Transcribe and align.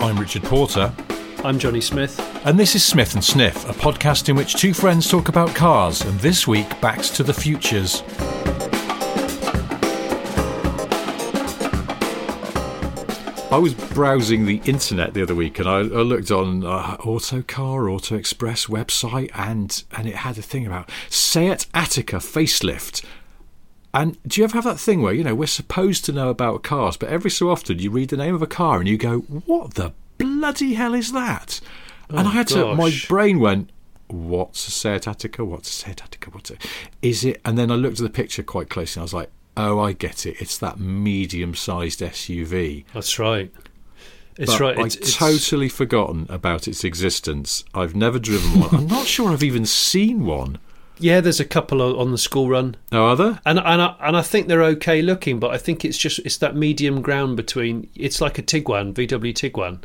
I'm 0.00 0.18
Richard 0.18 0.44
Porter, 0.44 0.92
I'm 1.44 1.58
Jonny 1.58 1.80
Smith. 1.80 2.18
and 2.46 2.58
this 2.58 2.74
is 2.74 2.84
Smith 2.84 3.14
and 3.14 3.22
Sniff, 3.24 3.68
a 3.68 3.72
podcast 3.72 4.28
in 4.28 4.36
which 4.36 4.54
two 4.54 4.72
friends 4.72 5.08
talk 5.08 5.28
about 5.28 5.54
cars, 5.54 6.02
and 6.02 6.18
this 6.20 6.46
week, 6.46 6.68
Backs 6.80 7.10
to 7.10 7.22
the 7.22 7.34
Futures. 7.34 8.02
I 13.50 13.56
was 13.56 13.72
browsing 13.72 14.44
the 14.44 14.60
internet 14.66 15.14
the 15.14 15.22
other 15.22 15.34
week 15.34 15.58
and 15.58 15.66
I, 15.66 15.78
I 15.78 15.82
looked 16.02 16.30
on 16.30 16.64
uh, 16.64 16.96
Autocar, 17.00 17.88
Auto 17.88 18.14
Express 18.14 18.66
website 18.66 19.30
and 19.34 19.82
and 19.96 20.06
it 20.06 20.16
had 20.16 20.36
a 20.36 20.42
thing 20.42 20.66
about 20.66 20.90
Seat 21.08 21.66
Ateca 21.72 22.18
facelift. 22.20 23.02
And 23.94 24.18
do 24.24 24.40
you 24.40 24.44
ever 24.44 24.54
have 24.54 24.64
that 24.64 24.78
thing 24.78 25.02
where, 25.02 25.14
you 25.14 25.24
know, 25.24 25.34
we're 25.34 25.46
supposed 25.46 26.04
to 26.04 26.12
know 26.12 26.28
about 26.28 26.62
cars, 26.62 26.96
but 26.96 27.08
every 27.08 27.30
so 27.30 27.50
often 27.50 27.78
you 27.78 27.90
read 27.90 28.10
the 28.10 28.16
name 28.16 28.34
of 28.34 28.42
a 28.42 28.46
car 28.46 28.78
and 28.78 28.88
you 28.88 28.98
go, 28.98 29.20
what 29.20 29.74
the 29.74 29.92
bloody 30.18 30.74
hell 30.74 30.94
is 30.94 31.12
that? 31.12 31.60
and 32.10 32.20
oh, 32.20 32.30
I 32.30 32.32
had 32.32 32.48
to, 32.48 32.74
my 32.74 32.92
brain 33.08 33.38
went, 33.40 33.70
what's 34.08 34.66
a 34.68 34.70
Seat 34.70 35.02
Ateca? 35.02 35.44
What's 35.46 35.68
a 35.70 35.72
Seat 35.72 35.96
Ateca? 35.96 36.32
What's 36.32 36.50
it? 36.50 36.64
Is 37.02 37.24
it? 37.24 37.40
And 37.44 37.58
then 37.58 37.70
I 37.70 37.74
looked 37.74 37.98
at 38.00 38.04
the 38.04 38.10
picture 38.10 38.42
quite 38.42 38.68
closely 38.70 39.00
and 39.00 39.02
I 39.02 39.04
was 39.04 39.14
like, 39.14 39.30
oh, 39.56 39.80
I 39.80 39.92
get 39.92 40.26
it. 40.26 40.36
It's 40.40 40.58
that 40.58 40.78
medium 40.78 41.54
sized 41.54 42.00
SUV. 42.00 42.84
That's 42.94 43.18
right. 43.18 43.52
It's 44.36 44.52
But 44.52 44.60
right. 44.60 44.78
It's, 44.96 45.16
totally 45.16 45.68
forgotten 45.68 46.26
about 46.28 46.68
its 46.68 46.84
existence. 46.84 47.64
I've 47.74 47.96
never 47.96 48.20
driven 48.20 48.60
one. 48.60 48.74
I'm 48.74 48.86
not 48.86 49.06
sure 49.06 49.32
I've 49.32 49.42
even 49.42 49.66
seen 49.66 50.24
one. 50.24 50.58
Yeah, 51.00 51.20
there's 51.20 51.40
a 51.40 51.44
couple 51.44 51.80
on 52.00 52.12
the 52.12 52.18
school 52.18 52.48
run, 52.48 52.76
Oh, 52.92 53.06
are 53.06 53.16
there? 53.16 53.40
and 53.46 53.58
and 53.58 53.82
I, 53.82 53.94
and 54.00 54.16
I 54.16 54.22
think 54.22 54.48
they're 54.48 54.62
okay 54.64 55.02
looking, 55.02 55.38
but 55.40 55.50
I 55.52 55.58
think 55.58 55.84
it's 55.84 55.98
just 55.98 56.18
it's 56.20 56.38
that 56.38 56.56
medium 56.56 57.02
ground 57.02 57.36
between. 57.36 57.88
It's 57.94 58.20
like 58.20 58.38
a 58.38 58.42
Tiguan, 58.42 58.92
VW 58.94 59.32
Tiguan. 59.34 59.80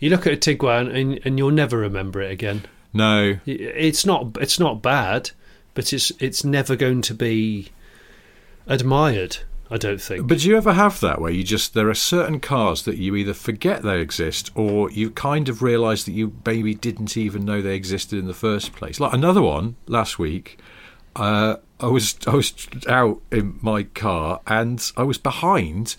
You 0.00 0.10
look 0.10 0.26
at 0.26 0.32
a 0.32 0.36
Tiguan 0.36 0.94
and 0.94 1.20
and 1.24 1.38
you'll 1.38 1.50
never 1.50 1.76
remember 1.78 2.20
it 2.22 2.30
again. 2.30 2.62
No. 2.94 3.38
It's 3.46 4.06
not 4.06 4.36
it's 4.40 4.58
not 4.58 4.80
bad, 4.82 5.30
but 5.74 5.92
it's 5.92 6.10
it's 6.20 6.44
never 6.44 6.76
going 6.76 7.02
to 7.02 7.14
be 7.14 7.68
admired. 8.66 9.38
I 9.70 9.76
don't 9.76 10.00
think. 10.00 10.26
But 10.26 10.38
do 10.38 10.48
you 10.48 10.56
ever 10.56 10.72
have 10.72 11.00
that 11.00 11.20
where 11.20 11.30
you 11.30 11.44
just 11.44 11.74
there 11.74 11.88
are 11.90 11.94
certain 11.94 12.40
cars 12.40 12.82
that 12.84 12.96
you 12.96 13.14
either 13.16 13.34
forget 13.34 13.82
they 13.82 14.00
exist 14.00 14.50
or 14.54 14.90
you 14.90 15.10
kind 15.10 15.48
of 15.48 15.60
realise 15.62 16.04
that 16.04 16.12
you 16.12 16.32
maybe 16.46 16.74
didn't 16.74 17.16
even 17.16 17.44
know 17.44 17.60
they 17.60 17.74
existed 17.76 18.18
in 18.18 18.26
the 18.26 18.34
first 18.34 18.72
place. 18.72 18.98
Like 18.98 19.12
another 19.12 19.42
one 19.42 19.76
last 19.86 20.18
week, 20.18 20.58
uh, 21.16 21.56
I 21.80 21.86
was 21.86 22.16
I 22.26 22.34
was 22.34 22.66
out 22.88 23.20
in 23.30 23.58
my 23.60 23.82
car 23.82 24.40
and 24.46 24.90
I 24.96 25.02
was 25.02 25.18
behind 25.18 25.96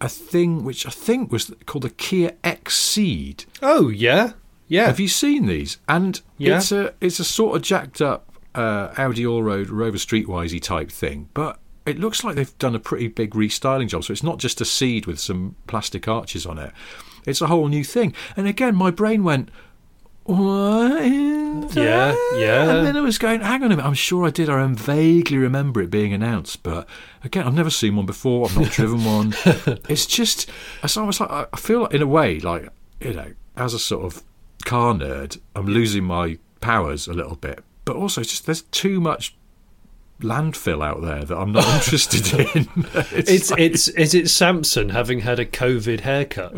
a 0.00 0.08
thing 0.08 0.64
which 0.64 0.84
I 0.84 0.90
think 0.90 1.30
was 1.30 1.54
called 1.66 1.84
a 1.84 1.90
Kia 1.90 2.32
XCeed. 2.42 3.44
oh 3.62 3.88
yeah, 3.90 4.32
yeah. 4.66 4.86
Have 4.86 4.98
you 4.98 5.06
seen 5.08 5.46
these? 5.46 5.78
And 5.88 6.20
Yeah. 6.36 6.56
it's 6.56 6.72
a 6.72 6.94
it's 7.00 7.20
a 7.20 7.24
sort 7.24 7.54
of 7.56 7.62
jacked 7.62 8.02
up 8.02 8.28
uh, 8.56 8.92
Audi 8.98 9.24
All 9.24 9.42
Road 9.44 9.70
Rover 9.70 9.98
Streetwisey 9.98 10.60
type 10.60 10.90
thing, 10.90 11.28
but 11.32 11.58
it 11.86 11.98
looks 11.98 12.24
like 12.24 12.36
they've 12.36 12.58
done 12.58 12.74
a 12.74 12.80
pretty 12.80 13.08
big 13.08 13.32
restyling 13.32 13.88
job. 13.88 14.04
So 14.04 14.12
it's 14.12 14.22
not 14.22 14.38
just 14.38 14.60
a 14.60 14.64
Ceed 14.64 15.06
with 15.06 15.18
some 15.18 15.56
plastic 15.66 16.08
arches 16.08 16.46
on 16.46 16.58
it; 16.58 16.72
it's 17.26 17.40
a 17.40 17.46
whole 17.46 17.68
new 17.68 17.84
thing. 17.84 18.14
And 18.36 18.46
again, 18.46 18.74
my 18.74 18.90
brain 18.90 19.24
went. 19.24 19.50
What? 20.24 21.02
Yeah, 21.74 22.14
yeah. 22.36 22.70
And 22.70 22.86
then 22.86 22.96
I 22.96 23.00
was 23.00 23.18
going, 23.18 23.40
hang 23.40 23.64
on 23.64 23.72
a 23.72 23.76
minute, 23.76 23.84
I'm 23.84 23.94
sure 23.94 24.24
I 24.24 24.30
did. 24.30 24.48
I 24.48 24.64
vaguely 24.68 25.36
remember 25.36 25.82
it 25.82 25.90
being 25.90 26.12
announced, 26.12 26.62
but 26.62 26.88
again, 27.24 27.44
I've 27.44 27.54
never 27.54 27.70
seen 27.70 27.96
one 27.96 28.06
before. 28.06 28.46
I've 28.46 28.56
not 28.56 28.70
driven 28.70 29.04
one. 29.04 29.34
It's 29.88 30.06
just, 30.06 30.48
it's 30.82 30.96
almost 30.96 31.20
like 31.20 31.30
I 31.30 31.56
feel 31.56 31.82
like, 31.82 31.94
in 31.94 32.02
a 32.02 32.06
way, 32.06 32.38
like 32.38 32.68
you 33.00 33.14
know, 33.14 33.32
as 33.56 33.74
a 33.74 33.78
sort 33.80 34.04
of 34.04 34.22
car 34.64 34.94
nerd, 34.94 35.40
I'm 35.56 35.66
losing 35.66 36.04
my 36.04 36.38
powers 36.60 37.06
a 37.06 37.12
little 37.12 37.36
bit. 37.36 37.64
But 37.84 37.96
also, 37.96 38.20
it's 38.20 38.30
just 38.30 38.46
there's 38.46 38.62
too 38.62 39.00
much 39.00 39.36
landfill 40.22 40.84
out 40.84 41.02
there 41.02 41.24
that 41.24 41.36
I'm 41.36 41.52
not 41.52 41.66
interested 41.74 42.32
in. 42.56 42.68
it's 43.12 43.50
like- 43.50 43.60
it's 43.60 43.88
is 43.88 44.14
it 44.14 44.28
Samson 44.30 44.88
having 44.90 45.20
had 45.20 45.38
a 45.38 45.46
COVID 45.46 46.00
haircut? 46.00 46.54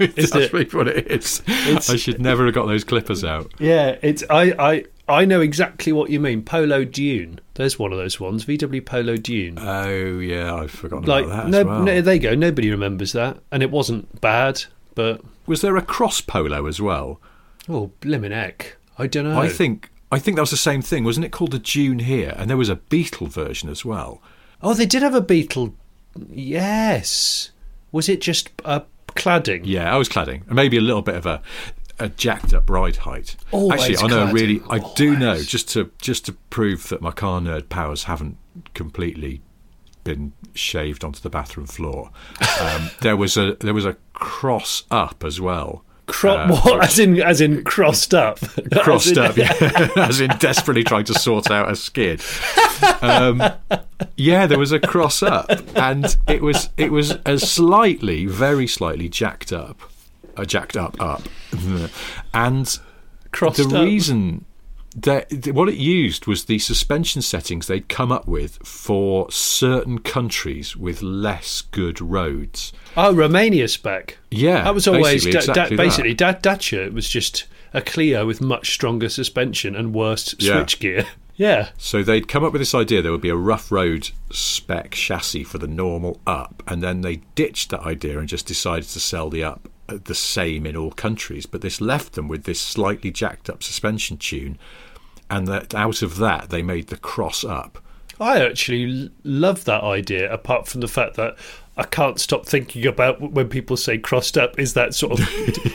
that's 0.00 0.34
it- 0.34 0.74
what 0.74 0.88
it 0.88 1.10
is. 1.10 1.42
I 1.48 1.96
should 1.96 2.20
never 2.20 2.44
have 2.46 2.54
got 2.54 2.66
those 2.66 2.84
clippers 2.84 3.24
out. 3.24 3.52
Yeah, 3.58 3.96
it's 4.02 4.22
I, 4.30 4.54
I 4.58 4.84
I 5.06 5.24
know 5.26 5.40
exactly 5.42 5.92
what 5.92 6.10
you 6.10 6.18
mean. 6.20 6.42
Polo 6.42 6.84
Dune. 6.84 7.40
There's 7.54 7.78
one 7.78 7.92
of 7.92 7.98
those 7.98 8.18
ones. 8.18 8.44
VW 8.46 8.84
Polo 8.84 9.16
Dune. 9.16 9.58
Oh 9.60 10.18
yeah, 10.18 10.54
I've 10.54 10.70
forgotten 10.70 11.06
like 11.06 11.26
about 11.26 11.44
that 11.44 11.50
no, 11.50 11.58
as 11.60 11.64
well. 11.66 11.82
no, 11.82 12.00
there 12.00 12.14
you 12.14 12.20
go. 12.20 12.34
Nobody 12.34 12.70
remembers 12.70 13.12
that, 13.12 13.38
and 13.52 13.62
it 13.62 13.70
wasn't 13.70 14.20
bad. 14.20 14.64
But 14.94 15.22
Was 15.46 15.60
there 15.60 15.76
a 15.76 15.82
cross 15.82 16.20
polo 16.20 16.66
as 16.66 16.80
well? 16.80 17.20
oh, 17.68 17.90
blimmin' 18.00 18.30
heck, 18.30 18.76
I 18.98 19.06
don't 19.06 19.24
know. 19.24 19.38
I 19.40 19.48
think 19.48 19.90
I 20.14 20.20
think 20.20 20.36
that 20.36 20.42
was 20.42 20.50
the 20.50 20.56
same 20.56 20.80
thing, 20.80 21.02
wasn't 21.02 21.26
it? 21.26 21.32
Called 21.32 21.50
the 21.50 21.58
June 21.58 21.98
here, 21.98 22.34
and 22.36 22.48
there 22.48 22.56
was 22.56 22.68
a 22.68 22.76
Beetle 22.76 23.26
version 23.26 23.68
as 23.68 23.84
well. 23.84 24.22
Oh, 24.62 24.72
they 24.72 24.86
did 24.86 25.02
have 25.02 25.14
a 25.14 25.20
Beetle. 25.20 25.74
Yes. 26.30 27.50
Was 27.90 28.08
it 28.08 28.20
just 28.20 28.50
a 28.64 28.84
cladding? 29.08 29.62
Yeah, 29.64 29.92
I 29.92 29.98
was 29.98 30.08
cladding, 30.08 30.46
and 30.46 30.54
maybe 30.54 30.76
a 30.76 30.80
little 30.80 31.02
bit 31.02 31.16
of 31.16 31.26
a, 31.26 31.42
a 31.98 32.08
jacked 32.10 32.54
up 32.54 32.70
ride 32.70 32.96
height. 32.98 33.34
Always 33.50 33.80
Actually, 33.80 33.96
I 33.96 34.06
know 34.06 34.26
cladding, 34.26 34.32
really, 34.32 34.62
I 34.70 34.94
do 34.94 35.16
know 35.16 35.42
just 35.42 35.68
to 35.70 35.90
just 36.00 36.26
to 36.26 36.32
prove 36.32 36.88
that 36.90 37.02
my 37.02 37.10
car 37.10 37.40
nerd 37.40 37.68
powers 37.68 38.04
haven't 38.04 38.36
completely 38.72 39.42
been 40.04 40.32
shaved 40.54 41.02
onto 41.02 41.20
the 41.20 41.30
bathroom 41.30 41.66
floor. 41.66 42.10
Um, 42.60 42.90
there 43.00 43.16
was 43.16 43.36
a 43.36 43.56
there 43.60 43.74
was 43.74 43.84
a 43.84 43.96
cross 44.12 44.84
up 44.90 45.24
as 45.24 45.40
well. 45.40 45.83
Cro- 46.06 46.36
Uh, 46.36 46.48
what? 46.60 46.84
As 46.84 46.98
in, 46.98 47.20
as 47.22 47.40
in 47.40 47.64
crossed 47.64 48.12
up. 48.14 48.38
crossed 48.82 49.06
As 49.06 49.16
in- 49.16 49.18
up, 49.24 49.36
yeah. 49.36 49.88
as 49.96 50.20
in 50.20 50.30
desperately 50.38 50.84
trying 50.84 51.04
to 51.04 51.14
sort 51.14 51.50
out 51.50 51.70
a 51.70 51.76
skid. 51.76 52.20
Um, 53.00 53.42
yeah, 54.16 54.46
there 54.46 54.58
was 54.58 54.72
a 54.72 54.78
cross 54.80 55.22
up, 55.22 55.48
and 55.76 56.16
it 56.28 56.42
was 56.42 56.68
it 56.76 56.92
was 56.92 57.16
a 57.24 57.38
slightly, 57.38 58.26
very 58.26 58.66
slightly 58.66 59.08
jacked 59.08 59.52
up, 59.52 59.80
a 60.36 60.44
jacked 60.44 60.76
up 60.76 61.00
up, 61.00 61.22
and 62.32 62.78
Crossed 63.32 63.68
the 63.68 63.76
up. 63.78 63.84
reason 63.84 64.44
that 64.96 65.48
what 65.54 65.68
it 65.68 65.74
used 65.76 66.26
was 66.26 66.44
the 66.44 66.58
suspension 66.60 67.20
settings 67.22 67.66
they'd 67.66 67.88
come 67.88 68.12
up 68.12 68.28
with 68.28 68.58
for 68.64 69.28
certain 69.30 69.98
countries 69.98 70.76
with 70.76 71.02
less 71.02 71.62
good 71.62 72.00
roads. 72.00 72.72
Oh, 72.96 73.12
Romania 73.14 73.68
spec. 73.68 74.18
Yeah, 74.30 74.64
That 74.64 74.74
was 74.74 74.86
always 74.86 75.24
basically 75.24 75.32
da- 75.32 75.38
exactly 75.38 75.76
da- 75.76 75.82
basically 75.82 76.14
da- 76.14 76.32
Dacia. 76.32 76.84
It 76.86 76.94
was 76.94 77.08
just 77.08 77.44
a 77.72 77.80
Clio 77.82 78.26
with 78.26 78.40
much 78.40 78.72
stronger 78.72 79.08
suspension 79.08 79.74
and 79.74 79.92
worse 79.94 80.34
Yeah. 80.38 80.54
switchgear. 80.62 81.06
Yeah. 81.36 81.70
So 81.76 82.04
they'd 82.04 82.28
come 82.28 82.44
up 82.44 82.52
with 82.52 82.60
this 82.60 82.76
idea 82.76 83.02
there 83.02 83.10
would 83.10 83.20
be 83.20 83.28
a 83.28 83.34
rough 83.34 83.72
road 83.72 84.10
spec 84.30 84.92
chassis 84.92 85.42
for 85.42 85.58
the 85.58 85.66
normal 85.66 86.20
up, 86.28 86.62
and 86.68 86.80
then 86.80 87.00
they 87.00 87.22
ditched 87.34 87.70
that 87.70 87.80
idea 87.80 88.20
and 88.20 88.28
just 88.28 88.46
decided 88.46 88.88
to 88.90 89.00
sell 89.00 89.30
the 89.30 89.42
up 89.42 89.68
uh, 89.88 89.98
the 90.04 90.14
same 90.14 90.64
in 90.64 90.76
all 90.76 90.92
countries. 90.92 91.44
But 91.44 91.60
this 91.60 91.80
left 91.80 92.12
them 92.12 92.28
with 92.28 92.44
this 92.44 92.60
slightly 92.60 93.10
jacked 93.10 93.50
up 93.50 93.64
suspension 93.64 94.16
tune, 94.16 94.58
and 95.28 95.48
that 95.48 95.74
out 95.74 96.02
of 96.02 96.18
that 96.18 96.50
they 96.50 96.62
made 96.62 96.86
the 96.86 96.96
cross 96.96 97.42
up. 97.42 97.82
I 98.20 98.40
actually 98.40 99.10
love 99.24 99.64
that 99.64 99.82
idea, 99.82 100.32
apart 100.32 100.68
from 100.68 100.82
the 100.82 100.86
fact 100.88 101.16
that 101.16 101.36
I 101.76 101.82
can't 101.82 102.20
stop 102.20 102.46
thinking 102.46 102.86
about 102.86 103.20
when 103.32 103.48
people 103.48 103.76
say 103.76 103.98
crossed 103.98 104.38
up 104.38 104.60
is 104.60 104.74
that 104.74 104.94
sort 104.94 105.18
of 105.18 105.28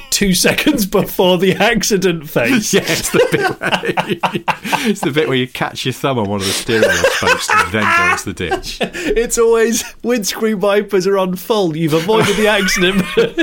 two 0.12 0.34
seconds 0.34 0.86
before 0.86 1.38
the 1.38 1.54
accident 1.56 2.30
phase. 2.30 2.74
Yeah, 2.80 2.84
it's 2.86 3.10
the 3.10 3.28
bit 3.32 3.60
where, 3.60 4.44
it's 4.90 5.02
the 5.02 5.12
bit 5.12 5.28
where 5.28 5.36
you 5.38 5.48
catch 5.48 5.86
your 5.86 5.92
thumb 5.94 6.18
on 6.20 6.30
one 6.30 6.40
of 6.40 6.46
the 6.48 6.54
steering 6.54 6.84
wheel 6.84 7.04
spokes 7.12 7.50
and 7.50 7.72
then 7.74 7.98
go 7.98 8.12
into 8.12 8.26
the 8.26 8.34
ditch. 8.34 8.78
It's 8.82 9.38
always 9.38 9.84
windscreen 10.04 10.60
wipers 10.62 11.06
are 11.06 11.18
on 11.18 11.36
full. 11.36 11.76
You've 11.76 11.94
avoided 11.94 12.36
the 12.38 12.48
accident, 12.48 13.04
but 13.16 13.36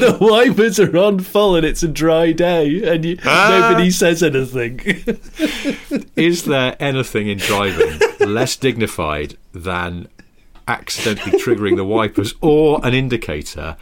the 0.00 0.16
wipers 0.20 0.80
are 0.80 0.96
on 0.96 1.18
full 1.20 1.56
and 1.56 1.66
it's 1.66 1.82
a 1.82 1.88
dry 1.88 2.32
day 2.32 2.82
and 2.90 3.04
you, 3.04 3.18
Ah. 3.26 3.68
nobody 3.68 3.90
says 3.90 4.22
anything. 4.22 4.80
Is 6.16 6.44
there 6.44 6.76
anything 6.80 7.28
in 7.28 7.38
driving 7.38 8.00
less 8.20 8.56
dignified 8.56 9.36
than 9.52 10.08
accidentally 10.68 11.38
triggering 11.38 11.76
the 11.76 11.84
wipers 11.84 12.34
or 12.40 12.80
an 12.84 12.94
indicator 12.94 13.76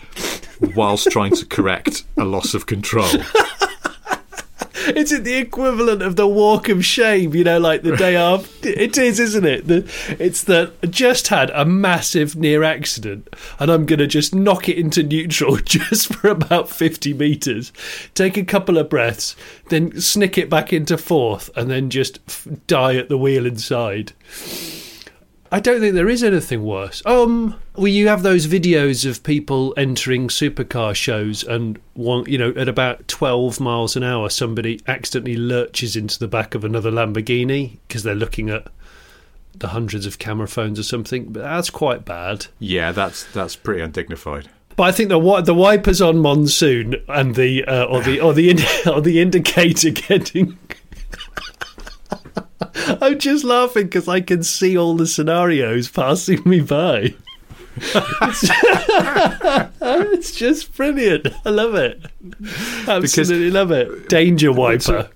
whilst 0.74 1.10
trying 1.10 1.34
to 1.34 1.46
correct 1.46 2.04
a 2.16 2.24
loss 2.24 2.54
of 2.54 2.66
control. 2.66 3.08
Is 4.88 5.12
it 5.12 5.24
the 5.24 5.36
equivalent 5.36 6.02
of 6.02 6.16
the 6.16 6.28
walk 6.28 6.68
of 6.68 6.84
shame? 6.84 7.34
You 7.34 7.44
know, 7.44 7.58
like 7.58 7.82
the 7.82 7.96
day 7.96 8.16
after. 8.16 8.68
It 8.68 8.98
is, 8.98 9.18
isn't 9.18 9.46
it? 9.46 9.66
The, 9.66 9.90
it's 10.18 10.44
that 10.44 10.74
I 10.82 10.86
just 10.88 11.28
had 11.28 11.48
a 11.50 11.64
massive 11.64 12.36
near 12.36 12.62
accident, 12.62 13.34
and 13.58 13.70
I'm 13.70 13.86
going 13.86 13.98
to 14.00 14.06
just 14.06 14.34
knock 14.34 14.68
it 14.68 14.76
into 14.76 15.02
neutral 15.02 15.56
just 15.64 16.14
for 16.14 16.28
about 16.28 16.68
50 16.68 17.14
meters, 17.14 17.72
take 18.14 18.36
a 18.36 18.44
couple 18.44 18.76
of 18.76 18.90
breaths, 18.90 19.36
then 19.70 19.98
snick 20.00 20.36
it 20.36 20.50
back 20.50 20.70
into 20.70 20.98
fourth, 20.98 21.48
and 21.56 21.70
then 21.70 21.88
just 21.88 22.18
f- 22.28 22.46
die 22.66 22.96
at 22.96 23.08
the 23.08 23.18
wheel 23.18 23.46
inside. 23.46 24.12
I 25.54 25.60
don't 25.60 25.78
think 25.78 25.94
there 25.94 26.08
is 26.08 26.24
anything 26.24 26.64
worse. 26.64 27.00
Um, 27.06 27.54
well, 27.76 27.86
you 27.86 28.08
have 28.08 28.24
those 28.24 28.48
videos 28.48 29.08
of 29.08 29.22
people 29.22 29.72
entering 29.76 30.26
supercar 30.26 30.96
shows, 30.96 31.44
and 31.44 31.78
one, 31.92 32.28
you 32.28 32.38
know, 32.38 32.50
at 32.56 32.68
about 32.68 33.06
twelve 33.06 33.60
miles 33.60 33.94
an 33.94 34.02
hour, 34.02 34.28
somebody 34.30 34.80
accidentally 34.88 35.36
lurches 35.36 35.94
into 35.94 36.18
the 36.18 36.26
back 36.26 36.56
of 36.56 36.64
another 36.64 36.90
Lamborghini 36.90 37.78
because 37.86 38.02
they're 38.02 38.16
looking 38.16 38.50
at 38.50 38.66
the 39.56 39.68
hundreds 39.68 40.06
of 40.06 40.18
camera 40.18 40.48
phones 40.48 40.80
or 40.80 40.82
something. 40.82 41.26
But 41.26 41.44
that's 41.44 41.70
quite 41.70 42.04
bad. 42.04 42.46
Yeah, 42.58 42.90
that's 42.90 43.22
that's 43.32 43.54
pretty 43.54 43.80
undignified. 43.80 44.48
But 44.74 44.82
I 44.82 44.90
think 44.90 45.08
the 45.08 45.40
the 45.42 45.54
wipers 45.54 46.02
on 46.02 46.18
monsoon 46.18 46.96
and 47.06 47.36
the 47.36 47.64
uh, 47.64 47.84
or 47.84 48.02
the 48.02 48.18
or 48.20 48.34
the 48.34 48.50
or 48.92 49.00
the 49.00 49.20
indicator 49.20 49.90
getting. 49.90 50.58
I'm 53.00 53.18
just 53.18 53.44
laughing 53.44 53.84
because 53.84 54.08
I 54.08 54.20
can 54.20 54.42
see 54.42 54.76
all 54.76 54.94
the 54.96 55.06
scenarios 55.06 55.88
passing 55.88 56.42
me 56.44 56.60
by. 56.60 57.14
it's, 59.80 60.32
just 60.32 60.74
brilliant. 60.76 61.28
I 61.44 61.50
love 61.50 61.74
it. 61.74 62.00
Absolutely 62.86 63.50
love 63.50 63.70
it. 63.70 64.08
Danger 64.08 64.52
wiper. 64.52 65.10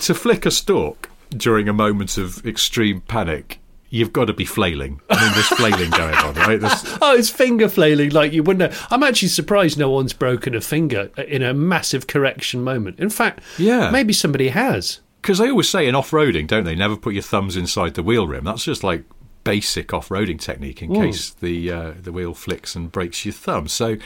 To 0.00 0.14
flick 0.14 0.44
a 0.46 0.50
stalk 0.50 1.08
during 1.30 1.68
a 1.68 1.72
moment 1.72 2.18
of 2.18 2.44
extreme 2.46 3.00
panic, 3.02 3.58
you've 3.88 4.12
got 4.12 4.26
to 4.26 4.32
be 4.34 4.44
flailing. 4.44 5.00
I 5.08 5.22
mean, 5.24 5.32
there's 5.32 5.48
flailing 5.48 5.90
going 5.90 6.14
on, 6.16 6.34
right? 6.34 6.60
There's, 6.60 6.84
Oh, 7.00 7.14
it's 7.14 7.30
finger 7.30 7.68
flailing 7.68 8.10
like 8.10 8.32
you 8.32 8.42
wouldn't 8.42 8.70
know. 8.72 8.78
I'm 8.90 9.02
actually 9.02 9.28
surprised 9.28 9.78
no 9.78 9.88
one's 9.90 10.12
broken 10.12 10.54
a 10.54 10.60
finger 10.60 11.10
in 11.26 11.42
a 11.42 11.54
massive 11.54 12.06
correction 12.06 12.62
moment. 12.62 12.98
In 13.00 13.08
fact, 13.10 13.42
Yeah. 13.58 13.90
maybe 13.90 14.12
somebody 14.12 14.48
has. 14.48 15.00
Because 15.24 15.38
they 15.38 15.48
always 15.48 15.70
say 15.70 15.88
in 15.88 15.94
off-roading, 15.94 16.46
don't 16.46 16.64
they? 16.64 16.74
Never 16.74 16.98
put 16.98 17.14
your 17.14 17.22
thumbs 17.22 17.56
inside 17.56 17.94
the 17.94 18.02
wheel 18.02 18.28
rim. 18.28 18.44
That's 18.44 18.62
just 18.62 18.84
like 18.84 19.04
basic 19.42 19.94
off-roading 19.94 20.38
technique 20.38 20.82
in 20.82 20.92
case 20.94 21.30
the 21.30 21.70
uh, 21.72 21.92
the 21.98 22.12
wheel 22.12 22.34
flicks 22.34 22.76
and 22.76 22.92
breaks 22.92 23.24
your 23.24 23.32
thumb. 23.32 23.66
So, 23.68 23.96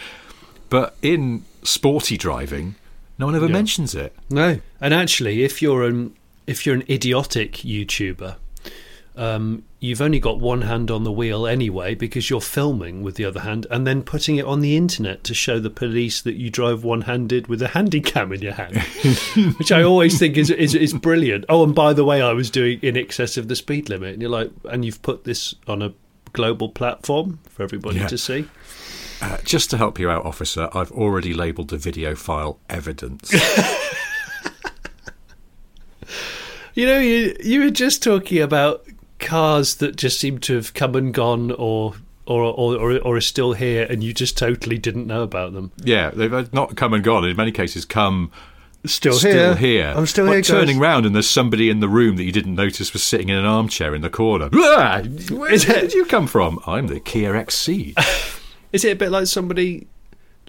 but 0.68 0.96
in 1.02 1.44
sporty 1.64 2.16
driving, 2.16 2.76
no 3.18 3.26
one 3.26 3.34
ever 3.34 3.48
mentions 3.48 3.96
it. 3.96 4.14
No, 4.30 4.60
and 4.80 4.94
actually, 4.94 5.42
if 5.42 5.60
you're 5.60 5.82
an 5.82 6.14
if 6.46 6.64
you're 6.64 6.76
an 6.76 6.84
idiotic 6.88 7.54
YouTuber, 7.54 8.36
um, 9.18 9.64
you've 9.80 10.00
only 10.00 10.20
got 10.20 10.38
one 10.40 10.62
hand 10.62 10.90
on 10.90 11.04
the 11.04 11.12
wheel 11.12 11.46
anyway 11.46 11.94
because 11.94 12.30
you're 12.30 12.40
filming 12.40 13.02
with 13.02 13.16
the 13.16 13.24
other 13.24 13.40
hand 13.40 13.66
and 13.70 13.86
then 13.86 14.02
putting 14.02 14.36
it 14.36 14.44
on 14.44 14.60
the 14.60 14.76
internet 14.76 15.24
to 15.24 15.34
show 15.34 15.58
the 15.58 15.70
police 15.70 16.22
that 16.22 16.34
you 16.36 16.48
drove 16.50 16.84
one-handed 16.84 17.48
with 17.48 17.60
a 17.60 17.68
handy 17.68 18.00
cam 18.00 18.32
in 18.32 18.40
your 18.40 18.52
hand, 18.54 18.76
which 19.58 19.72
I 19.72 19.82
always 19.82 20.18
think 20.18 20.36
is, 20.36 20.50
is 20.50 20.74
is 20.74 20.94
brilliant. 20.94 21.44
Oh, 21.48 21.64
and 21.64 21.74
by 21.74 21.92
the 21.92 22.04
way, 22.04 22.22
I 22.22 22.32
was 22.32 22.48
doing 22.50 22.78
in 22.80 22.96
excess 22.96 23.36
of 23.36 23.48
the 23.48 23.56
speed 23.56 23.88
limit, 23.88 24.12
and 24.14 24.22
you're 24.22 24.30
like, 24.30 24.50
and 24.70 24.84
you've 24.84 25.02
put 25.02 25.24
this 25.24 25.54
on 25.66 25.82
a 25.82 25.92
global 26.32 26.68
platform 26.68 27.40
for 27.50 27.62
everybody 27.64 27.98
Yeah. 27.98 28.06
to 28.06 28.18
see. 28.18 28.46
Uh, 29.20 29.38
just 29.44 29.68
to 29.70 29.76
help 29.76 29.98
you 29.98 30.08
out, 30.08 30.24
officer, 30.24 30.68
I've 30.72 30.92
already 30.92 31.34
labelled 31.34 31.70
the 31.70 31.76
video 31.78 32.14
file 32.14 32.60
evidence. 32.70 33.34
You 36.74 36.86
know, 36.86 37.00
you 37.00 37.34
you 37.42 37.60
were 37.64 37.70
just 37.70 38.04
talking 38.04 38.40
about 38.40 38.86
cars 39.28 39.76
that 39.76 39.96
just 39.96 40.18
seem 40.18 40.38
to 40.40 40.54
have 40.54 40.72
come 40.74 40.94
and 40.94 41.12
gone, 41.14 41.50
or 41.52 41.94
or 42.26 42.42
or 42.42 42.76
or, 42.76 42.98
or 42.98 43.16
are 43.16 43.20
still 43.20 43.52
here, 43.52 43.86
and 43.88 44.02
you 44.02 44.12
just 44.12 44.36
totally 44.36 44.78
didn't 44.78 45.06
know 45.06 45.22
about 45.22 45.52
them. 45.52 45.70
yeah, 45.84 46.10
they've 46.10 46.32
uh, 46.32 46.44
not 46.52 46.76
come 46.76 46.94
and 46.94 47.04
gone. 47.04 47.24
In 47.24 47.36
many 47.36 47.52
cases, 47.52 47.84
come 47.84 48.30
Still, 48.86 49.14
still 49.14 49.54
here. 49.54 49.92
I'm 49.96 50.06
still 50.06 50.26
here. 50.30 50.40
Turning 50.40 50.76
guys. 50.76 50.80
round 50.80 51.04
and 51.04 51.12
there's 51.14 51.28
somebody 51.28 51.68
in 51.68 51.80
the 51.80 51.88
room 51.88 52.14
that 52.16 52.22
you 52.22 52.30
didn't 52.32 52.54
notice 52.54 52.92
was 52.92 53.02
sitting 53.02 53.28
in 53.28 53.36
an 53.36 53.44
armchair 53.44 53.92
in 53.94 54.02
the 54.02 54.08
corner. 54.08 54.48
Where, 54.52 55.52
it- 55.52 55.66
did 55.66 55.92
you 55.92 56.04
come 56.06 56.26
from? 56.28 56.60
I'm 56.66 56.86
the 56.86 57.00
Kia 57.00 57.34
XC. 57.34 57.94
Is 58.72 58.84
it 58.84 58.92
a 58.92 58.96
bit 58.96 59.10
like 59.10 59.26
somebody 59.26 59.88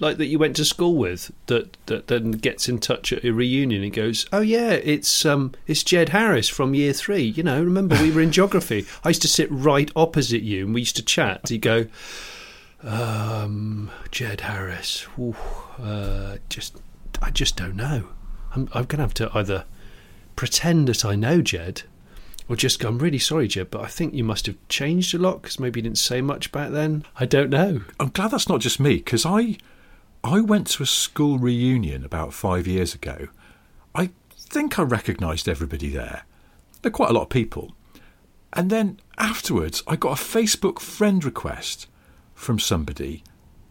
like 0.01 0.17
that 0.17 0.27
you 0.27 0.39
went 0.39 0.55
to 0.57 0.65
school 0.65 0.95
with 0.95 1.31
that 1.47 1.75
that 1.87 2.07
then 2.07 2.31
gets 2.31 2.69
in 2.69 2.79
touch 2.79 3.11
at 3.11 3.23
a 3.23 3.31
reunion 3.31 3.83
and 3.83 3.93
goes, 3.93 4.25
"Oh 4.31 4.41
yeah, 4.41 4.71
it's 4.71 5.25
um 5.25 5.53
it's 5.67 5.83
Jed 5.83 6.09
Harris 6.09 6.49
from 6.49 6.73
year 6.73 6.93
three. 6.93 7.23
You 7.23 7.43
know, 7.43 7.61
remember 7.61 8.01
we 8.01 8.11
were 8.11 8.21
in 8.21 8.31
geography. 8.31 8.85
I 9.03 9.09
used 9.09 9.21
to 9.23 9.27
sit 9.27 9.51
right 9.51 9.91
opposite 9.95 10.41
you 10.41 10.65
and 10.65 10.73
we 10.73 10.81
used 10.81 10.95
to 10.97 11.03
chat." 11.03 11.49
You 11.51 11.57
go, 11.57 11.87
um, 12.83 13.91
Jed 14.11 14.41
Harris. 14.41 15.07
Ooh, 15.17 15.35
uh, 15.81 16.37
just 16.49 16.77
I 17.21 17.31
just 17.31 17.55
don't 17.55 17.75
know. 17.75 18.07
I'm 18.55 18.69
I'm 18.73 18.85
gonna 18.85 19.03
have 19.03 19.13
to 19.15 19.31
either 19.33 19.65
pretend 20.35 20.87
that 20.87 21.05
I 21.05 21.15
know 21.15 21.41
Jed. 21.41 21.83
Or 22.47 22.55
just 22.55 22.79
go, 22.79 22.89
I'm 22.89 22.97
really 22.97 23.19
sorry, 23.19 23.47
Jed, 23.47 23.69
but 23.69 23.81
I 23.81 23.85
think 23.85 24.15
you 24.15 24.23
must 24.23 24.47
have 24.47 24.55
changed 24.69 25.13
a 25.13 25.19
lot 25.19 25.43
because 25.43 25.59
maybe 25.59 25.79
you 25.79 25.83
didn't 25.83 25.99
say 25.99 26.19
much 26.19 26.51
back 26.51 26.71
then. 26.71 27.05
I 27.15 27.27
don't 27.27 27.51
know. 27.51 27.81
I'm 27.99 28.09
glad 28.09 28.31
that's 28.31 28.49
not 28.49 28.59
just 28.59 28.79
me 28.79 28.95
because 28.95 29.23
I 29.23 29.57
I 30.23 30.41
went 30.41 30.67
to 30.67 30.83
a 30.83 30.85
school 30.85 31.37
reunion 31.39 32.03
about 32.03 32.33
five 32.33 32.67
years 32.67 32.93
ago. 32.93 33.29
I 33.95 34.09
think 34.31 34.77
I 34.77 34.83
recognised 34.83 35.47
everybody 35.47 35.89
there. 35.89 36.23
There 36.81 36.89
are 36.89 36.93
quite 36.93 37.09
a 37.09 37.13
lot 37.13 37.23
of 37.23 37.29
people. 37.29 37.73
And 38.53 38.69
then 38.69 38.99
afterwards, 39.17 39.83
I 39.87 39.95
got 39.95 40.19
a 40.19 40.23
Facebook 40.23 40.79
friend 40.79 41.23
request 41.23 41.87
from 42.33 42.59
somebody, 42.59 43.23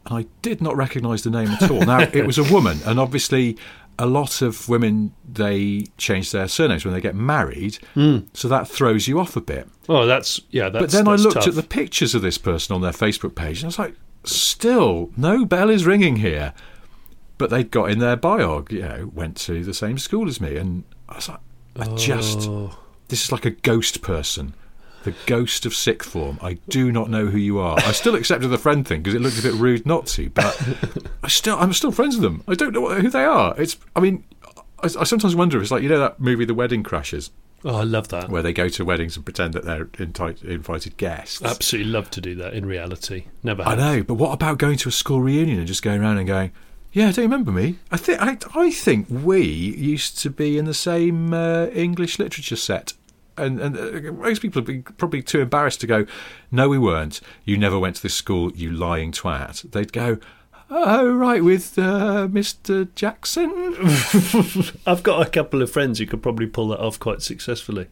and 0.06 0.18
I 0.18 0.26
did 0.42 0.62
not 0.62 0.76
recognise 0.76 1.22
the 1.22 1.30
name 1.30 1.48
at 1.48 1.70
all. 1.70 1.84
Now, 1.84 2.00
it 2.00 2.26
was 2.26 2.38
a 2.38 2.44
woman, 2.52 2.78
and 2.86 3.00
obviously, 3.00 3.56
a 3.98 4.06
lot 4.06 4.40
of 4.42 4.68
women 4.68 5.12
they 5.30 5.86
change 5.96 6.30
their 6.30 6.46
surnames 6.46 6.84
when 6.84 6.94
they 6.94 7.00
get 7.00 7.16
married, 7.16 7.78
hmm. 7.94 8.18
so 8.32 8.46
that 8.48 8.68
throws 8.68 9.08
you 9.08 9.18
off 9.18 9.36
a 9.36 9.40
bit. 9.40 9.68
Oh, 9.88 10.06
that's 10.06 10.40
yeah. 10.50 10.68
That's, 10.68 10.84
But 10.84 10.90
then 10.92 11.08
I 11.08 11.16
looked 11.16 11.34
tough. 11.34 11.48
at 11.48 11.54
the 11.54 11.62
pictures 11.62 12.14
of 12.14 12.22
this 12.22 12.38
person 12.38 12.74
on 12.74 12.80
their 12.80 12.92
Facebook 12.92 13.34
page, 13.34 13.58
and 13.58 13.64
I 13.64 13.68
was 13.68 13.78
like, 13.78 13.94
still, 14.28 15.10
no 15.16 15.44
bell 15.44 15.70
is 15.70 15.86
ringing 15.86 16.16
here. 16.16 16.52
But 17.38 17.50
they'd 17.50 17.70
got 17.70 17.90
in 17.90 17.98
their 18.00 18.16
biog, 18.16 18.72
you 18.72 18.80
know, 18.82 19.10
went 19.14 19.36
to 19.38 19.62
the 19.64 19.74
same 19.74 19.98
school 19.98 20.26
as 20.28 20.40
me, 20.40 20.56
and 20.56 20.82
I 21.08 21.14
was 21.16 21.28
like, 21.28 21.38
I 21.78 21.86
just, 21.94 22.48
Oh. 22.48 22.76
this 23.08 23.24
is 23.24 23.30
like 23.32 23.44
a 23.44 23.50
ghost 23.50 24.02
person. 24.02 24.54
The 25.04 25.14
ghost 25.26 25.64
of 25.64 25.72
sixth 25.74 26.10
form. 26.10 26.38
I 26.42 26.54
do 26.68 26.90
not 26.90 27.08
know 27.08 27.26
who 27.26 27.38
you 27.38 27.60
are. 27.60 27.78
I 27.78 27.92
still 27.92 28.16
accepted 28.16 28.48
the 28.48 28.58
friend 28.58 28.86
thing 28.86 29.00
because 29.02 29.14
it 29.14 29.20
looked 29.20 29.38
a 29.38 29.42
bit 29.42 29.54
rude 29.54 29.86
not 29.86 30.06
to, 30.08 30.28
but 30.30 30.60
I 31.22 31.28
still, 31.28 31.56
I'm 31.56 31.72
still 31.72 31.92
friends 31.92 32.16
with 32.16 32.22
them. 32.24 32.42
I 32.48 32.54
don't 32.56 32.72
know 32.72 32.88
who 32.94 33.08
they 33.08 33.24
are. 33.24 33.54
It's, 33.56 33.76
I 33.94 34.00
mean, 34.00 34.24
I, 34.82 34.86
I 34.98 35.04
sometimes 35.04 35.36
wonder 35.36 35.56
if 35.56 35.62
it's 35.62 35.70
like 35.70 35.84
you 35.84 35.88
know 35.88 36.00
that 36.00 36.18
movie, 36.18 36.44
The 36.44 36.52
Wedding 36.54 36.82
Crashers, 36.82 37.30
Oh, 37.64 37.76
I 37.76 37.82
love 37.82 38.08
that. 38.08 38.28
where 38.28 38.42
they 38.42 38.52
go 38.52 38.68
to 38.68 38.84
weddings 38.84 39.16
and 39.16 39.24
pretend 39.24 39.52
that 39.54 39.64
they're 39.64 39.86
inti- 39.86 40.44
invited 40.44 40.96
guests. 40.96 41.42
Absolutely 41.42 41.90
love 41.90 42.08
to 42.10 42.20
do 42.20 42.34
that 42.36 42.54
in 42.54 42.64
reality. 42.66 43.24
Never. 43.42 43.62
I 43.62 43.74
know, 43.74 44.02
but 44.02 44.14
what 44.14 44.32
about 44.32 44.58
going 44.58 44.76
to 44.78 44.88
a 44.88 44.92
school 44.92 45.20
reunion 45.20 45.58
and 45.58 45.66
just 45.66 45.82
going 45.82 46.00
around 46.00 46.18
and 46.18 46.26
going, 46.26 46.52
"Yeah, 46.92 47.10
do 47.10 47.20
you 47.20 47.26
remember 47.26 47.50
me? 47.50 47.78
I 47.90 47.96
think 47.96 48.20
I, 48.22 48.36
I 48.54 48.70
think 48.70 49.06
we 49.10 49.42
used 49.42 50.18
to 50.20 50.30
be 50.30 50.56
in 50.56 50.66
the 50.66 50.74
same 50.74 51.34
uh, 51.34 51.66
English 51.66 52.18
literature 52.18 52.56
set." 52.56 52.92
And, 53.36 53.60
and 53.60 53.76
uh, 53.76 54.12
most 54.12 54.42
people 54.42 54.60
would 54.62 54.66
be 54.66 54.82
probably 54.82 55.22
too 55.22 55.40
embarrassed 55.40 55.80
to 55.82 55.86
go, 55.86 56.06
"No, 56.52 56.68
we 56.68 56.78
weren't. 56.78 57.20
You 57.44 57.56
never 57.58 57.78
went 57.78 57.96
to 57.96 58.02
this 58.02 58.14
school, 58.14 58.52
you 58.52 58.70
lying 58.70 59.10
twat." 59.12 59.70
They'd 59.72 59.92
go, 59.92 60.18
"Oh, 60.70 61.12
right, 61.12 61.42
with 61.42 61.78
uh, 61.78 62.28
Mr. 62.30 62.92
Jackson." 62.94 63.50
I've 64.86 65.02
got 65.02 65.26
a 65.26 65.30
couple 65.30 65.62
of 65.62 65.70
friends 65.70 65.98
who 65.98 66.06
could 66.06 66.22
probably 66.22 66.46
pull 66.46 66.68
that 66.68 66.80
off 66.80 66.98
quite 66.98 67.22
successfully. 67.22 67.88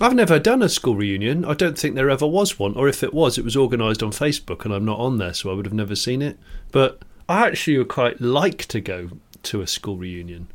I've 0.00 0.14
never 0.14 0.38
done 0.40 0.62
a 0.62 0.68
school 0.68 0.96
reunion. 0.96 1.44
I 1.44 1.54
don't 1.54 1.78
think 1.78 1.94
there 1.94 2.10
ever 2.10 2.26
was 2.26 2.58
one, 2.58 2.74
or 2.74 2.88
if 2.88 3.02
it 3.04 3.14
was, 3.14 3.38
it 3.38 3.44
was 3.44 3.56
organised 3.56 4.02
on 4.02 4.10
Facebook, 4.10 4.64
and 4.64 4.74
I'm 4.74 4.84
not 4.84 4.98
on 4.98 5.18
there, 5.18 5.34
so 5.34 5.50
I 5.50 5.54
would 5.54 5.66
have 5.66 5.72
never 5.72 5.94
seen 5.94 6.20
it. 6.20 6.38
But 6.72 7.02
I 7.28 7.46
actually 7.46 7.78
would 7.78 7.88
quite 7.88 8.20
like 8.20 8.66
to 8.66 8.80
go 8.80 9.10
to 9.44 9.60
a 9.60 9.66
school 9.66 9.96
reunion. 9.96 10.48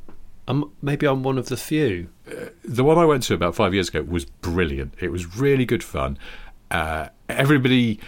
I'm, 0.48 0.72
maybe 0.82 1.08
I'm 1.08 1.24
one 1.24 1.38
of 1.38 1.48
the 1.48 1.58
few. 1.58 2.10
the 2.64 2.84
one 2.84 2.98
I 2.98 3.06
went 3.06 3.24
to 3.24 3.34
about 3.34 3.56
five 3.56 3.74
years 3.74 3.90
ago 3.90 4.02
was 4.02 4.26
brilliant. 4.26 4.96
It 5.00 5.12
was 5.12 5.38
really 5.38 5.66
good 5.66 5.84
fun. 5.84 6.18
Uh, 6.70 7.10
everybody 7.30 8.00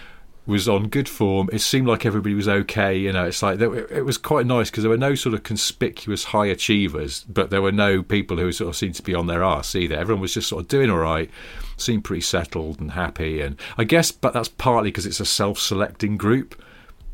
was 0.46 0.68
on 0.68 0.88
good 0.88 1.08
form. 1.08 1.50
It 1.54 1.60
seemed 1.60 1.88
like 1.88 2.06
everybody 2.06 2.34
was 2.34 2.48
okay. 2.48 2.98
You 2.98 3.14
know, 3.14 3.26
it's 3.26 3.44
like 3.44 3.60
there, 3.60 3.74
it 3.74 4.06
was 4.06 4.18
quite 4.18 4.46
nice 4.46 4.70
because 4.72 4.84
there 4.84 4.90
were 4.90 4.98
no 4.98 5.14
sort 5.16 5.36
of 5.36 5.44
conspicuous 5.44 6.26
high 6.26 6.48
achievers, 6.48 7.24
but 7.30 7.52
there 7.52 7.62
were 7.62 7.72
no 7.72 8.02
people 8.02 8.38
who 8.38 8.52
sort 8.52 8.70
of 8.70 8.76
seemed 8.76 8.96
to 8.96 9.04
be 9.04 9.14
on 9.14 9.28
their 9.28 9.44
arse 9.44 9.76
either. 9.76 9.96
Everyone 9.96 10.22
was 10.22 10.34
just 10.34 10.50
sort 10.50 10.64
of 10.64 10.68
doing 10.68 10.90
all 10.90 10.98
right, 10.98 11.30
seemed 11.78 12.04
pretty 12.04 12.22
settled 12.22 12.80
and 12.80 12.92
happy. 12.92 13.40
And 13.40 13.56
I 13.78 13.84
guess, 13.84 14.12
but 14.12 14.34
that's 14.34 14.50
partly 14.50 14.90
because 14.90 15.06
it's 15.06 15.20
a 15.20 15.26
self-selecting 15.26 16.18
group. 16.18 16.62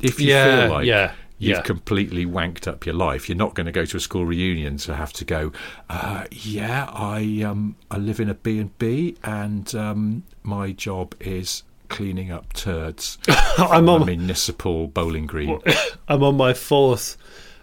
If 0.00 0.18
you 0.20 0.28
Yeah, 0.28 0.62
feel 0.62 0.74
like 0.76 0.86
yeah, 0.86 1.12
you've 1.38 1.56
yeah. 1.58 1.62
completely 1.62 2.24
wanked 2.24 2.66
up 2.66 2.86
your 2.86 2.94
life, 2.94 3.28
you're 3.28 3.36
not 3.36 3.54
going 3.54 3.66
to 3.66 3.72
go 3.72 3.84
to 3.84 3.96
a 3.98 4.00
school 4.00 4.24
reunion 4.24 4.78
to 4.78 4.94
have 4.94 5.12
to 5.14 5.24
go. 5.24 5.52
Uh, 5.90 6.24
yeah, 6.30 6.88
I 6.90 7.42
um, 7.44 7.76
I 7.90 7.98
live 7.98 8.20
in 8.20 8.30
a 8.30 8.34
B 8.34 8.58
and 8.58 8.76
B, 8.78 9.16
and 9.22 9.74
um, 9.74 10.22
my 10.42 10.72
job 10.72 11.14
is 11.20 11.62
cleaning 11.88 12.30
up 12.30 12.52
turds. 12.52 13.18
I'm 13.58 13.88
on 13.88 14.02
a 14.02 14.06
municipal 14.06 14.86
bowling 14.88 15.26
green. 15.26 15.60
I'm 16.08 16.22
on 16.22 16.36
my 16.36 16.54
fourth 16.54 17.16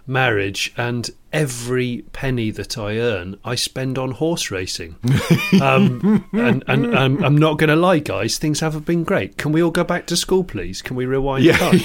marriage, 0.08 0.72
and 0.78 1.10
every 1.34 2.04
penny 2.14 2.52
that 2.52 2.78
I 2.78 2.98
earn, 2.98 3.38
I 3.44 3.56
spend 3.56 3.98
on 3.98 4.12
horse 4.12 4.52
racing. 4.52 4.96
um, 5.62 6.24
and 6.32 6.64
and 6.68 6.96
I'm 6.96 7.36
not 7.38 7.58
going 7.58 7.70
to 7.72 7.76
lie, 7.76 7.98
guys, 8.00 8.38
things 8.38 8.60
haven't 8.60 8.86
been 8.86 9.04
great. 9.04 9.38
Can 9.38 9.52
we 9.52 9.64
all 9.64 9.72
go 9.72 9.84
back 9.84 10.06
to 10.08 10.16
school, 10.16 10.44
please? 10.44 10.84
Can 10.84 10.96
we 10.96 11.08
rewind 11.08 11.44
Yeah, 11.44 11.58
time? 11.58 11.80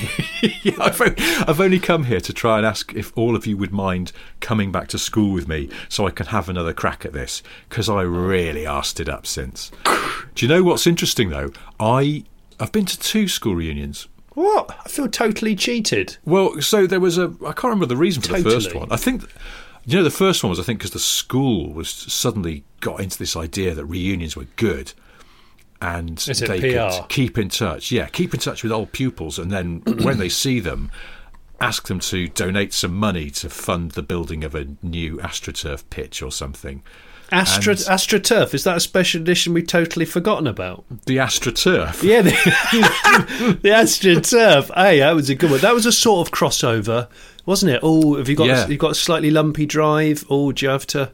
yeah 0.62 0.74
I've, 0.78 1.00
o- 1.00 1.14
I've 1.48 1.60
only 1.62 1.78
come 1.80 2.04
here 2.04 2.20
to 2.20 2.32
try 2.34 2.58
and 2.58 2.66
ask 2.66 2.92
if 2.94 3.10
all 3.16 3.34
of 3.34 3.46
you 3.46 3.56
would 3.56 3.72
mind 3.72 4.12
coming 4.40 4.70
back 4.70 4.88
to 4.88 4.98
school 4.98 5.32
with 5.32 5.48
me 5.48 5.70
so 5.88 6.06
I 6.06 6.10
can 6.10 6.26
have 6.26 6.50
another 6.50 6.74
crack 6.74 7.06
at 7.06 7.14
this 7.14 7.42
because 7.70 7.88
I 7.88 8.02
really 8.02 8.64
arsed 8.64 9.00
it 9.00 9.08
up 9.08 9.26
since. 9.26 9.72
Do 10.34 10.44
you 10.44 10.48
know 10.48 10.62
what's 10.62 10.86
interesting 10.86 11.30
though? 11.30 11.52
I 11.80 12.24
I've 12.60 12.72
been 12.72 12.86
to 12.86 12.98
two 12.98 13.26
school 13.26 13.56
reunions. 13.56 14.06
What? 14.34 14.76
I 14.84 14.88
feel 14.88 15.08
totally 15.08 15.56
cheated. 15.56 16.16
Well, 16.24 16.60
so 16.60 16.86
there 16.86 17.00
was 17.00 17.18
a 17.18 17.34
I 17.40 17.52
can't 17.52 17.64
remember 17.64 17.86
the 17.86 17.96
reason 17.96 18.22
for 18.22 18.38
the 18.38 18.50
first 18.50 18.74
one. 18.74 18.90
I 18.92 18.96
think 18.96 19.22
you 19.84 19.96
know 19.96 20.04
the 20.04 20.10
first 20.10 20.44
one 20.44 20.50
was 20.50 20.60
I 20.60 20.62
think 20.62 20.78
because 20.78 20.92
the 20.92 20.98
school 20.98 21.72
was 21.72 21.90
suddenly 21.90 22.64
got 22.80 23.00
into 23.00 23.18
this 23.18 23.36
idea 23.36 23.74
that 23.74 23.84
reunions 23.84 24.36
were 24.36 24.46
good. 24.56 24.92
And 25.82 26.18
they 26.18 26.60
PR? 26.60 27.00
could 27.00 27.08
keep 27.08 27.38
in 27.38 27.48
touch. 27.48 27.90
Yeah, 27.90 28.06
keep 28.08 28.34
in 28.34 28.40
touch 28.40 28.62
with 28.62 28.70
old 28.70 28.92
pupils, 28.92 29.38
and 29.38 29.50
then 29.50 29.80
when 30.02 30.18
they 30.18 30.28
see 30.28 30.60
them, 30.60 30.90
ask 31.58 31.88
them 31.88 32.00
to 32.00 32.28
donate 32.28 32.74
some 32.74 32.94
money 32.94 33.30
to 33.30 33.48
fund 33.48 33.92
the 33.92 34.02
building 34.02 34.44
of 34.44 34.54
a 34.54 34.68
new 34.82 35.16
AstroTurf 35.16 35.84
pitch 35.88 36.22
or 36.22 36.30
something. 36.30 36.82
Astra 37.32 37.72
And- 37.72 37.80
AstroTurf 37.80 38.54
is 38.54 38.64
that 38.64 38.76
a 38.76 38.80
special 38.80 39.20
edition 39.20 39.54
we've 39.54 39.66
totally 39.66 40.04
forgotten 40.04 40.46
about? 40.46 40.84
The 41.06 41.16
AstroTurf. 41.18 42.02
Yeah, 42.02 42.22
the, 42.22 42.30
the 43.62 43.68
AstroTurf. 43.70 44.74
Hey, 44.74 45.00
that 45.00 45.14
was 45.14 45.30
a 45.30 45.34
good 45.34 45.50
one. 45.50 45.60
That 45.60 45.74
was 45.74 45.86
a 45.86 45.92
sort 45.92 46.26
of 46.26 46.32
crossover, 46.32 47.08
wasn't 47.46 47.72
it? 47.72 47.80
Oh, 47.82 48.16
have 48.16 48.28
you 48.28 48.36
got 48.36 48.46
Yeah. 48.48 48.66
you've 48.66 48.78
got 48.80 48.92
a 48.92 48.94
slightly 48.96 49.30
lumpy 49.30 49.66
drive? 49.66 50.24
Oh, 50.30 50.52
do 50.52 50.66
you 50.66 50.70
have 50.70 50.86
to 50.88 51.10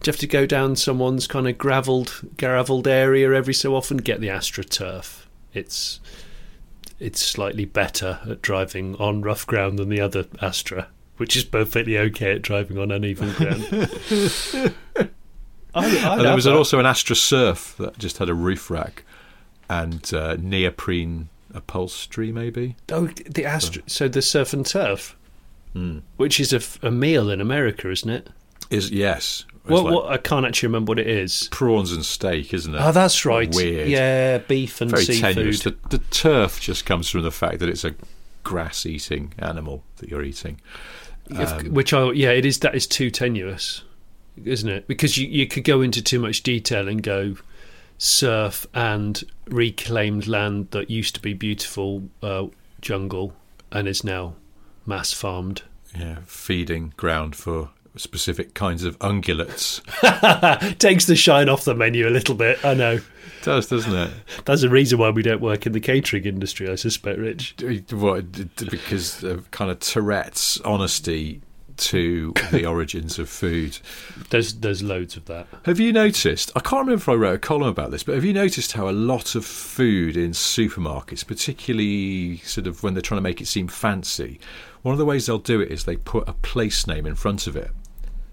do 0.00 0.08
you 0.08 0.12
have 0.12 0.20
to 0.20 0.26
go 0.26 0.46
down 0.46 0.76
someone's 0.76 1.26
kind 1.26 1.48
of 1.48 1.56
gravelled 1.58 2.20
gravelled 2.36 2.86
area 2.86 3.32
every 3.32 3.54
so 3.54 3.74
often? 3.74 3.96
Get 3.98 4.20
the 4.20 4.28
AstroTurf. 4.28 5.24
It's 5.54 6.00
it's 7.00 7.20
slightly 7.20 7.64
better 7.64 8.20
at 8.28 8.40
driving 8.42 8.94
on 8.96 9.22
rough 9.22 9.46
ground 9.46 9.78
than 9.78 9.88
the 9.90 10.00
other 10.00 10.26
Astra, 10.40 10.88
which 11.16 11.36
is 11.36 11.44
perfectly 11.44 11.98
okay 11.98 12.32
at 12.32 12.42
driving 12.42 12.78
on 12.78 12.90
uneven 12.90 13.32
ground. 13.32 13.90
I, 15.76 15.84
I 16.10 16.12
And 16.16 16.24
there 16.24 16.34
was 16.34 16.46
also 16.46 16.78
an 16.78 16.86
Astra 16.86 17.14
Surf 17.16 17.74
that 17.78 17.98
just 17.98 18.18
had 18.18 18.28
a 18.28 18.34
roof 18.34 18.70
rack 18.70 19.04
and 19.68 20.12
uh, 20.14 20.36
neoprene 20.40 21.28
upholstery, 21.54 22.32
maybe. 22.32 22.76
Oh, 22.90 23.06
the 23.28 23.44
Astra. 23.44 23.82
So 23.86 24.08
the 24.08 24.22
surf 24.22 24.52
and 24.52 24.64
turf, 24.66 25.16
Hmm. 25.72 25.98
which 26.16 26.40
is 26.40 26.52
a 26.82 26.90
meal 26.90 27.28
in 27.30 27.40
America, 27.40 27.90
isn't 27.90 28.08
it? 28.08 28.28
Is 28.70 28.90
yes. 28.90 29.44
What, 29.64 29.84
like 29.84 29.94
what? 29.94 30.10
I 30.12 30.16
can't 30.16 30.46
actually 30.46 30.68
remember 30.68 30.90
what 30.92 30.98
it 31.00 31.06
is. 31.08 31.48
prawns 31.50 31.92
and 31.92 32.04
steak, 32.04 32.54
isn't 32.54 32.74
it? 32.74 32.80
Oh, 32.80 32.92
that's 32.92 33.24
right. 33.26 33.52
Weird. 33.54 33.88
Yeah, 33.88 34.38
beef 34.38 34.80
and 34.80 34.90
Very 34.90 35.04
seafood. 35.04 35.34
tenuous. 35.34 35.60
The, 35.62 35.76
the 35.90 35.98
turf 36.10 36.60
just 36.60 36.86
comes 36.86 37.08
from 37.10 37.22
the 37.22 37.30
fact 37.32 37.58
that 37.58 37.68
it's 37.68 37.84
a 37.84 37.94
grass-eating 38.44 39.34
animal 39.38 39.82
that 39.96 40.08
you're 40.08 40.22
eating. 40.22 40.60
Um, 41.36 41.74
which 41.74 41.92
I 41.92 42.12
yeah, 42.12 42.30
it 42.30 42.46
is. 42.46 42.60
That 42.60 42.76
is 42.76 42.86
too 42.86 43.10
tenuous, 43.10 43.82
isn't 44.44 44.68
it? 44.68 44.86
Because 44.86 45.16
you 45.16 45.28
you 45.28 45.46
could 45.46 45.64
go 45.64 45.80
into 45.82 46.02
too 46.02 46.18
much 46.18 46.42
detail 46.42 46.88
and 46.88 47.02
go 47.02 47.36
surf 47.98 48.66
and 48.74 49.24
reclaimed 49.46 50.26
land 50.26 50.70
that 50.70 50.90
used 50.90 51.14
to 51.14 51.20
be 51.20 51.32
beautiful 51.32 52.02
uh, 52.22 52.46
jungle 52.80 53.32
and 53.72 53.88
is 53.88 54.04
now 54.04 54.34
mass 54.84 55.12
farmed. 55.12 55.62
Yeah, 55.98 56.18
feeding 56.26 56.92
ground 56.96 57.36
for 57.36 57.70
specific 57.96 58.54
kinds 58.54 58.84
of 58.84 58.98
ungulates. 58.98 59.80
Takes 60.78 61.06
the 61.06 61.16
shine 61.16 61.48
off 61.48 61.64
the 61.64 61.74
menu 61.74 62.06
a 62.06 62.10
little 62.10 62.34
bit. 62.34 62.62
I 62.64 62.74
know. 62.74 62.94
It 62.94 63.02
does, 63.42 63.68
doesn't 63.68 63.94
it? 63.94 64.10
That's 64.44 64.62
the 64.62 64.68
reason 64.68 64.98
why 64.98 65.10
we 65.10 65.22
don't 65.22 65.40
work 65.40 65.66
in 65.66 65.72
the 65.72 65.80
catering 65.80 66.24
industry, 66.24 66.68
I 66.68 66.74
suspect, 66.74 67.18
Rich. 67.18 67.56
What, 67.90 68.32
because 68.56 69.22
of 69.22 69.50
kind 69.50 69.70
of 69.70 69.80
Tourette's 69.80 70.60
honesty 70.60 71.40
to 71.78 72.32
the 72.50 72.66
origins 72.68 73.18
of 73.18 73.28
food. 73.28 73.78
There's 74.30 74.54
there's 74.54 74.82
loads 74.82 75.16
of 75.16 75.26
that. 75.26 75.46
Have 75.64 75.80
you 75.80 75.92
noticed? 75.92 76.50
I 76.56 76.60
can't 76.60 76.86
remember 76.86 76.94
if 77.02 77.08
I 77.08 77.14
wrote 77.14 77.34
a 77.34 77.38
column 77.38 77.68
about 77.68 77.90
this, 77.90 78.02
but 78.02 78.14
have 78.14 78.24
you 78.24 78.32
noticed 78.32 78.72
how 78.72 78.88
a 78.88 78.90
lot 78.92 79.34
of 79.34 79.44
food 79.44 80.16
in 80.16 80.30
supermarkets, 80.30 81.26
particularly 81.26 82.38
sort 82.38 82.66
of 82.66 82.82
when 82.82 82.94
they're 82.94 83.02
trying 83.02 83.18
to 83.18 83.22
make 83.22 83.40
it 83.40 83.46
seem 83.46 83.68
fancy, 83.68 84.40
one 84.82 84.92
of 84.92 84.98
the 84.98 85.04
ways 85.04 85.26
they'll 85.26 85.38
do 85.38 85.60
it 85.60 85.70
is 85.70 85.84
they 85.84 85.96
put 85.96 86.28
a 86.28 86.32
place 86.32 86.86
name 86.86 87.06
in 87.06 87.14
front 87.14 87.46
of 87.46 87.56
it. 87.56 87.70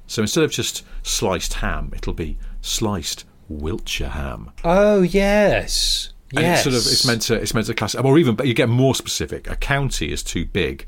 So 0.08 0.22
instead 0.22 0.44
of 0.44 0.52
just 0.52 0.84
sliced 1.02 1.56
ham, 1.56 1.92
it'll 1.96 2.14
be 2.14 2.38
sliced 2.62 3.26
Wiltshire 3.50 4.10
ham. 4.10 4.52
Oh 4.64 5.02
yes, 5.02 6.14
And 6.36 6.46
it's 6.46 6.64
sort 6.64 6.76
of 6.76 6.82
it's 6.82 7.06
meant 7.06 7.22
to 7.24 7.36
it's 7.36 7.54
meant 7.54 7.68
to 7.68 7.74
class 7.74 7.96
or 7.96 8.18
even 8.18 8.36
but 8.36 8.48
you 8.48 8.54
get 8.54 8.70
more 8.70 8.96
specific. 8.96 9.50
A 9.50 9.56
county 9.56 10.12
is 10.12 10.24
too 10.24 10.46
big. 10.46 10.88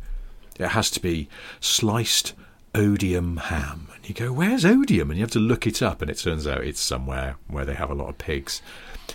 It 0.60 0.70
has 0.70 0.90
to 0.92 1.00
be 1.02 1.28
sliced 1.60 2.34
Odiham 2.76 3.40
ham. 3.40 3.88
And 3.96 4.08
you 4.08 4.16
go, 4.16 4.32
Where's 4.32 4.64
Odiham? 4.64 5.10
And 5.10 5.16
you 5.16 5.22
have 5.22 5.32
to 5.32 5.40
look 5.40 5.66
it 5.66 5.82
up 5.82 6.02
and 6.02 6.12
it 6.12 6.18
turns 6.18 6.46
out 6.46 6.64
it's 6.64 6.80
somewhere 6.80 7.38
where 7.48 7.66
they 7.66 7.74
have 7.74 7.90
a 7.90 7.96
lot 7.96 8.10
of 8.10 8.18
pigs. 8.18 8.62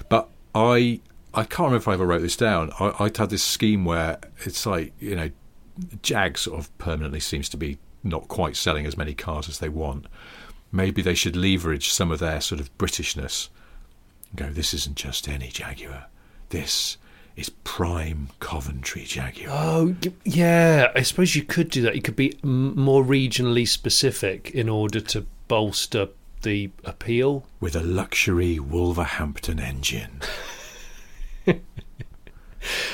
But 0.09 0.29
I 0.55 1.01
I 1.33 1.45
can't 1.45 1.67
remember 1.67 1.77
if 1.77 1.89
I 1.89 1.95
ever 1.95 2.07
wrote 2.07 2.23
this 2.23 2.37
down. 2.37 2.73
I 2.81 2.93
I 2.99 3.05
had 3.05 3.31
this 3.31 3.45
scheme 3.45 3.85
where 3.85 4.19
it's 4.45 4.67
like, 4.67 4.93
you 4.99 5.17
know, 5.17 5.31
Jag 6.03 6.39
sort 6.39 6.59
of 6.59 6.77
permanently 6.79 7.21
seems 7.21 7.49
to 7.51 7.57
be 7.57 7.79
not 8.03 8.29
quite 8.29 8.57
selling 8.57 8.87
as 8.87 8.97
many 8.97 9.15
cars 9.15 9.49
as 9.49 9.59
they 9.59 9.69
want. 9.69 10.07
Maybe 10.73 11.03
they 11.03 11.15
should 11.15 11.37
leverage 11.37 11.91
some 11.91 12.11
of 12.11 12.19
their 12.19 12.41
sort 12.41 12.61
of 12.61 12.77
Britishness 12.79 13.49
go, 14.35 14.51
this 14.51 14.75
isn't 14.75 14.97
just 14.97 15.29
any 15.29 15.49
Jaguar. 15.49 16.07
This 16.51 16.97
is 17.41 17.49
prime 17.65 18.29
Coventry 18.39 19.03
Jaguar. 19.05 19.49
Oh 19.51 19.97
yeah, 20.25 20.93
I 20.95 21.03
suppose 21.03 21.35
you 21.35 21.43
could 21.43 21.71
do 21.71 21.83
that. 21.83 21.97
You 21.97 22.03
could 22.03 22.17
be 22.17 22.39
m- 22.45 22.79
more 22.79 23.03
regionally 23.03 23.67
specific 23.67 24.51
in 24.53 24.69
order 24.69 25.01
to 25.01 25.27
bolster 25.49 26.09
the 26.43 26.71
appeal. 26.85 27.45
With 27.61 27.75
a 27.75 27.83
luxury 27.83 28.59
Wolverhampton 28.59 29.59
engine. 29.59 30.21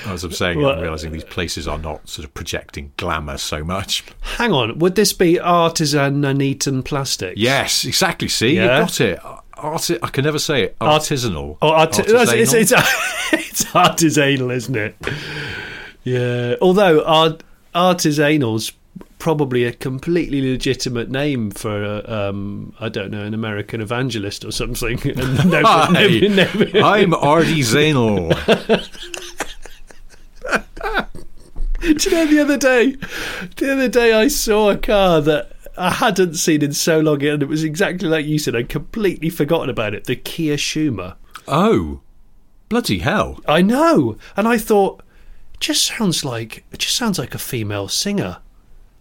As 0.06 0.22
I'm 0.22 0.30
saying, 0.30 0.60
Well, 0.60 0.70
I'm 0.76 0.80
realising 0.80 1.10
these 1.10 1.24
places 1.24 1.66
are 1.66 1.78
not 1.78 2.08
sort 2.08 2.24
of 2.24 2.32
projecting 2.34 2.92
glamour 2.96 3.36
so 3.36 3.64
much. 3.64 4.04
Hang 4.36 4.52
on, 4.52 4.78
would 4.78 4.94
this 4.94 5.12
be 5.12 5.40
artisan 5.40 6.20
Nuneaton 6.20 6.84
plastics? 6.84 7.36
Yes, 7.40 7.84
exactly. 7.84 8.28
See, 8.28 8.54
Yeah. 8.54 8.62
you 8.78 8.84
got 8.84 9.00
it. 9.00 9.18
Arti- 9.66 9.98
I 10.02 10.08
can 10.08 10.24
never 10.24 10.38
say 10.38 10.62
it. 10.64 10.76
Art- 10.80 11.02
Artisanal. 11.02 11.58
Oh, 11.60 11.70
arti- 11.70 12.02
it's, 12.02 12.12
it's, 12.12 12.72
Artisanal? 12.72 13.32
it's, 13.32 13.42
it's 13.50 13.64
artisanal, 13.72 14.54
isn't 14.54 14.76
it? 14.76 14.96
Yeah. 16.04 16.54
Although 16.62 17.04
art, 17.04 17.42
artisanal's 17.74 18.72
probably 19.18 19.64
a 19.64 19.72
completely 19.72 20.40
legitimate 20.52 21.10
name 21.10 21.50
for, 21.50 21.82
a, 21.82 22.04
um, 22.28 22.74
I 22.78 22.88
don't 22.88 23.10
know, 23.10 23.24
an 23.24 23.34
American 23.34 23.80
evangelist 23.80 24.44
or 24.44 24.52
something. 24.52 24.98
And 25.04 25.50
no- 25.50 25.62
Hi, 25.64 26.98
I'm 26.98 27.10
artisanal. 27.12 28.30
Do 31.80 31.88
you 31.88 32.10
know 32.10 32.26
the 32.26 32.40
other 32.40 32.56
day? 32.56 32.96
The 33.56 33.72
other 33.72 33.88
day 33.88 34.12
I 34.12 34.28
saw 34.28 34.70
a 34.70 34.76
car 34.76 35.20
that 35.20 35.52
I 35.78 35.90
hadn't 35.90 36.34
seen 36.34 36.62
in 36.62 36.72
so 36.72 37.00
long, 37.00 37.22
and 37.22 37.42
it 37.42 37.48
was 37.48 37.64
exactly 37.64 38.08
like 38.08 38.26
you 38.26 38.38
said. 38.38 38.56
I'd 38.56 38.68
completely 38.68 39.30
forgotten 39.30 39.68
about 39.70 39.94
it. 39.94 40.04
The 40.04 40.16
Kia 40.16 40.56
Shuma. 40.56 41.16
oh, 41.46 42.00
bloody 42.68 42.98
hell! 43.00 43.40
I 43.46 43.62
know, 43.62 44.16
and 44.36 44.48
I 44.48 44.58
thought, 44.58 45.02
it 45.54 45.60
just 45.60 45.86
sounds 45.86 46.24
like 46.24 46.64
it 46.72 46.78
just 46.78 46.96
sounds 46.96 47.18
like 47.18 47.34
a 47.34 47.38
female 47.38 47.88
singer. 47.88 48.38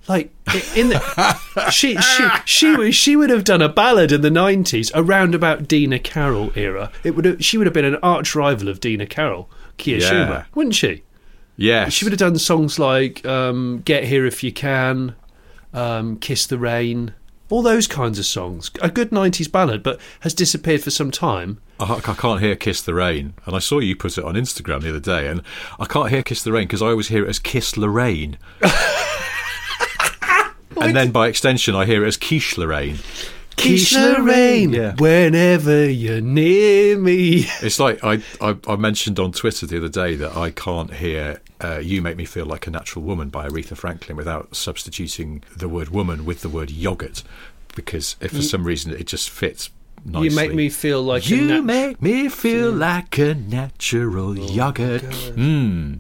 Like 0.07 0.31
in 0.75 0.89
the 0.89 1.69
she 1.71 1.97
she 1.97 2.27
she 2.45 2.75
would 2.75 2.93
she 2.93 3.15
would 3.15 3.31
have 3.31 3.43
done 3.43 3.63
a 3.63 3.69
ballad 3.69 4.11
in 4.11 4.21
the 4.21 4.29
nineties 4.29 4.91
around 4.93 5.33
about 5.33 5.67
Dina 5.67 5.97
Carroll 5.97 6.51
era. 6.55 6.91
It 7.03 7.15
would 7.15 7.25
have, 7.25 7.43
she 7.43 7.57
would 7.57 7.65
have 7.65 7.73
been 7.73 7.85
an 7.85 7.95
arch 8.03 8.35
rival 8.35 8.67
of 8.69 8.79
Dina 8.79 9.07
Carroll, 9.07 9.49
Kia 9.77 9.97
Yeah. 9.97 10.11
Shuma, 10.11 10.45
wouldn't 10.53 10.75
she? 10.75 11.01
Yeah, 11.57 11.87
She 11.89 12.03
would 12.05 12.11
have 12.11 12.19
done 12.19 12.37
songs 12.37 12.77
like 12.77 13.25
um, 13.25 13.81
"Get 13.85 14.03
Here 14.03 14.25
If 14.27 14.43
You 14.43 14.51
Can," 14.51 15.15
um, 15.75 16.17
"Kiss 16.17 16.45
the 16.47 16.57
Rain," 16.57 17.13
all 17.49 17.61
those 17.61 17.85
kinds 17.87 18.17
of 18.17 18.25
songs. 18.25 18.71
A 18.81 18.89
good 18.89 19.11
'90s 19.11 19.51
ballad, 19.51 19.83
but 19.83 19.99
has 20.21 20.33
disappeared 20.33 20.81
for 20.81 20.89
some 20.91 21.11
time. 21.11 21.59
I, 21.79 21.95
I 21.95 21.99
can't 21.99 22.39
hear 22.41 22.55
Kiss 22.55 22.81
the 22.81 22.93
Rain. 22.93 23.33
And 23.45 23.55
I 23.55 23.59
saw 23.59 23.79
you 23.79 23.95
put 23.95 24.17
it 24.17 24.23
on 24.23 24.35
Instagram 24.35 24.81
the 24.81 24.89
other 24.89 24.99
day, 24.99 25.27
and 25.27 25.41
I 25.79 25.85
can't 25.85 26.09
hear 26.09 26.23
Kiss 26.23 26.41
the 26.43 26.51
Rain 26.53 26.65
because 26.67 26.81
I 26.81 26.87
always 26.87 27.09
hear 27.09 27.25
it 27.25 27.29
as 27.29 27.37
Kiss 27.39 27.75
Lorraine. 27.77 28.37
and 30.81 30.95
then 30.95 31.11
by 31.11 31.27
extension, 31.27 31.75
I 31.75 31.85
hear 31.85 32.03
it 32.03 32.07
as 32.07 32.17
Quiche 32.17 32.57
Lorraine. 32.57 32.97
Kiss 33.55 33.93
Lorraine, 33.93 34.73
Yeah. 34.73 34.95
whenever 34.97 35.89
you're 35.89 36.19
near 36.21 36.97
me. 36.97 37.45
It's 37.61 37.79
like 37.79 38.03
I, 38.03 38.21
I, 38.41 38.57
I 38.67 38.75
mentioned 38.75 39.17
on 39.19 39.31
Twitter 39.31 39.65
the 39.65 39.77
other 39.77 39.87
day 39.89 40.15
that 40.15 40.35
I 40.35 40.51
can't 40.51 40.93
hear 40.93 41.41
uh, 41.61 41.79
You 41.79 42.01
Make 42.01 42.17
Me 42.17 42.25
Feel 42.25 42.45
Like 42.45 42.67
a 42.67 42.71
Natural 42.71 43.03
Woman 43.03 43.29
by 43.29 43.47
Aretha 43.47 43.75
Franklin 43.77 44.17
without 44.17 44.55
substituting 44.55 45.43
the 45.55 45.69
word 45.69 45.89
woman 45.89 46.25
with 46.25 46.41
the 46.41 46.49
word 46.49 46.69
yogurt 46.71 47.23
because 47.75 48.15
if 48.21 48.31
for 48.31 48.41
some 48.41 48.63
reason 48.63 48.91
it 48.93 49.05
just 49.05 49.29
fits 49.29 49.69
nicely. 50.05 50.29
You 50.29 50.35
make 50.35 50.53
me 50.53 50.69
feel 50.69 51.01
like 51.03 51.25
a 51.25 51.35
You 51.35 51.47
nat- 51.47 51.61
make 51.61 52.01
me 52.01 52.29
feel 52.29 52.71
like 52.71 53.17
a 53.17 53.35
natural 53.35 54.37
yogurt. 54.37 55.01
Mmm. 55.03 55.99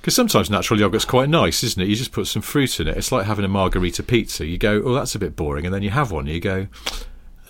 Because 0.00 0.14
sometimes 0.14 0.48
natural 0.48 0.80
yogurt's 0.80 1.04
quite 1.04 1.28
nice, 1.28 1.62
isn't 1.62 1.82
it? 1.82 1.88
You 1.88 1.94
just 1.96 2.12
put 2.12 2.26
some 2.26 2.40
fruit 2.42 2.80
in 2.80 2.88
it. 2.88 2.96
It's 2.96 3.12
like 3.12 3.26
having 3.26 3.44
a 3.44 3.48
margarita 3.48 4.02
pizza. 4.02 4.46
You 4.46 4.56
go, 4.56 4.80
oh, 4.82 4.94
that's 4.94 5.14
a 5.14 5.18
bit 5.18 5.36
boring. 5.36 5.66
And 5.66 5.74
then 5.74 5.82
you 5.82 5.90
have 5.90 6.10
one 6.10 6.26
and 6.26 6.34
you 6.34 6.40
go, 6.40 6.68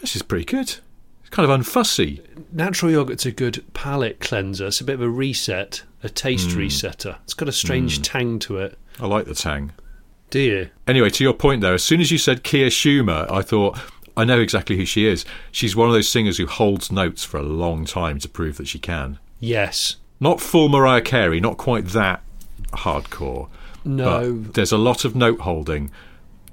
this 0.00 0.16
is 0.16 0.22
pretty 0.22 0.46
good. 0.46 0.74
It's 1.20 1.30
kind 1.30 1.48
of 1.48 1.60
unfussy. 1.60 2.20
natural 2.52 2.90
yogurt's 2.90 3.24
a 3.26 3.30
good 3.30 3.64
palate 3.72 4.18
cleanser. 4.18 4.66
It's 4.66 4.80
a 4.80 4.84
bit 4.84 4.94
of 4.94 5.02
a 5.02 5.08
reset, 5.08 5.82
a 6.02 6.08
taste 6.08 6.52
Hmm. 6.52 6.58
resetter. 6.60 7.16
It's 7.24 7.34
got 7.34 7.48
a 7.48 7.52
strange 7.52 8.02
tang 8.02 8.38
to 8.40 8.58
it. 8.58 8.78
I 9.00 9.06
like 9.06 9.26
the 9.26 9.34
tang. 9.34 9.72
Do 10.30 10.38
you? 10.38 10.68
Anyway, 10.86 11.10
to 11.10 11.24
your 11.24 11.32
point 11.34 11.60
though, 11.60 11.74
as 11.74 11.82
soon 11.82 12.00
as 12.00 12.10
you 12.10 12.18
said 12.18 12.42
Kia 12.42 12.68
Shuma, 12.68 13.30
I 13.30 13.42
thought, 13.42 13.78
I 14.16 14.24
know 14.24 14.38
exactly 14.40 14.76
who 14.76 14.84
she 14.84 15.06
is. 15.06 15.24
She's 15.50 15.74
one 15.74 15.88
of 15.88 15.94
those 15.94 16.08
singers 16.08 16.36
who 16.38 16.46
holds 16.46 16.92
notes 16.92 17.24
for 17.24 17.38
a 17.38 17.42
long 17.42 17.84
time 17.84 18.18
to 18.20 18.28
prove 18.28 18.56
that 18.58 18.68
she 18.68 18.78
can. 18.78 19.18
Yes. 19.40 19.96
Not 20.20 20.40
full 20.40 20.68
Mariah 20.68 21.00
Carey, 21.00 21.40
not 21.40 21.56
quite 21.56 21.86
that 21.88 22.22
hardcore. 22.72 23.48
No. 23.84 24.40
There's 24.42 24.72
a 24.72 24.78
lot 24.78 25.04
of 25.04 25.16
note 25.16 25.40
holding 25.40 25.90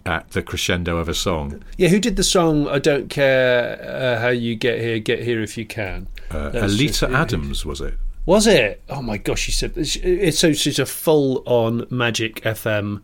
at 0.05 0.31
the 0.31 0.41
crescendo 0.41 0.97
of 0.97 1.09
a 1.09 1.13
song. 1.13 1.61
Yeah, 1.77 1.89
who 1.89 1.99
did 1.99 2.15
the 2.15 2.23
song 2.23 2.67
"I 2.67 2.79
Don't 2.79 3.09
Care 3.09 3.81
uh, 3.83 4.21
How 4.21 4.29
You 4.29 4.55
Get 4.55 4.79
Here, 4.79 4.99
Get 4.99 5.23
Here 5.23 5.41
If 5.41 5.57
You 5.57 5.65
Can"? 5.65 6.07
Uh, 6.31 6.51
Oleta 6.53 6.87
just- 6.87 7.03
Adams, 7.03 7.65
was 7.65 7.81
it? 7.81 7.95
Was 8.27 8.45
it? 8.45 8.83
Oh 8.89 9.01
my 9.01 9.17
gosh, 9.17 9.39
she 9.39 9.51
said 9.53 9.71
it's 9.75 10.37
so 10.37 10.51
she's 10.51 10.79
a 10.79 10.85
full-on 10.85 11.87
Magic 11.89 12.41
FM 12.41 13.01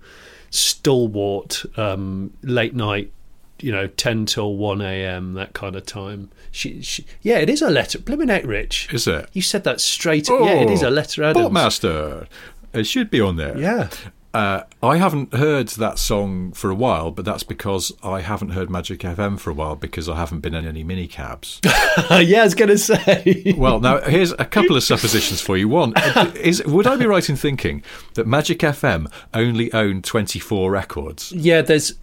stalwart, 0.50 1.64
um, 1.78 2.34
late 2.44 2.76
night, 2.76 3.12
you 3.60 3.72
know, 3.72 3.88
ten 3.88 4.26
till 4.26 4.56
one 4.58 4.82
a.m. 4.82 5.34
that 5.34 5.54
kind 5.54 5.78
of 5.78 5.86
time. 5.86 6.30
She, 6.52 6.82
she 6.82 7.06
yeah, 7.22 7.38
it 7.38 7.50
is 7.50 7.62
a 7.62 7.70
letter. 7.70 8.00
Blimmin' 8.00 8.28
heck, 8.30 8.46
Rich. 8.46 8.94
Is 8.94 9.08
it? 9.08 9.30
You 9.32 9.42
said 9.42 9.64
that 9.64 9.80
straight. 9.80 10.28
yeah, 10.30 10.56
it 10.56 10.70
is 10.70 10.84
Oleta 10.84 11.24
Adams. 11.26 11.48
Portmaster. 11.48 12.28
It 12.74 12.86
should 12.86 13.10
be 13.10 13.22
on 13.22 13.38
there. 13.38 13.58
Yeah. 13.58 13.90
Uh, 14.34 14.64
I 14.82 14.98
haven't 14.98 15.36
heard 15.36 15.68
that 15.70 16.00
song 16.00 16.54
for 16.54 16.72
a 16.72 16.76
while, 16.76 17.12
but 17.12 17.24
that's 17.24 17.44
because 17.44 17.92
I 18.02 18.22
haven't 18.22 18.50
heard 18.50 18.68
Magic 18.68 19.02
FM 19.02 19.40
for 19.40 19.52
a 19.52 19.54
while 19.54 19.76
because 19.76 20.10
I 20.10 20.16
haven't 20.16 20.40
been 20.40 20.56
in 20.56 20.66
any 20.66 20.84
minicabs. 20.84 21.60
yeah, 22.28 22.42
I 22.42 22.44
was 22.44 22.56
going 22.56 22.70
to 22.70 22.78
say. 22.80 23.54
well, 23.56 23.80
now 23.80 24.02
here's 24.02 24.32
a 24.32 24.46
couple 24.46 24.76
of 24.76 24.82
suppositions 24.82 25.40
for 25.40 25.56
you. 25.56 25.70
One 25.70 25.94
is: 26.36 26.64
would 26.66 26.88
I 26.88 26.96
be 26.96 27.06
right 27.06 27.28
in 27.30 27.36
thinking 27.36 27.84
that 28.16 28.26
Magic 28.26 28.60
FM 28.60 29.12
only 29.36 29.72
owned 29.72 30.04
24 30.04 30.72
records? 30.72 31.32
yeah, 31.32 31.62
there's 31.62 31.94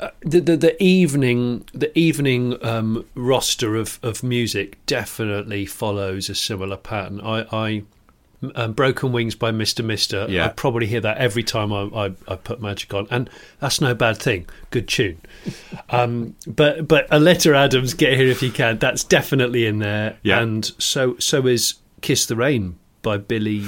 uh, 0.00 0.10
the, 0.20 0.40
the 0.40 0.56
the 0.58 0.82
evening 0.82 1.64
the 1.72 1.96
evening 1.98 2.62
um, 2.64 3.06
roster 3.14 3.76
of, 3.76 3.98
of 4.02 4.22
music 4.22 4.78
definitely 4.84 5.64
follows 5.64 6.28
a 6.28 6.34
similar 6.34 6.76
pattern. 6.76 7.20
I, 7.22 7.46
I 7.50 7.82
um, 8.54 8.72
Broken 8.72 9.12
Wings 9.12 9.34
by 9.34 9.50
Mister 9.50 9.82
Mister. 9.82 10.26
Yeah. 10.28 10.46
I 10.46 10.48
probably 10.48 10.86
hear 10.86 11.00
that 11.00 11.18
every 11.18 11.42
time 11.42 11.72
I, 11.72 11.82
I, 11.94 12.12
I 12.28 12.36
put 12.36 12.60
Magic 12.60 12.92
on, 12.94 13.06
and 13.10 13.28
that's 13.60 13.80
no 13.80 13.94
bad 13.94 14.16
thing. 14.18 14.46
Good 14.70 14.88
tune. 14.88 15.20
Um, 15.92 16.36
but 16.46 16.86
but 16.86 17.12
Oleta 17.12 17.56
Adams, 17.56 17.94
get 17.94 18.16
here 18.16 18.28
if 18.28 18.42
you 18.42 18.52
can. 18.52 18.78
That's 18.78 19.02
definitely 19.02 19.66
in 19.66 19.80
there. 19.80 20.18
Yeah. 20.22 20.40
and 20.40 20.64
so 20.78 21.16
so 21.18 21.46
is 21.48 21.74
Kiss 22.00 22.26
the 22.26 22.36
Rain 22.36 22.78
by 23.02 23.16
Billie 23.18 23.66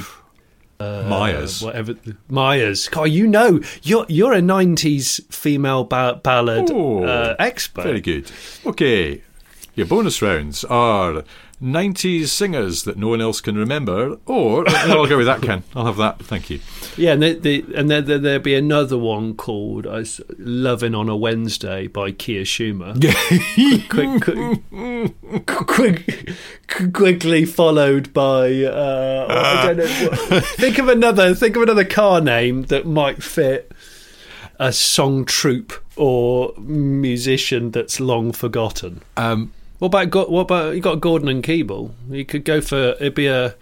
Myers. 0.78 1.62
uh, 1.62 1.66
whatever 1.66 1.94
Myers. 2.28 2.88
God, 2.88 3.04
you 3.04 3.26
know, 3.26 3.60
you're 3.82 4.06
you're 4.08 4.32
a 4.32 4.40
'90s 4.40 5.20
female 5.32 5.84
ba- 5.84 6.20
ballad 6.22 6.70
Oh, 6.70 7.04
uh, 7.04 7.34
expert. 7.38 7.82
Very 7.84 8.00
good. 8.00 8.30
Okay, 8.66 9.22
your 9.74 9.86
bonus 9.86 10.22
rounds 10.22 10.64
are 10.64 11.24
90s 11.62 12.26
singers 12.26 12.82
that 12.82 12.96
no 12.96 13.08
one 13.08 13.20
else 13.20 13.40
can 13.40 13.56
remember, 13.56 14.18
or 14.26 14.64
no, 14.64 14.72
I'll 15.02 15.06
go 15.06 15.16
with 15.16 15.26
that, 15.26 15.42
Ken. 15.42 15.62
I'll 15.76 15.86
have 15.86 15.96
that. 15.96 16.18
Thank 16.18 16.50
you. 16.50 16.60
Yeah, 16.96 17.12
and, 17.12 17.22
the, 17.22 17.34
the, 17.34 17.64
and 17.76 17.88
then 17.88 18.04
there, 18.04 18.18
there'll 18.18 18.42
be 18.42 18.54
another 18.54 18.98
one 18.98 19.34
called 19.34 19.86
uh, 19.86 20.04
"Loving 20.38 20.94
on 20.94 21.08
a 21.08 21.16
Wednesday" 21.16 21.86
by 21.86 22.10
Kia 22.10 22.42
Shuma. 22.42 22.94
quick, 23.88 24.20
quick, 24.22 25.46
quick, 25.46 26.30
quick, 26.66 26.92
quickly 26.92 27.44
followed 27.44 28.12
by 28.12 28.64
uh, 28.64 29.26
I 29.30 29.72
don't 29.72 29.76
know. 29.78 30.40
think 30.56 30.78
of 30.78 30.88
another. 30.88 31.34
Think 31.34 31.54
of 31.56 31.62
another 31.62 31.84
car 31.84 32.20
name 32.20 32.64
that 32.64 32.86
might 32.86 33.22
fit 33.22 33.70
a 34.58 34.72
song 34.72 35.24
troupe 35.24 35.72
or 35.96 36.54
musician 36.58 37.70
that's 37.70 38.00
long 38.00 38.32
forgotten. 38.32 39.02
Um, 39.16 39.52
What 39.82 39.88
about 39.88 40.30
what 40.30 40.42
about 40.42 40.76
you 40.76 40.80
got 40.80 41.00
Gordon 41.00 41.26
and 41.26 41.42
Keeble? 41.42 41.90
You 42.08 42.24
could 42.24 42.44
go 42.44 42.60
for 42.60 42.94
it'd 43.00 43.16
be 43.16 43.26
a 43.26 43.56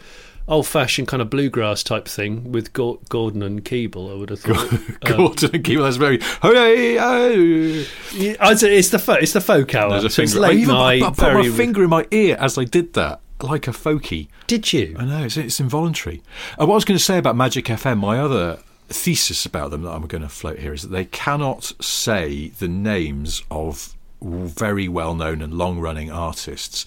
old 0.47 0.67
fashioned 0.67 1.09
kind 1.09 1.23
of 1.23 1.31
bluegrass 1.31 1.83
type 1.83 2.07
thing 2.07 2.53
with 2.53 2.75
Gor- 2.75 2.99
Gordon 3.09 3.43
and 3.43 3.65
Keeble. 3.65 4.13
I 4.13 4.19
would 4.19 4.29
have 4.29 4.41
thought. 4.41 4.71
Um, 5.11 5.17
Gordon 5.17 5.51
and 5.55 5.65
Keeble, 5.65 5.83
that's 5.85 5.97
very. 5.97 6.19
Hooray! 6.43 6.99
oh. 6.99 7.87
Yeah, 8.13 8.37
it's 8.39 8.91
the 8.91 8.99
fo- 8.99 9.15
it's 9.15 9.33
the 9.33 9.41
folk 9.41 9.75
hour. 9.75 9.93
There's 9.93 10.05
a 10.05 10.11
so 10.11 10.21
it's 10.21 10.35
finger. 10.35 10.47
I 10.47 10.53
even 10.53 10.75
night. 10.75 11.03
I 11.03 11.09
put 11.09 11.33
my 11.33 11.49
finger 11.49 11.85
in 11.85 11.89
my 11.89 12.07
ear 12.11 12.37
as 12.39 12.59
I 12.59 12.65
did 12.65 12.93
that, 12.93 13.23
like 13.41 13.67
a 13.67 13.71
folkie. 13.71 14.29
Did 14.47 14.75
you? 14.75 14.97
I 14.99 15.07
know 15.07 15.25
it's, 15.25 15.39
it's 15.39 15.59
involuntary. 15.59 16.23
Uh, 16.61 16.67
what 16.67 16.75
I 16.75 16.75
was 16.75 16.85
going 16.85 16.99
to 16.99 17.03
say 17.03 17.17
about 17.17 17.35
Magic 17.35 17.65
FM, 17.65 17.97
my 17.97 18.21
other 18.21 18.59
thesis 18.91 19.47
about 19.47 19.71
them 19.71 19.85
that 19.85 19.93
I'm 19.93 20.07
going 20.07 20.21
to 20.21 20.29
float 20.29 20.59
here 20.59 20.75
is 20.75 20.83
that 20.83 20.89
they 20.89 21.07
cannot 21.07 21.73
say 21.83 22.49
the 22.49 22.69
names 22.69 23.43
of 23.51 23.95
very 24.23 24.89
well-known 24.89 25.43
and 25.43 25.55
long-running 25.55 26.11
artists 26.11 26.85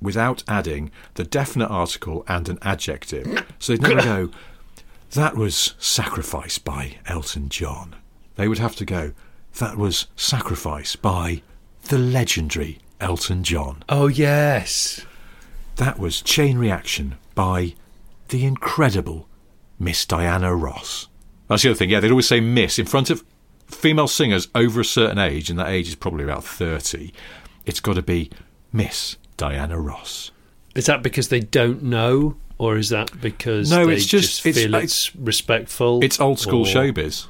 without 0.00 0.42
adding 0.48 0.90
the 1.14 1.24
definite 1.24 1.68
article 1.68 2.24
and 2.28 2.48
an 2.48 2.58
adjective. 2.62 3.44
So 3.58 3.72
they'd 3.72 3.82
never 3.82 4.02
go. 4.02 4.30
That 5.12 5.36
was 5.36 5.74
Sacrifice 5.78 6.58
by 6.58 6.96
Elton 7.06 7.48
John. 7.48 7.96
They 8.36 8.48
would 8.48 8.58
have 8.58 8.76
to 8.76 8.84
go. 8.84 9.12
That 9.58 9.76
was 9.76 10.08
Sacrifice 10.16 10.96
by 10.96 11.42
the 11.84 11.98
legendary 11.98 12.80
Elton 13.00 13.44
John. 13.44 13.84
Oh 13.88 14.08
yes. 14.08 15.06
That 15.76 15.98
was 15.98 16.20
Chain 16.20 16.58
Reaction 16.58 17.16
by 17.34 17.74
the 18.28 18.44
incredible 18.44 19.28
Miss 19.78 20.04
Diana 20.04 20.54
Ross. 20.54 21.08
That's 21.48 21.62
the 21.62 21.70
other 21.70 21.76
thing. 21.76 21.90
Yeah, 21.90 22.00
they'd 22.00 22.10
always 22.10 22.28
say 22.28 22.40
Miss 22.40 22.78
in 22.78 22.86
front 22.86 23.10
of 23.10 23.22
female 23.66 24.08
singers 24.08 24.48
over 24.54 24.80
a 24.80 24.84
certain 24.84 25.18
age, 25.18 25.50
and 25.50 25.58
that 25.58 25.68
age 25.68 25.88
is 25.88 25.94
probably 25.94 26.24
about 26.24 26.44
30. 26.44 27.12
It's 27.66 27.80
got 27.80 27.94
to 27.94 28.02
be 28.02 28.30
Miss 28.72 29.16
Diana 29.36 29.78
Ross. 29.78 30.30
Is 30.74 30.86
that 30.86 31.02
because 31.02 31.28
they 31.28 31.40
don't 31.40 31.82
know, 31.82 32.36
or 32.58 32.76
is 32.76 32.88
that 32.90 33.20
because 33.20 33.70
No, 33.70 33.86
they 33.86 33.94
it's 33.94 34.06
just- 34.06 34.44
it's- 34.46 34.64
feel 34.64 34.74
it's, 34.74 35.14
respectful? 35.16 36.02
It's 36.02 36.20
old 36.20 36.38
school 36.40 36.62
or- 36.62 36.66
showbiz. 36.66 37.26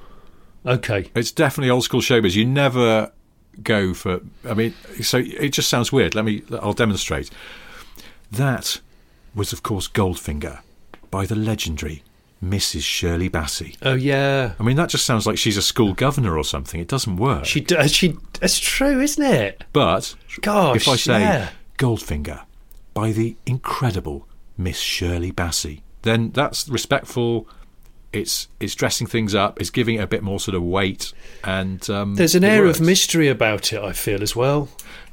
Okay. 0.66 1.10
It's 1.14 1.30
definitely 1.30 1.70
old 1.70 1.84
school 1.84 2.00
showbiz. 2.00 2.34
You 2.34 2.46
never 2.46 3.12
go 3.62 3.92
for. 3.94 4.20
I 4.48 4.54
mean, 4.54 4.74
so 5.02 5.18
it 5.18 5.50
just 5.50 5.68
sounds 5.68 5.92
weird. 5.92 6.14
Let 6.14 6.24
me. 6.24 6.42
I'll 6.62 6.72
demonstrate. 6.72 7.30
That 8.32 8.80
was, 9.34 9.52
of 9.52 9.62
course, 9.62 9.86
Goldfinger 9.88 10.60
by 11.10 11.26
the 11.26 11.36
legendary 11.36 12.02
Mrs. 12.44 12.82
Shirley 12.82 13.30
Bassey. 13.30 13.76
Oh 13.82 13.94
yeah. 13.94 14.52
I 14.58 14.62
mean, 14.62 14.76
that 14.76 14.90
just 14.90 15.06
sounds 15.06 15.26
like 15.26 15.38
she's 15.38 15.56
a 15.56 15.62
school 15.62 15.94
governor 15.94 16.36
or 16.36 16.44
something. 16.44 16.80
It 16.80 16.88
doesn't 16.88 17.16
work. 17.16 17.44
She 17.46 17.60
does. 17.60 17.92
She. 17.92 18.16
That's 18.40 18.58
true, 18.58 19.00
isn't 19.00 19.24
it? 19.24 19.64
but 19.72 20.14
Gosh. 20.42 20.76
if 20.76 20.88
I 20.88 20.96
say 20.96 21.20
yeah. 21.20 21.50
Goldfinger 21.78 22.44
by 22.92 23.12
the 23.12 23.36
incredible 23.46 24.28
Miss 24.58 24.78
Shirley 24.78 25.32
Bassey, 25.32 25.80
then 26.02 26.30
that's 26.32 26.68
respectful 26.68 27.48
It's 28.12 28.46
it's 28.60 28.74
dressing 28.74 29.06
things 29.08 29.34
up. 29.34 29.60
It's 29.60 29.70
giving 29.70 29.96
it 29.96 30.02
a 30.02 30.06
bit 30.06 30.22
more 30.22 30.38
sort 30.38 30.54
of 30.54 30.62
weight, 30.62 31.12
and 31.42 31.88
um, 31.90 32.14
There's 32.14 32.34
an 32.36 32.44
air 32.44 32.62
works. 32.64 32.78
of 32.78 32.86
mystery 32.86 33.28
about 33.28 33.72
it. 33.72 33.80
I 33.82 33.92
feel 33.92 34.22
as 34.22 34.36
well. 34.36 34.68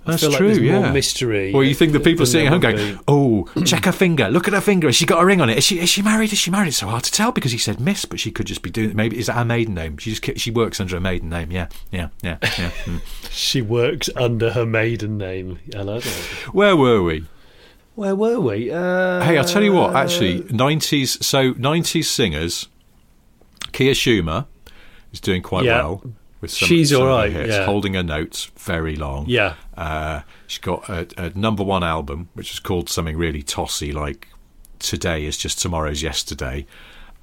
That's 0.06 0.28
true. 0.36 0.50
Like 0.54 0.62
yeah, 0.62 0.80
more 0.82 0.92
mystery. 0.92 1.54
Well, 1.54 1.64
you 1.64 1.76
think 1.76 1.94
the 1.94 2.00
people 2.00 2.26
sitting 2.26 2.48
at 2.48 2.52
home 2.54 2.62
going, 2.62 3.00
"Oh, 3.08 3.48
check 3.66 3.86
her 3.86 3.92
finger. 3.92 4.30
Look 4.30 4.48
at 4.48 4.54
her 4.54 4.62
finger. 4.62 4.88
Has 4.88 4.96
she 4.96 5.06
got 5.06 5.22
a 5.22 5.26
ring 5.26 5.42
on 5.42 5.50
it? 5.50 5.58
Is 5.60 5.64
she 5.64 5.80
is 5.80 5.90
she 5.90 6.02
married? 6.02 6.34
Is 6.34 6.40
she 6.40 6.50
married?" 6.50 6.70
It's 6.70 6.78
so 6.78 6.88
hard 6.88 7.04
to 7.04 7.12
tell 7.12 7.32
because 7.32 7.52
he 7.52 7.58
said 7.60 7.80
Miss, 7.80 8.06
but 8.06 8.20
she 8.20 8.32
could 8.32 8.48
just 8.48 8.64
be 8.64 8.72
doing. 8.72 8.96
Maybe 8.96 9.20
is 9.20 9.28
that 9.28 9.34
her 9.34 9.46
maiden 9.46 9.76
name? 9.76 9.98
She 9.98 10.14
just 10.14 10.40
she 10.40 10.50
works 10.50 10.80
under 10.80 10.98
a 10.98 11.00
maiden 11.00 11.30
name. 11.30 11.52
Yeah, 11.52 11.68
yeah, 11.92 12.10
yeah, 12.24 12.38
yeah. 12.42 12.48
mm. 12.86 13.02
She 13.30 13.62
works 13.62 14.10
under 14.16 14.52
her 14.54 14.66
maiden 14.66 15.18
name. 15.20 15.60
I 15.76 15.82
like 15.84 16.04
that. 16.04 16.14
Where 16.52 16.76
were 16.76 17.04
we? 17.04 17.26
Where 17.94 18.16
were 18.16 18.40
we? 18.40 18.72
Uh, 18.72 19.24
Hey, 19.24 19.38
I'll 19.38 19.44
tell 19.44 19.64
you 19.64 19.74
what. 19.74 19.96
Actually, 19.96 20.46
nineties. 20.50 21.24
So 21.26 21.52
nineties 21.58 22.10
singers. 22.10 22.68
Kia 23.72 23.94
Shuma 23.94 24.48
is 25.14 25.20
doing 25.20 25.42
quite 25.44 25.66
Yeah. 25.66 25.78
well 25.78 26.04
with 26.42 26.52
some. 26.52 26.68
She's 26.68 26.90
some 26.90 27.04
all 27.04 27.18
her 27.22 27.30
hits, 27.30 27.54
yeah. 27.54 27.66
holding 27.66 27.94
her 27.94 28.04
notes 28.04 28.52
very 28.58 28.96
long. 28.96 29.26
Yeah. 29.28 29.56
Uh, 29.78 30.22
she's 30.48 30.60
got 30.60 30.90
a, 30.90 31.08
a 31.18 31.30
number 31.38 31.64
one 31.64 31.84
album, 31.84 32.30
which 32.34 32.52
is 32.52 32.60
called 32.60 32.90
something 32.90 33.16
really 33.18 33.44
tossy, 33.44 33.92
like 33.92 34.28
"Today 34.80 35.26
is 35.26 35.38
just 35.38 35.60
tomorrow's 35.60 36.02
yesterday," 36.04 36.66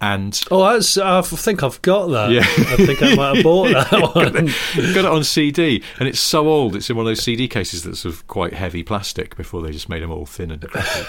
and 0.00 0.40
Oh, 0.50 0.72
that's, 0.72 0.96
I 0.96 1.20
think 1.22 1.62
I've 1.62 1.82
got 1.82 2.06
that. 2.06 2.30
Yeah. 2.30 2.40
I 2.42 2.76
think 2.86 3.02
I 3.02 3.14
might 3.14 3.36
have 3.36 3.44
bought 3.44 3.68
that 3.72 4.14
one. 4.14 4.94
got 4.94 5.04
it 5.04 5.04
on 5.04 5.24
CD, 5.24 5.82
and 5.98 6.08
it's 6.08 6.20
so 6.20 6.48
old. 6.48 6.76
It's 6.76 6.88
in 6.88 6.96
one 6.96 7.04
of 7.06 7.10
those 7.10 7.22
CD 7.22 7.48
cases 7.48 7.82
that's 7.82 8.04
of 8.04 8.26
quite 8.28 8.54
heavy 8.54 8.82
plastic 8.82 9.36
before 9.36 9.62
they 9.62 9.72
just 9.72 9.88
made 9.88 10.02
them 10.02 10.12
all 10.12 10.26
thin 10.26 10.52
and 10.52 10.64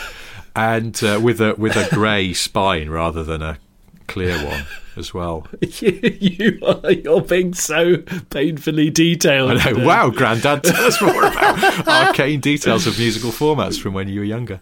and 0.56 1.04
uh, 1.04 1.20
with 1.22 1.40
a 1.40 1.54
with 1.56 1.76
a 1.76 1.88
grey 1.94 2.34
spine 2.34 2.90
rather 2.90 3.24
than 3.24 3.42
a 3.42 3.60
clear 4.08 4.44
one 4.44 4.66
as 5.00 5.14
well. 5.14 5.48
you, 5.72 6.60
are, 6.66 6.92
you're 6.92 7.22
being 7.22 7.54
so 7.54 7.98
painfully 8.30 8.90
detailed. 8.90 9.52
I 9.52 9.72
know. 9.72 9.86
Wow, 9.86 10.10
Grandad, 10.10 10.64
tell 10.64 10.86
us 10.86 11.02
more 11.02 11.24
about 11.24 11.88
arcane 11.88 12.40
details 12.40 12.86
of 12.86 13.00
musical 13.00 13.32
formats 13.32 13.82
from 13.82 13.94
when 13.94 14.08
you 14.08 14.20
were 14.20 14.26
younger. 14.26 14.60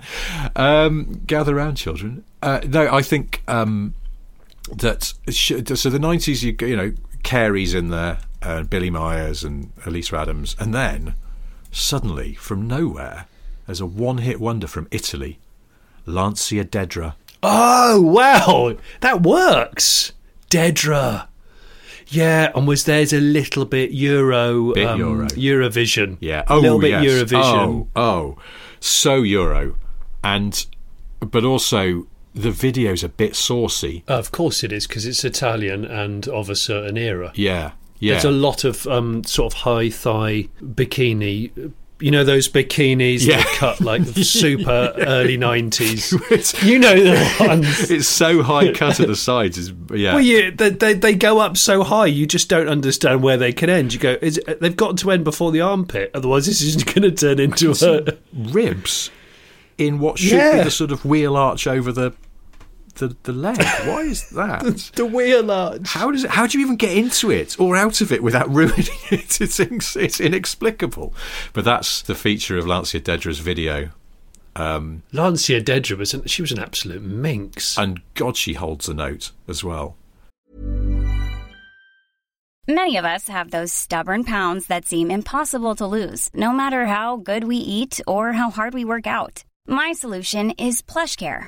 Um, 0.55 1.21
gather 1.25 1.55
round, 1.55 1.77
children. 1.77 2.23
Uh, 2.41 2.61
no, 2.65 2.93
I 2.93 3.01
think 3.01 3.43
um, 3.47 3.93
that 4.73 5.13
so 5.29 5.89
the 5.89 5.99
nineties. 5.99 6.43
You 6.43 6.55
you 6.61 6.75
know, 6.75 6.93
Carey's 7.23 7.73
in 7.73 7.89
there, 7.89 8.19
and 8.41 8.69
Billie 8.69 8.89
Myers 8.89 9.43
and 9.43 9.71
Elisa 9.85 10.15
Adams, 10.17 10.55
and 10.59 10.73
then 10.73 11.15
suddenly 11.71 12.35
from 12.35 12.67
nowhere, 12.67 13.25
there's 13.65 13.81
a 13.81 13.85
one-hit 13.85 14.39
wonder 14.39 14.67
from 14.67 14.87
Italy, 14.91 15.39
Lancia 16.05 16.63
Dedra. 16.63 17.15
Oh, 17.43 18.01
wow. 18.01 18.77
That 19.01 19.21
works. 19.23 20.11
Dedra. 20.49 21.27
Yeah, 22.09 22.51
and 22.55 22.67
was 22.67 22.85
there's 22.85 23.11
a 23.11 23.19
little 23.19 23.65
bit 23.65 23.91
Euro, 23.91 24.73
Bit 24.73 24.87
um, 24.87 24.99
Euro. 24.99 25.27
Eurovision. 25.27 26.17
Yeah. 26.21 26.43
a 26.47 26.53
Oh, 26.53 26.59
little 26.59 26.79
bit 26.79 26.91
yes. 26.91 27.03
Eurovision. 27.03 27.87
Oh, 27.95 28.01
oh, 28.01 28.37
so 28.79 29.23
Euro, 29.23 29.75
and 30.23 30.65
but 31.19 31.43
also 31.43 32.07
the 32.33 32.51
video's 32.51 33.03
a 33.03 33.09
bit 33.09 33.35
saucy. 33.35 34.03
Of 34.07 34.31
course 34.31 34.63
it 34.63 34.71
is 34.71 34.87
because 34.87 35.05
it's 35.05 35.25
Italian 35.25 35.83
and 35.83 36.27
of 36.29 36.49
a 36.49 36.55
certain 36.55 36.97
era. 36.97 37.31
Yeah, 37.35 37.71
yeah. 37.99 38.13
There's 38.13 38.25
a 38.25 38.31
lot 38.31 38.63
of 38.63 38.87
um, 38.87 39.23
sort 39.25 39.53
of 39.53 39.59
high 39.61 39.89
thigh 39.89 40.47
bikini. 40.63 41.73
You 41.99 42.11
know 42.11 42.23
those 42.23 42.47
bikinis 42.47 43.25
Yeah. 43.25 43.37
that 43.37 43.45
cut 43.57 43.81
like 43.81 44.03
super 44.23 44.93
early 44.97 45.35
nineties. 45.49 46.11
You 46.63 46.79
know 46.79 46.93
the 46.95 47.35
ones. 47.39 47.89
it's 47.89 48.07
so 48.07 48.43
high 48.43 48.71
cut 48.71 48.99
at 48.99 49.07
the 49.07 49.15
sides. 49.15 49.57
Is 49.57 49.73
yeah. 49.91 50.13
Well, 50.13 50.21
yeah, 50.21 50.51
they, 50.55 50.69
they 50.69 50.93
they 50.93 51.15
go 51.15 51.39
up 51.39 51.57
so 51.57 51.83
high, 51.83 52.05
you 52.05 52.27
just 52.27 52.49
don't 52.49 52.67
understand 52.67 53.23
where 53.23 53.37
they 53.37 53.51
can 53.51 53.69
end. 53.69 53.93
You 53.93 53.99
go, 53.99 54.17
is 54.21 54.39
they've 54.61 54.75
got 54.77 54.97
to 54.99 55.11
end 55.11 55.23
before 55.23 55.51
the 55.51 55.61
armpit, 55.61 56.11
otherwise 56.13 56.45
this 56.45 56.61
is 56.61 56.83
going 56.83 57.01
to 57.01 57.11
turn 57.11 57.39
into 57.39 57.71
a. 57.71 58.13
ribs 58.51 59.09
in 59.77 59.99
what 59.99 60.17
should 60.19 60.31
be 60.53 60.63
the 60.63 60.71
sort 60.71 60.91
of 60.91 61.05
wheel 61.05 61.35
arch 61.35 61.67
over 61.67 61.91
the 61.91 62.11
the, 62.97 63.15
the 63.23 63.31
leg. 63.33 63.57
Why 63.57 64.01
is 64.01 64.29
that? 64.31 64.91
The 64.95 65.05
wheel 65.05 65.49
arch. 65.51 65.81
How 65.85 66.11
does 66.11 66.23
it? 66.23 66.31
How 66.31 66.45
do 66.47 66.57
you 66.57 66.63
even 66.65 66.75
get 66.75 66.95
into 66.95 67.31
it 67.31 67.59
or 67.59 67.75
out 67.75 68.01
of 68.01 68.11
it 68.11 68.21
without 68.21 68.49
ruining 68.53 68.85
it? 69.11 69.39
It's 69.41 69.59
ins- 69.59 69.95
it's 69.95 70.19
inexplicable. 70.19 71.13
But 71.53 71.65
that's 71.65 72.01
the 72.01 72.15
feature 72.15 72.57
of 72.57 72.67
Lancia 72.67 72.99
Dedra's 72.99 73.39
video. 73.39 73.89
Um, 74.55 75.03
Lancia 75.13 75.61
Dedra 75.61 75.97
was 75.97 76.13
an, 76.15 76.25
she 76.25 76.41
was 76.41 76.51
an 76.51 76.59
absolute 76.59 77.03
minx. 77.03 77.77
and 77.77 78.01
God, 78.15 78.35
she 78.35 78.53
holds 78.53 78.89
a 78.89 78.93
note 78.93 79.31
as 79.47 79.63
well. 79.63 79.95
Many 82.69 82.97
of 82.97 83.05
us 83.05 83.29
have 83.29 83.51
those 83.51 83.71
stubborn 83.71 84.23
pounds 84.25 84.67
that 84.67 84.85
seem 84.85 85.09
impossible 85.09 85.75
to 85.75 85.87
lose, 85.87 86.29
no 86.33 86.51
matter 86.51 86.85
how 86.87 87.15
good 87.17 87.45
we 87.45 87.55
eat 87.57 88.01
or 88.05 88.33
how 88.33 88.49
hard 88.49 88.73
we 88.73 88.83
work 88.83 89.07
out. 89.07 89.45
My 89.67 89.93
solution 89.93 90.51
is 90.51 90.81
PlushCare. 90.81 91.47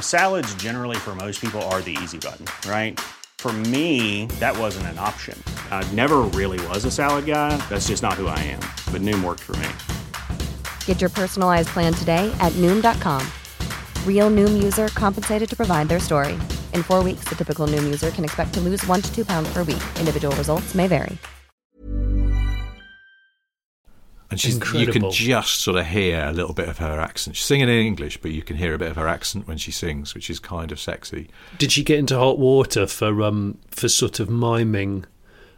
Salads, 0.00 0.54
generally, 0.54 0.96
for 0.96 1.14
most 1.14 1.40
people, 1.40 1.60
are 1.62 1.82
the 1.82 1.96
easy 2.02 2.16
button, 2.18 2.46
right? 2.66 2.98
For 3.36 3.52
me, 3.52 4.24
that 4.40 4.56
wasn't 4.56 4.86
an 4.86 4.98
option. 4.98 5.38
I 5.70 5.86
never 5.92 6.22
really 6.22 6.66
was 6.68 6.86
a 6.86 6.90
salad 6.90 7.26
guy. 7.26 7.58
That's 7.68 7.88
just 7.88 8.02
not 8.02 8.14
who 8.14 8.26
I 8.26 8.38
am. 8.38 8.60
But 8.90 9.02
Noom 9.02 9.22
worked 9.22 9.42
for 9.42 9.54
me. 9.56 9.68
Get 10.86 11.02
your 11.02 11.10
personalized 11.10 11.68
plan 11.68 11.92
today 11.92 12.34
at 12.40 12.52
Noom.com. 12.54 13.22
Real 14.08 14.30
Noom 14.30 14.62
user 14.62 14.88
compensated 14.88 15.50
to 15.50 15.54
provide 15.54 15.88
their 15.88 16.00
story. 16.00 16.38
In 16.72 16.82
four 16.82 17.02
weeks, 17.02 17.24
the 17.24 17.34
typical 17.34 17.66
Noom 17.66 17.84
user 17.84 18.10
can 18.10 18.24
expect 18.24 18.54
to 18.54 18.60
lose 18.60 18.82
one 18.86 19.02
to 19.02 19.14
two 19.14 19.26
pounds 19.26 19.52
per 19.52 19.58
week. 19.58 19.82
Individual 19.98 20.34
results 20.36 20.74
may 20.74 20.86
vary. 20.86 21.18
And 24.34 24.40
she's 24.40 24.74
you 24.74 24.88
can 24.88 25.12
just 25.12 25.60
sort 25.60 25.76
of 25.76 25.86
hear 25.86 26.24
a 26.24 26.32
little 26.32 26.54
bit 26.54 26.68
of 26.68 26.78
her 26.78 26.98
accent. 26.98 27.36
She's 27.36 27.46
singing 27.46 27.68
in 27.68 27.86
English, 27.86 28.20
but 28.20 28.32
you 28.32 28.42
can 28.42 28.56
hear 28.56 28.74
a 28.74 28.78
bit 28.78 28.90
of 28.90 28.96
her 28.96 29.06
accent 29.06 29.46
when 29.46 29.58
she 29.58 29.70
sings, 29.70 30.12
which 30.12 30.28
is 30.28 30.40
kind 30.40 30.72
of 30.72 30.80
sexy. 30.80 31.28
Did 31.56 31.70
she 31.70 31.84
get 31.84 32.00
into 32.00 32.18
hot 32.18 32.40
water 32.40 32.88
for 32.88 33.22
um 33.22 33.58
for 33.70 33.88
sort 33.88 34.18
of 34.18 34.28
miming 34.28 35.04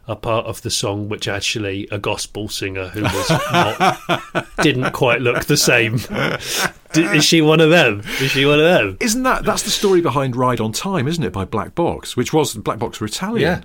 a 0.07 0.15
part 0.15 0.45
of 0.45 0.61
the 0.61 0.69
song, 0.69 1.09
which 1.09 1.27
actually 1.27 1.87
a 1.91 1.97
gospel 1.97 2.47
singer 2.47 2.89
who 2.89 3.01
was 3.01 3.29
not 3.51 4.47
didn't 4.61 4.91
quite 4.91 5.21
look 5.21 5.45
the 5.45 5.57
same? 5.57 5.95
Is 6.93 7.25
she 7.25 7.41
one 7.41 7.59
of 7.59 7.71
them? 7.71 8.01
Is 8.21 8.29
she 8.29 8.45
one 8.45 8.59
of 8.59 8.65
them? 8.65 8.97
Isn't 8.99 9.23
that 9.23 9.43
that's 9.43 9.63
the 9.63 9.71
story 9.71 10.01
behind 10.01 10.35
Ride 10.35 10.61
on 10.61 10.71
Time, 10.71 11.07
isn't 11.07 11.23
it? 11.23 11.33
By 11.33 11.45
Black 11.45 11.73
Box, 11.73 12.15
which 12.15 12.31
was 12.31 12.53
Black 12.53 12.77
Box 12.77 13.01
were 13.01 13.07
Italian. 13.07 13.41
Yeah. 13.41 13.61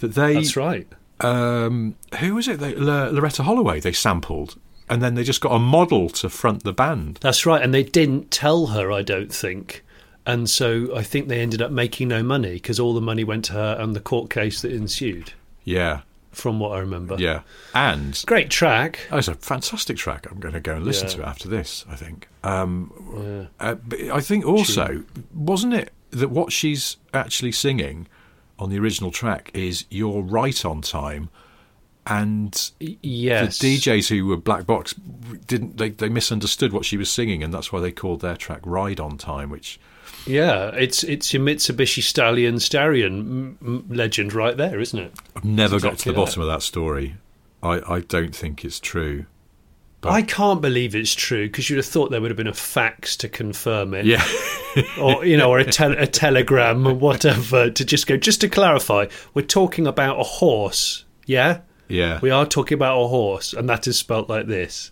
that 0.00 0.14
they 0.14 0.34
That's 0.34 0.54
right. 0.54 0.86
Um, 1.24 1.96
who 2.18 2.34
was 2.34 2.48
it? 2.48 2.60
They, 2.60 2.74
L- 2.74 3.12
Loleatta 3.12 3.44
Holloway. 3.44 3.80
They 3.80 3.92
sampled, 3.92 4.58
and 4.88 5.02
then 5.02 5.14
they 5.14 5.24
just 5.24 5.40
got 5.40 5.52
a 5.52 5.58
model 5.58 6.08
to 6.10 6.28
front 6.28 6.64
the 6.64 6.72
band. 6.72 7.18
That's 7.20 7.44
right, 7.46 7.62
and 7.62 7.72
they 7.74 7.82
didn't 7.82 8.30
tell 8.30 8.68
her, 8.68 8.90
I 8.92 9.02
don't 9.02 9.32
think. 9.32 9.84
And 10.26 10.48
so 10.50 10.94
I 10.94 11.02
think 11.02 11.28
they 11.28 11.40
ended 11.40 11.62
up 11.62 11.70
making 11.72 12.08
no 12.08 12.22
money 12.22 12.54
because 12.54 12.78
all 12.78 12.92
the 12.94 13.00
money 13.00 13.24
went 13.24 13.44
to 13.46 13.54
her 13.54 13.76
and 13.80 13.96
the 13.96 14.00
court 14.00 14.30
case 14.30 14.60
that 14.62 14.70
ensued, 14.70 15.32
Yeah, 15.64 16.02
from 16.30 16.60
what 16.60 16.72
I 16.72 16.78
remember. 16.80 17.16
yeah, 17.18 17.40
and 17.74 18.22
Great 18.26 18.50
track. 18.50 19.00
oh, 19.10 19.16
it's 19.18 19.28
a 19.28 19.34
fantastic 19.34 19.96
track. 19.96 20.26
I'm 20.30 20.38
going 20.38 20.54
to 20.54 20.60
go 20.60 20.76
and 20.76 20.84
listen 20.84 21.08
Yeah. 21.08 21.14
to 21.14 21.22
it 21.22 21.26
after 21.26 21.48
this. 21.48 21.84
I 21.88 21.96
think. 21.96 22.28
Um, 22.44 23.48
uh, 23.58 23.74
but 23.76 24.00
I 24.00 24.20
think 24.20 24.44
also 24.46 25.04
wasn't 25.34 25.74
it 25.74 25.92
that 26.10 26.28
what 26.30 26.52
she's 26.52 26.96
actually 27.14 27.52
singing 27.52 28.06
on 28.60 28.70
the 28.70 28.78
original 28.78 29.10
track 29.10 29.50
is 29.54 29.84
"You're 29.90 30.22
Right 30.22 30.64
on 30.64 30.82
Time," 30.82 31.30
and 32.06 32.70
Yes. 32.80 33.58
the 33.58 33.76
DJs 33.78 34.08
who 34.08 34.26
were 34.26 34.36
black 34.36 34.66
box 34.66 34.94
didn't 35.46 35.76
they, 35.78 35.90
they 35.90 36.08
misunderstood 36.08 36.72
what 36.72 36.84
she 36.84 36.96
was 36.96 37.10
singing 37.10 37.42
and 37.42 37.52
that's 37.52 37.72
why 37.72 37.80
they 37.80 37.92
called 37.92 38.20
their 38.20 38.36
track 38.36 38.60
ride 38.64 38.98
on 39.00 39.18
time 39.18 39.50
which 39.50 39.78
Yeah, 40.26 40.68
it's 40.74 41.02
it's 41.04 41.32
your 41.34 41.42
Mitsubishi 41.42 42.02
Starion 42.02 43.56
m- 43.62 43.84
legend 43.88 44.32
right 44.32 44.56
there, 44.56 44.80
isn't 44.80 44.98
it? 44.98 45.12
i've 45.36 45.44
never 45.44 45.76
It's 45.76 45.84
got 45.84 45.98
to 45.98 46.08
the 46.10 46.14
bottom 46.14 46.42
of 46.42 46.48
that 46.48 46.62
story 46.62 47.16
I, 47.62 47.80
I 47.96 48.00
don't 48.00 48.34
think 48.34 48.64
it's 48.64 48.80
true 48.80 49.26
But 50.02 50.12
I 50.12 50.22
can't 50.22 50.62
believe 50.62 50.94
it's 50.94 51.14
true 51.14 51.46
because 51.46 51.68
you'd 51.68 51.76
have 51.76 51.84
thought 51.86 52.10
there 52.10 52.22
would 52.22 52.30
have 52.30 52.36
been 52.38 52.46
a 52.46 52.54
fax 52.54 53.16
to 53.18 53.28
confirm 53.28 53.92
it. 53.92 54.06
yeah, 54.06 54.24
or 55.00 55.24
you 55.26 55.36
know, 55.36 55.50
or 55.50 55.58
a, 55.58 55.64
tel- 55.64 55.92
a 55.98 56.06
telegram 56.06 56.86
or 56.86 56.94
whatever 56.94 57.70
to 57.70 57.84
just 57.84 58.06
go. 58.06 58.16
Just 58.16 58.40
to 58.40 58.48
clarify, 58.48 59.06
we're 59.34 59.44
talking 59.44 59.86
about 59.86 60.18
a 60.18 60.22
horse. 60.22 61.04
Yeah, 61.26 61.60
yeah, 61.88 62.18
we 62.22 62.30
are 62.30 62.46
talking 62.46 62.76
about 62.76 62.98
a 63.02 63.08
horse, 63.08 63.52
and 63.52 63.68
that 63.68 63.86
is 63.86 63.98
spelt 63.98 64.28
like 64.30 64.46
this. 64.46 64.90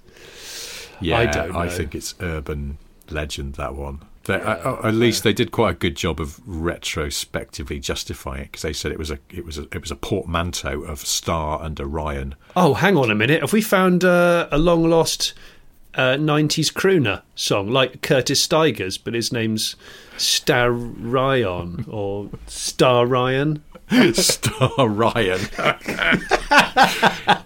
yeah. 1.00 1.18
I 1.18 1.26
don't 1.26 1.52
know. 1.52 1.70
think 1.70 1.94
it's 1.94 2.14
urban 2.20 2.76
legend 3.08 3.54
that 3.54 3.74
one. 3.74 4.02
They, 4.28 4.34
uh, 4.34 4.86
at 4.86 4.92
least 4.92 5.24
they 5.24 5.32
did 5.32 5.52
quite 5.52 5.70
a 5.70 5.78
good 5.78 5.96
job 5.96 6.20
of 6.20 6.38
retrospectively 6.46 7.80
justifying 7.80 8.42
it 8.42 8.52
because 8.52 8.60
they 8.60 8.74
said 8.74 8.92
it 8.92 8.98
was 8.98 9.10
a 9.10 9.18
it 9.30 9.42
was 9.46 9.56
a 9.56 9.62
it 9.72 9.80
was 9.80 9.90
a 9.90 9.96
portmanteau 9.96 10.82
of 10.82 11.00
Star 11.00 11.62
and 11.62 11.80
Orion. 11.80 12.34
Oh, 12.54 12.74
hang 12.74 12.98
on 12.98 13.10
a 13.10 13.14
minute. 13.14 13.40
Have 13.40 13.54
we 13.54 13.62
found 13.62 14.04
uh, 14.04 14.46
a 14.52 14.58
long 14.58 14.84
lost 14.84 15.32
uh, 15.94 16.16
90s 16.16 16.70
crooner 16.70 17.22
song 17.34 17.70
like 17.70 18.02
Curtis 18.02 18.42
Stigers, 18.42 18.98
but 18.98 19.14
his 19.14 19.32
name's 19.32 19.76
Star 20.18 20.70
Ryan 20.70 21.86
or 21.88 22.28
Star 22.46 23.06
Ryan? 23.06 23.62
Star 24.12 24.88
Ryan. 24.88 25.40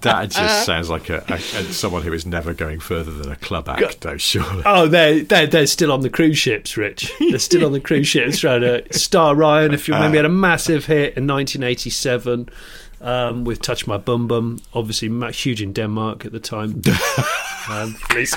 that 0.00 0.28
just 0.30 0.66
sounds 0.66 0.90
like 0.90 1.08
a, 1.08 1.24
a, 1.28 1.38
someone 1.38 2.02
who 2.02 2.12
is 2.12 2.26
never 2.26 2.52
going 2.52 2.80
further 2.80 3.12
than 3.12 3.30
a 3.30 3.36
club 3.36 3.68
act, 3.68 4.00
though. 4.00 4.16
Surely. 4.16 4.62
Oh, 4.66 4.88
they're, 4.88 5.22
they're, 5.22 5.46
they're 5.46 5.66
still 5.66 5.92
on 5.92 6.00
the 6.00 6.10
cruise 6.10 6.38
ships, 6.38 6.76
Rich. 6.76 7.12
They're 7.20 7.38
still 7.38 7.64
on 7.64 7.72
the 7.72 7.80
cruise 7.80 8.08
ships 8.08 8.40
trying 8.40 8.62
to 8.62 8.84
Star 8.92 9.34
Ryan, 9.34 9.72
if 9.72 9.86
you 9.86 9.94
remember, 9.94 10.14
he 10.14 10.18
had 10.18 10.26
a 10.26 10.30
massive 10.30 10.86
hit 10.86 11.16
in 11.16 11.26
1987 11.26 12.48
um, 13.00 13.44
with 13.44 13.60
Touch 13.60 13.86
My 13.86 13.96
Bum 13.96 14.26
Bum, 14.26 14.58
obviously 14.74 15.08
huge 15.32 15.62
in 15.62 15.72
Denmark 15.72 16.24
at 16.24 16.32
the 16.32 16.40
time. 16.40 16.82
um, 17.68 17.94
please. 18.10 18.34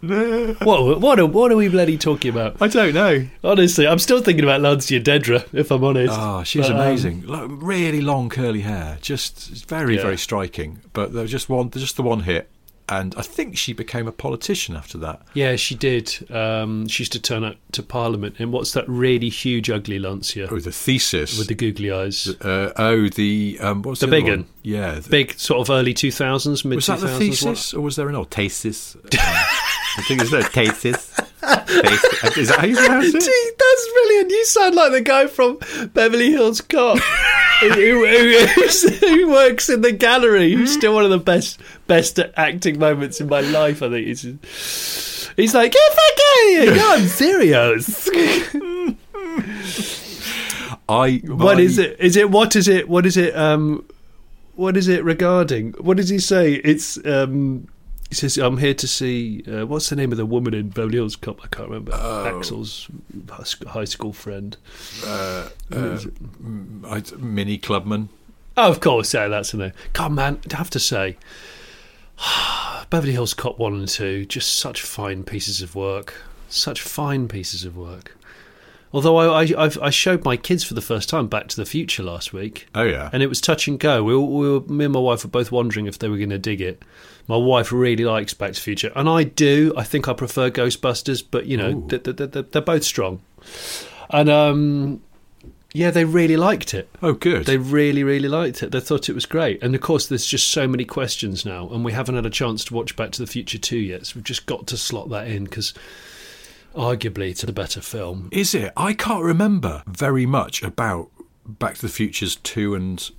what, 0.62 1.00
what, 1.00 1.18
are, 1.20 1.26
what 1.26 1.50
are 1.52 1.56
we 1.56 1.68
bloody 1.68 1.98
talking 1.98 2.30
about? 2.30 2.56
I 2.60 2.68
don't 2.68 2.94
know. 2.94 3.26
Honestly, 3.42 3.86
I'm 3.86 3.98
still 3.98 4.22
thinking 4.22 4.44
about 4.44 4.60
Lancia 4.60 5.00
Dedra, 5.00 5.44
if 5.52 5.70
I'm 5.70 5.82
honest. 5.84 6.14
Oh, 6.16 6.42
she's 6.44 6.68
But, 6.68 6.76
um, 6.76 6.80
amazing. 6.80 7.26
Like, 7.26 7.46
really 7.48 8.00
long 8.00 8.28
curly 8.28 8.60
hair, 8.60 8.98
just 9.00 9.66
very 9.66 9.96
Yeah. 9.96 10.02
very 10.02 10.18
striking. 10.18 10.80
But 10.92 11.12
there 11.12 11.22
was 11.22 11.30
just 11.30 11.48
one, 11.48 11.70
just 11.70 11.96
the 11.96 12.02
one 12.02 12.20
hit, 12.20 12.48
and 12.88 13.14
I 13.18 13.22
think 13.22 13.58
she 13.58 13.72
became 13.74 14.06
a 14.08 14.12
politician 14.12 14.74
after 14.76 14.96
that. 14.98 15.20
Yeah, 15.34 15.56
she 15.56 15.74
did. 15.74 16.30
Um, 16.30 16.86
she 16.88 17.02
used 17.02 17.12
to 17.12 17.20
turn 17.20 17.44
up 17.44 17.56
to 17.72 17.82
Parliament 17.82 18.36
in 18.38 18.50
what's 18.50 18.72
that 18.72 18.88
really 18.88 19.28
huge, 19.28 19.68
ugly 19.68 19.98
Lancia 19.98 20.48
Oh, 20.50 20.58
the 20.58 20.72
thesis. 20.72 21.38
with 21.38 21.48
the 21.48 21.54
googly 21.54 21.90
eyes. 21.92 22.28
uh, 22.40 22.72
oh, 22.76 23.08
the 23.08 23.58
um, 23.60 23.82
what 23.82 23.90
was 23.90 24.00
The 24.00 24.06
the, 24.06 24.10
big 24.12 24.24
one? 24.24 24.32
one. 24.32 24.46
Yeah, 24.62 24.94
the- 25.00 25.10
Big 25.10 25.38
sort 25.38 25.60
of 25.60 25.70
early 25.74 25.92
2000s, 25.92 26.64
mid 26.64 26.76
was 26.76 26.86
that 26.86 27.00
the 27.00 27.08
thesis, 27.18 27.74
or 27.74 27.80
was 27.82 27.96
there 27.96 28.08
an 28.08 28.14
old 28.14 28.30
thesis? 28.30 28.96
I 29.98 30.02
think 30.02 30.20
it's 30.22 30.30
thesis. 30.48 31.10
Thesis. 31.10 32.36
Is 32.36 32.48
that 32.48 32.60
how 32.60 32.66
you 32.66 32.76
pronounce 32.76 33.14
it? 33.14 33.20
Gee, 33.22 33.50
that's 33.58 33.92
brilliant. 33.92 34.30
You 34.30 34.44
sound 34.44 34.74
like 34.76 34.92
the 34.92 35.00
guy 35.00 35.26
from 35.26 35.58
Beverly 35.92 36.30
Hills 36.30 36.60
Cop 36.60 36.98
who, 36.98 37.68
who, 37.70 38.46
who- 38.46 39.30
works 39.30 39.68
in 39.68 39.80
the 39.80 39.92
gallery. 39.92 40.52
Who's 40.54 40.72
still 40.72 40.94
one 40.94 41.04
of 41.04 41.10
the 41.10 41.18
best 41.18 41.60
best 41.86 42.18
acting 42.36 42.78
moments 42.78 43.20
in 43.20 43.28
my 43.28 43.40
life. 43.40 43.82
I 43.82 43.90
think 43.90 44.06
he's 44.06 44.22
he's 45.36 45.54
like, 45.54 45.72
get 45.72 45.96
back 45.96 46.12
out 46.12 46.44
of 46.44 46.48
here. 46.48 46.74
You're 46.74 46.92
on 46.92 47.08
serious. 47.08 48.08
I. 50.88 51.20
what 51.24 51.60
is 51.60 51.78
it? 51.78 51.98
Is 52.00 52.16
it 52.16 52.30
what 52.30 52.54
is 52.56 52.68
it? 52.68 52.88
What 52.88 53.04
is 53.04 53.16
it? 53.16 53.36
Um, 53.36 53.84
what 54.54 54.76
is 54.76 54.88
it 54.88 55.04
regarding? 55.04 55.72
What 55.74 55.96
does 55.96 56.08
he 56.08 56.18
say? 56.18 56.54
It's 56.54 57.04
um. 57.04 57.68
He 58.08 58.14
says, 58.14 58.38
"I'm 58.38 58.58
here 58.58 58.74
to 58.74 58.88
see." 58.88 59.44
Uh, 59.46 59.66
what's 59.66 59.90
the 59.90 59.96
name 59.96 60.12
of 60.12 60.18
the 60.18 60.26
woman 60.26 60.54
in 60.54 60.70
Beverly 60.70 60.96
Hills 60.96 61.16
Cop? 61.16 61.40
I 61.44 61.48
can't 61.48 61.68
remember. 61.68 61.92
Oh. 61.94 62.38
Axel's 62.38 62.88
high 63.66 63.84
school 63.84 64.12
friend. 64.12 64.56
Uh, 65.04 65.48
uh, 65.70 65.98
mm, 66.42 66.84
I, 66.84 67.16
Mini 67.16 67.58
Clubman. 67.58 68.08
Oh, 68.56 68.70
of 68.70 68.80
course, 68.80 69.14
yeah, 69.14 69.28
that's 69.28 69.52
the 69.52 69.58
name. 69.58 69.72
God, 69.92 70.10
man, 70.12 70.40
I 70.52 70.56
have 70.56 70.70
to 70.70 70.80
say, 70.80 71.16
Beverly 72.90 73.12
Hills 73.12 73.32
Cop 73.32 73.56
1 73.56 73.72
and 73.72 73.86
2, 73.86 74.24
just 74.24 74.56
such 74.56 74.82
fine 74.82 75.22
pieces 75.22 75.62
of 75.62 75.76
work. 75.76 76.14
Such 76.48 76.82
fine 76.82 77.28
pieces 77.28 77.64
of 77.64 77.76
work. 77.76 78.16
Although 78.92 79.16
I, 79.18 79.42
I, 79.44 79.64
I've, 79.64 79.78
I 79.82 79.90
showed 79.90 80.24
my 80.24 80.36
kids 80.36 80.64
for 80.64 80.72
the 80.74 80.80
first 80.80 81.08
time 81.08 81.26
Back 81.26 81.48
to 81.48 81.56
the 81.56 81.66
Future 81.66 82.02
last 82.02 82.32
week, 82.32 82.66
Oh 82.74 82.84
yeah. 82.84 83.10
and 83.12 83.22
it 83.22 83.26
was 83.28 83.40
touch 83.40 83.68
and 83.68 83.78
go. 83.78 84.02
We, 84.02 84.14
were- 84.14 84.20
we 84.22 84.50
were, 84.50 84.60
me 84.60 84.84
and 84.86 84.94
my 84.94 85.00
wife 85.00 85.24
were 85.24 85.30
both 85.30 85.52
wondering 85.52 85.86
if 85.86 85.98
they 85.98 86.08
were 86.08 86.16
going 86.16 86.30
to 86.30 86.38
dig 86.38 86.60
it. 86.60 86.82
My 87.26 87.36
wife 87.36 87.70
really 87.72 88.04
likes 88.06 88.32
Back 88.32 88.52
to 88.52 88.54
the 88.58 88.62
Future, 88.62 88.90
and 88.96 89.06
I 89.08 89.24
do. 89.24 89.74
I 89.76 89.84
think 89.84 90.08
I 90.08 90.14
prefer 90.14 90.50
Ghostbusters, 90.50 91.22
but 91.30 91.44
you 91.46 91.56
know, 91.58 91.84
they're, 91.88 91.98
they're, 91.98 92.26
they're, 92.26 92.42
they're 92.42 92.62
both 92.62 92.84
strong. 92.84 93.20
And 94.08 94.30
um, 94.30 95.02
yeah, 95.74 95.90
they 95.90 96.06
really 96.06 96.38
liked 96.38 96.72
it. 96.72 96.88
oh 97.02 97.12
good. 97.12 97.44
They 97.44 97.58
really, 97.58 98.02
really 98.02 98.28
liked 98.30 98.62
it. 98.62 98.72
They 98.72 98.80
thought 98.80 99.10
it 99.10 99.14
was 99.14 99.26
great. 99.26 99.62
And 99.62 99.74
of 99.74 99.82
course, 99.82 100.06
there's 100.06 100.24
just 100.24 100.48
so 100.48 100.66
many 100.66 100.86
questions 100.86 101.44
now, 101.44 101.68
and 101.68 101.84
we 101.84 101.92
haven't 101.92 102.14
had 102.14 102.24
a 102.24 102.30
chance 102.30 102.64
to 102.64 102.74
watch 102.74 102.96
Back 102.96 103.10
to 103.12 103.20
the 103.22 103.30
Future 103.30 103.58
2 103.58 103.76
yet. 103.76 104.06
So 104.06 104.12
we've 104.16 104.24
just 104.24 104.46
got 104.46 104.66
to 104.68 104.78
slot 104.78 105.10
that 105.10 105.28
in 105.28 105.44
because 105.44 105.74
arguably 106.78 107.30
it's 107.30 107.42
a 107.42 107.52
better 107.52 107.80
film. 107.80 108.28
Is 108.32 108.54
it? 108.54 108.72
I 108.76 108.92
can't 108.94 109.24
remember 109.24 109.82
very 109.86 110.24
much 110.26 110.62
about 110.62 111.10
Back 111.46 111.74
to 111.76 111.82
the 111.82 111.88
Futures 111.88 112.36
two 112.36 112.74
and 112.74 113.10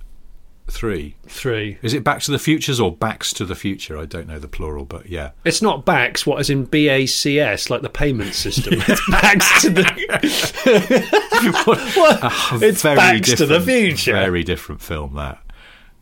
three. 0.68 1.16
Three. 1.26 1.78
Is 1.82 1.92
it 1.94 2.04
Back 2.04 2.20
to 2.22 2.30
the 2.30 2.38
Futures 2.38 2.78
or 2.80 2.94
Backs 2.94 3.32
to 3.34 3.44
the 3.44 3.54
Future? 3.56 3.98
I 3.98 4.04
don't 4.06 4.28
know 4.28 4.38
the 4.38 4.46
plural, 4.48 4.84
but 4.84 5.06
yeah. 5.08 5.30
It's 5.44 5.60
not 5.60 5.84
Backs, 5.84 6.24
what 6.26 6.40
is 6.40 6.48
in 6.48 6.66
BACS, 6.66 7.70
like 7.70 7.82
the 7.82 7.88
payment 7.90 8.34
system. 8.34 8.74
it's 8.88 9.10
Backs 9.10 9.62
to 9.62 9.70
the. 9.70 9.82
what? 11.64 12.62
It's 12.62 12.82
Very 12.82 12.96
BACS 12.96 13.36
to 13.36 13.46
the 13.46 13.58
different- 13.58 13.64
future. 13.64 14.12
Very 14.12 14.44
different 14.44 14.80
film. 14.80 15.14
That 15.16 15.42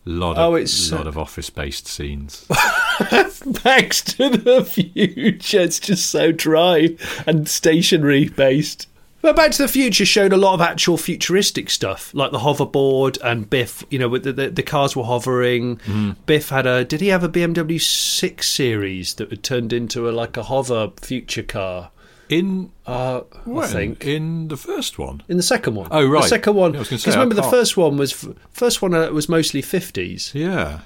Oh, 0.09 0.13
lot 0.13 0.39
of 0.39 0.39
Oh, 0.39 0.55
it's, 0.55 0.91
lot 0.91 1.07
of 1.07 1.19
office 1.19 1.51
based 1.51 1.87
scenes. 1.87 2.47
BACS 2.49 4.17
to 4.17 4.37
the 4.37 4.65
future. 4.65 5.61
It's 5.61 5.79
just 5.79 6.11
so 6.11 6.33
dry 6.33 6.97
and 7.27 7.49
stationary 7.49 8.29
based. 8.29 8.87
But 9.21 9.35
Back 9.35 9.51
to 9.53 9.63
the 9.63 9.69
Future 9.69 10.07
showed 10.07 10.33
a 10.33 10.37
lot 10.37 10.55
of 10.55 10.61
actual 10.61 10.97
futuristic 10.97 11.71
stuff, 11.71 12.15
like 12.15 12.31
the 12.31 12.39
hoverboard 12.39 13.19
and 13.23 13.51
Biff. 13.51 13.85
You 13.91 13.99
know, 13.99 14.17
the, 14.17 14.33
the, 14.33 14.51
the 14.51 14.63
cars 14.63 14.95
were 14.95 15.05
hovering. 15.05 15.79
Mm. 15.79 16.17
Biff 16.27 16.51
had 16.51 16.67
a. 16.67 16.85
Did 16.85 17.01
he 17.01 17.09
have 17.09 17.25
a 17.25 17.29
BMW 17.29 17.81
Six 17.81 18.49
Series 18.49 19.15
that 19.15 19.31
had 19.31 19.43
turned 19.43 19.73
into 19.73 20.09
a 20.09 20.13
like 20.13 20.37
a 20.37 20.45
hover 20.45 20.93
future 21.01 21.43
car? 21.43 21.91
In 22.29 22.71
Uh, 22.87 23.21
when? 23.45 23.65
I 23.65 23.69
think 23.69 24.05
in 24.05 24.49
the 24.49 24.57
first 24.57 24.99
one. 24.99 25.23
in 25.29 25.37
the 25.37 25.43
second 25.43 25.75
one. 25.75 25.89
Oh, 25.91 26.07
right. 26.07 26.23
The 26.23 26.29
second 26.29 26.55
one. 26.55 26.73
Yeah, 26.73 26.79
I 26.79 26.81
was 26.81 26.89
gonna 26.89 26.99
Because 26.99 27.15
I 27.17 27.19
remember, 27.21 27.35
the 27.35 27.43
first 27.51 27.77
one 27.77 27.97
was 27.97 28.13
first 28.51 28.83
one 28.83 28.95
uh, 28.95 29.11
was 29.11 29.29
mostly 29.29 29.63
fifties. 29.63 30.33
Yeah. 30.35 30.81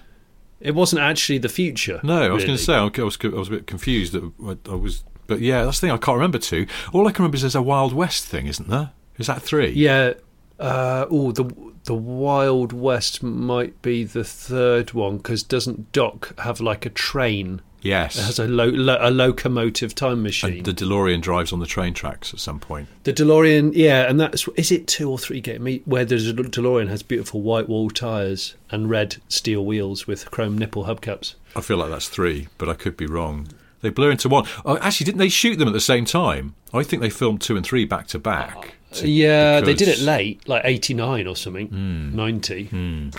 It 0.60 0.74
wasn't 0.76 1.02
actually 1.02 1.38
the 1.38 1.48
future. 1.48 1.98
No, 2.04 2.22
I 2.22 2.28
was 2.30 2.44
going 2.44 2.56
to 2.56 2.62
say 2.62 2.74
I 2.74 2.84
was, 2.84 3.18
I 3.20 3.28
was 3.28 3.48
a 3.48 3.50
bit 3.50 3.66
confused 3.66 4.12
that 4.12 4.58
I, 4.70 4.74
was, 4.76 5.02
but 5.26 5.40
yeah, 5.40 5.64
that's 5.64 5.80
the 5.80 5.88
thing 5.88 5.90
I 5.92 5.96
can't 5.96 6.14
remember 6.14 6.38
two. 6.38 6.68
All 6.92 7.08
I 7.08 7.10
can 7.10 7.24
remember 7.24 7.34
is 7.34 7.42
there's 7.42 7.56
a 7.56 7.62
Wild 7.62 7.92
West 7.92 8.26
thing, 8.26 8.46
isn't 8.46 8.68
there? 8.68 8.92
Is 9.18 9.26
that 9.26 9.42
three? 9.42 9.70
Yeah. 9.70 10.12
Uh, 10.60 11.06
oh, 11.10 11.32
the 11.32 11.52
the 11.84 11.94
Wild 11.94 12.72
West 12.72 13.24
might 13.24 13.82
be 13.82 14.04
the 14.04 14.22
third 14.22 14.92
one 14.92 15.16
because 15.16 15.42
doesn't 15.42 15.90
Doc 15.90 16.38
have 16.38 16.60
like 16.60 16.86
a 16.86 16.90
train? 16.90 17.60
Yes. 17.82 18.16
It 18.16 18.22
has 18.22 18.38
a 18.38 18.46
lo- 18.46 18.66
lo- 18.68 18.98
a 19.00 19.10
locomotive 19.10 19.94
time 19.94 20.22
machine. 20.22 20.58
and 20.58 20.64
the 20.64 20.72
DeLorean 20.72 21.20
drives 21.20 21.52
on 21.52 21.58
the 21.58 21.66
train 21.66 21.94
tracks 21.94 22.32
at 22.32 22.40
some 22.40 22.60
point. 22.60 22.88
The 23.04 23.12
DeLorean, 23.12 23.72
yeah, 23.74 24.08
and 24.08 24.18
that's 24.20 24.46
is 24.56 24.70
it 24.70 24.86
two 24.86 25.10
or 25.10 25.18
three? 25.18 25.40
Get 25.40 25.60
me 25.60 25.82
where 25.84 26.04
the 26.04 26.14
DeLorean 26.16 26.88
has 26.88 27.02
beautiful 27.02 27.42
white 27.42 27.68
wall 27.68 27.90
tires 27.90 28.54
and 28.70 28.88
red 28.88 29.16
steel 29.28 29.64
wheels 29.64 30.06
with 30.06 30.30
chrome 30.30 30.56
nipple 30.56 30.84
hubcaps. 30.84 31.34
I 31.56 31.60
feel 31.60 31.76
like 31.76 31.90
that's 31.90 32.08
three, 32.08 32.48
but 32.56 32.68
I 32.68 32.74
could 32.74 32.96
be 32.96 33.06
wrong. 33.06 33.48
They 33.80 33.90
blur 33.90 34.12
into 34.12 34.28
one. 34.28 34.46
Oh, 34.64 34.78
actually, 34.78 35.06
didn't 35.06 35.18
they 35.18 35.28
shoot 35.28 35.58
them 35.58 35.66
at 35.66 35.74
the 35.74 35.80
same 35.80 36.04
time? 36.04 36.54
I 36.72 36.84
think 36.84 37.02
they 37.02 37.10
filmed 37.10 37.40
two 37.40 37.56
and 37.56 37.66
three 37.66 37.84
back 37.84 38.06
to 38.08 38.18
back. 38.20 38.74
to- 38.92 39.08
Yeah, 39.08 39.60
they 39.60 39.74
did 39.74 39.88
it 39.88 39.98
late, 39.98 40.46
like 40.48 40.62
eighty 40.64 40.94
nine 40.94 41.26
or 41.26 41.34
something, 41.34 41.66
Hmm. 41.66 42.14
ninety. 42.14 42.68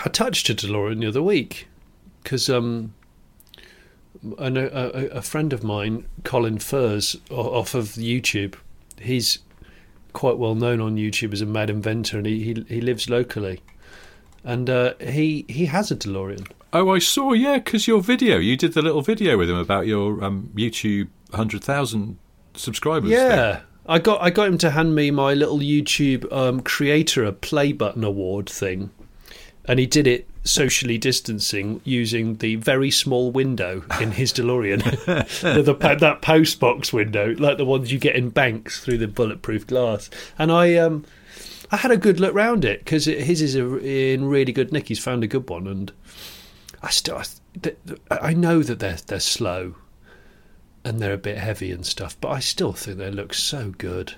I 0.04 0.08
touched 0.08 0.48
a 0.48 0.54
DeLorean 0.54 1.00
the 1.00 1.08
other 1.08 1.22
week 1.22 1.68
because 2.22 2.48
um, 2.48 2.94
Know 4.24 4.70
a, 4.72 4.98
a, 4.98 5.06
a 5.18 5.22
friend 5.22 5.52
of 5.52 5.62
mine, 5.62 6.06
Colin 6.24 6.58
Furze, 6.58 7.16
off 7.30 7.74
of 7.74 7.88
YouTube, 7.90 8.54
he's 9.00 9.38
quite 10.12 10.38
well 10.38 10.54
known 10.54 10.80
on 10.80 10.96
YouTube 10.96 11.32
as 11.32 11.40
a 11.40 11.46
mad 11.46 11.68
inventor, 11.68 12.18
and 12.18 12.26
he 12.26 12.42
he, 12.42 12.64
he 12.68 12.80
lives 12.80 13.10
locally, 13.10 13.60
and 14.42 14.70
uh, 14.70 14.94
he 15.00 15.44
he 15.48 15.66
has 15.66 15.90
a 15.90 15.96
DeLorean. 15.96 16.46
Oh, 16.72 16.90
I 16.90 16.98
saw. 16.98 17.32
Yeah, 17.32 17.58
because 17.58 17.86
your 17.86 18.00
video, 18.00 18.38
you 18.38 18.56
did 18.56 18.72
the 18.72 18.82
little 18.82 19.02
video 19.02 19.36
with 19.36 19.50
him 19.50 19.58
about 19.58 19.86
your 19.86 20.24
um, 20.24 20.50
YouTube 20.56 21.08
hundred 21.32 21.62
thousand 21.62 22.18
subscribers. 22.54 23.10
thing. 23.10 23.18
Yeah. 23.18 23.60
I 23.86 23.98
got 23.98 24.22
I 24.22 24.30
got 24.30 24.48
him 24.48 24.58
to 24.58 24.70
hand 24.70 24.94
me 24.94 25.10
my 25.10 25.34
little 25.34 25.58
YouTube 25.58 26.32
um, 26.32 26.60
creator 26.60 27.22
a 27.24 27.32
play 27.32 27.72
button 27.72 28.02
award 28.02 28.48
thing, 28.48 28.90
and 29.66 29.78
he 29.78 29.86
did 29.86 30.06
it 30.06 30.28
socially 30.44 30.98
distancing 30.98 31.80
using 31.84 32.36
the 32.36 32.56
very 32.56 32.90
small 32.90 33.30
window 33.30 33.82
in 34.00 34.12
his 34.12 34.32
DeLorean, 34.34 34.82
the, 35.40 35.62
the, 35.62 35.96
that 35.96 36.22
post 36.22 36.60
box 36.60 36.92
window, 36.92 37.34
like 37.38 37.56
the 37.56 37.64
ones 37.64 37.90
you 37.90 37.98
get 37.98 38.14
in 38.14 38.28
banks 38.28 38.84
through 38.84 38.98
the 38.98 39.08
bulletproof 39.08 39.66
glass. 39.66 40.10
And 40.38 40.52
I, 40.52 40.76
um, 40.76 41.04
I 41.70 41.78
had 41.78 41.90
a 41.90 41.96
good 41.96 42.20
look 42.20 42.34
round 42.34 42.64
it 42.64 42.80
because 42.80 43.06
his 43.06 43.40
is 43.40 43.56
a, 43.56 43.78
in 43.78 44.26
really 44.26 44.52
good 44.52 44.72
nick. 44.72 44.88
He's 44.88 45.02
found 45.02 45.24
a 45.24 45.28
good 45.28 45.48
one, 45.48 45.66
and 45.66 45.92
I 46.82 46.90
still, 46.90 47.22
I, 48.10 48.18
I 48.18 48.32
know 48.34 48.62
that 48.62 48.78
they're 48.78 48.98
they're 49.06 49.18
slow, 49.18 49.74
and 50.84 51.00
they're 51.00 51.14
a 51.14 51.18
bit 51.18 51.38
heavy 51.38 51.72
and 51.72 51.84
stuff, 51.84 52.16
but 52.20 52.28
I 52.28 52.40
still 52.40 52.74
think 52.74 52.98
they 52.98 53.10
look 53.10 53.34
so 53.34 53.72
good. 53.78 54.14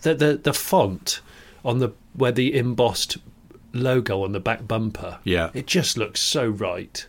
The 0.00 0.14
the 0.14 0.40
the 0.42 0.54
font 0.54 1.20
on 1.64 1.78
the 1.78 1.92
where 2.14 2.32
the 2.32 2.56
embossed 2.56 3.18
logo 3.72 4.22
on 4.24 4.32
the 4.32 4.40
back 4.40 4.66
bumper. 4.66 5.18
Yeah. 5.24 5.50
It 5.54 5.66
just 5.66 5.96
looks 5.96 6.20
so 6.20 6.48
right. 6.48 7.06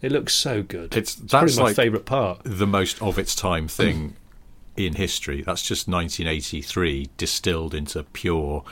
It 0.00 0.10
looks 0.12 0.34
so 0.34 0.62
good. 0.62 0.96
It's 0.96 1.12
It's 1.12 1.32
that's 1.32 1.32
probably 1.32 1.56
my 1.56 1.62
like 1.62 1.76
favourite 1.76 2.04
part. 2.06 2.40
the 2.44 2.66
most 2.66 3.00
of 3.00 3.18
its 3.18 3.34
time 3.34 3.68
thing 3.68 4.16
in 4.76 4.94
history. 4.94 5.42
That's 5.42 5.62
just 5.62 5.86
1983 5.88 7.08
distilled 7.16 7.74
into 7.74 8.02
pure 8.02 8.64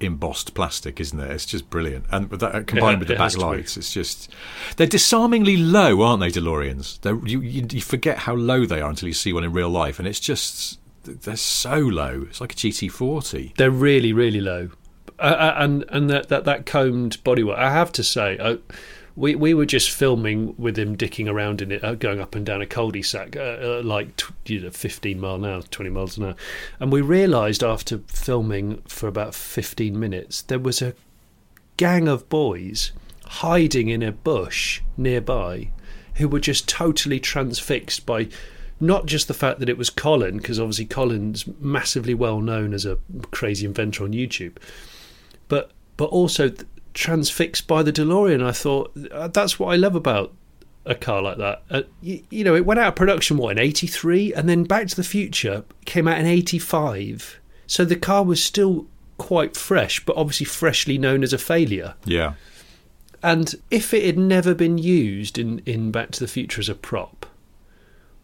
embossed 0.00 0.52
plastic, 0.54 1.00
isn't 1.00 1.20
it? 1.20 1.30
It's 1.30 1.46
just 1.46 1.70
brilliant. 1.70 2.06
And 2.10 2.28
that, 2.30 2.54
uh, 2.54 2.62
combined 2.64 2.94
Yeah, 2.94 2.98
with 2.98 3.08
the 3.08 3.14
it 3.14 3.20
has 3.20 3.34
to 3.34 3.38
be. 3.38 3.44
backlights, 3.44 3.76
it's 3.76 3.92
just 3.92 4.30
they're 4.76 4.86
disarmingly 4.88 5.56
low, 5.56 6.02
aren't 6.02 6.20
they, 6.20 6.30
DeLoreans? 6.30 6.98
You, 7.28 7.40
you 7.40 7.66
you 7.70 7.80
forget 7.80 8.18
how 8.18 8.34
low 8.34 8.66
they 8.66 8.80
are 8.80 8.90
until 8.90 9.06
you 9.06 9.14
see 9.14 9.32
one 9.32 9.44
in 9.44 9.52
real 9.52 9.68
life, 9.70 10.00
and 10.00 10.08
it's 10.08 10.18
just 10.20 10.80
they're 11.04 11.36
so 11.36 11.76
low. 11.78 12.26
It's 12.28 12.40
like 12.40 12.52
a 12.52 12.56
GT40. 12.56 13.54
They're 13.56 13.70
really, 13.70 14.12
really 14.12 14.40
low. 14.40 14.70
Uh, 15.18 15.54
and 15.56 15.84
and 15.88 16.10
that, 16.10 16.28
that 16.28 16.44
that 16.44 16.66
combed 16.66 17.22
bodywork. 17.24 17.56
I 17.56 17.70
have 17.70 17.92
to 17.92 18.04
say, 18.04 18.58
we 19.14 19.34
we 19.34 19.54
were 19.54 19.66
just 19.66 19.90
filming 19.90 20.54
with 20.56 20.78
him 20.78 20.96
dicking 20.96 21.30
around 21.30 21.60
in 21.60 21.72
it, 21.72 21.84
uh, 21.84 21.94
going 21.94 22.20
up 22.20 22.34
and 22.34 22.46
down 22.46 22.62
a 22.62 22.66
cul-de-sac, 22.66 23.36
uh, 23.36 23.40
uh, 23.40 23.82
like 23.84 24.16
tw- 24.16 24.32
you 24.46 24.60
know, 24.60 24.70
15 24.70 25.20
mile 25.20 25.34
an 25.36 25.44
hour, 25.44 25.62
20 25.62 25.90
miles 25.90 26.16
an 26.16 26.24
hour, 26.24 26.34
and 26.80 26.92
we 26.92 27.00
realised 27.00 27.62
after 27.62 27.98
filming 28.06 28.78
for 28.88 29.08
about 29.08 29.34
15 29.34 29.98
minutes 29.98 30.42
there 30.42 30.58
was 30.58 30.80
a 30.80 30.94
gang 31.76 32.08
of 32.08 32.28
boys 32.28 32.92
hiding 33.24 33.88
in 33.88 34.02
a 34.02 34.12
bush 34.12 34.80
nearby 34.96 35.68
who 36.16 36.28
were 36.28 36.40
just 36.40 36.68
totally 36.68 37.18
transfixed 37.18 38.04
by 38.04 38.28
not 38.80 39.06
just 39.06 39.28
the 39.28 39.34
fact 39.34 39.60
that 39.60 39.68
it 39.68 39.78
was 39.78 39.90
Colin, 39.90 40.38
because 40.38 40.58
obviously 40.58 40.84
Colin's 40.84 41.46
massively 41.60 42.14
well 42.14 42.40
known 42.40 42.74
as 42.74 42.84
a 42.84 42.98
crazy 43.30 43.64
inventor 43.64 44.04
on 44.04 44.12
YouTube, 44.12 44.56
but 45.52 45.70
but 45.98 46.06
also 46.06 46.48
th- 46.48 46.66
transfixed 46.94 47.66
by 47.66 47.82
the 47.82 47.92
DeLorean. 47.92 48.42
I 48.42 48.52
thought 48.52 48.90
uh, 49.10 49.28
that's 49.28 49.58
what 49.58 49.70
I 49.70 49.76
love 49.76 49.94
about 49.94 50.32
a 50.86 50.94
car 50.94 51.20
like 51.20 51.36
that. 51.36 51.62
Uh, 51.70 51.82
you, 52.00 52.24
you 52.30 52.42
know, 52.42 52.56
it 52.56 52.64
went 52.64 52.80
out 52.80 52.88
of 52.88 52.96
production 52.96 53.36
what 53.36 53.50
in 53.50 53.58
'83, 53.58 54.32
and 54.32 54.48
then 54.48 54.64
Back 54.64 54.86
to 54.88 54.96
the 54.96 55.04
Future 55.04 55.64
came 55.84 56.08
out 56.08 56.18
in 56.18 56.24
'85. 56.24 57.38
So 57.66 57.84
the 57.84 57.96
car 57.96 58.24
was 58.24 58.42
still 58.42 58.86
quite 59.18 59.54
fresh, 59.54 60.02
but 60.06 60.16
obviously 60.16 60.46
freshly 60.46 60.96
known 60.96 61.22
as 61.22 61.34
a 61.34 61.38
failure. 61.38 61.96
Yeah. 62.06 62.32
And 63.22 63.54
if 63.70 63.92
it 63.92 64.06
had 64.06 64.18
never 64.18 64.54
been 64.54 64.78
used 64.78 65.38
in, 65.38 65.58
in 65.66 65.90
Back 65.90 66.12
to 66.12 66.20
the 66.20 66.26
Future 66.26 66.60
as 66.62 66.70
a 66.70 66.74
prop, 66.74 67.26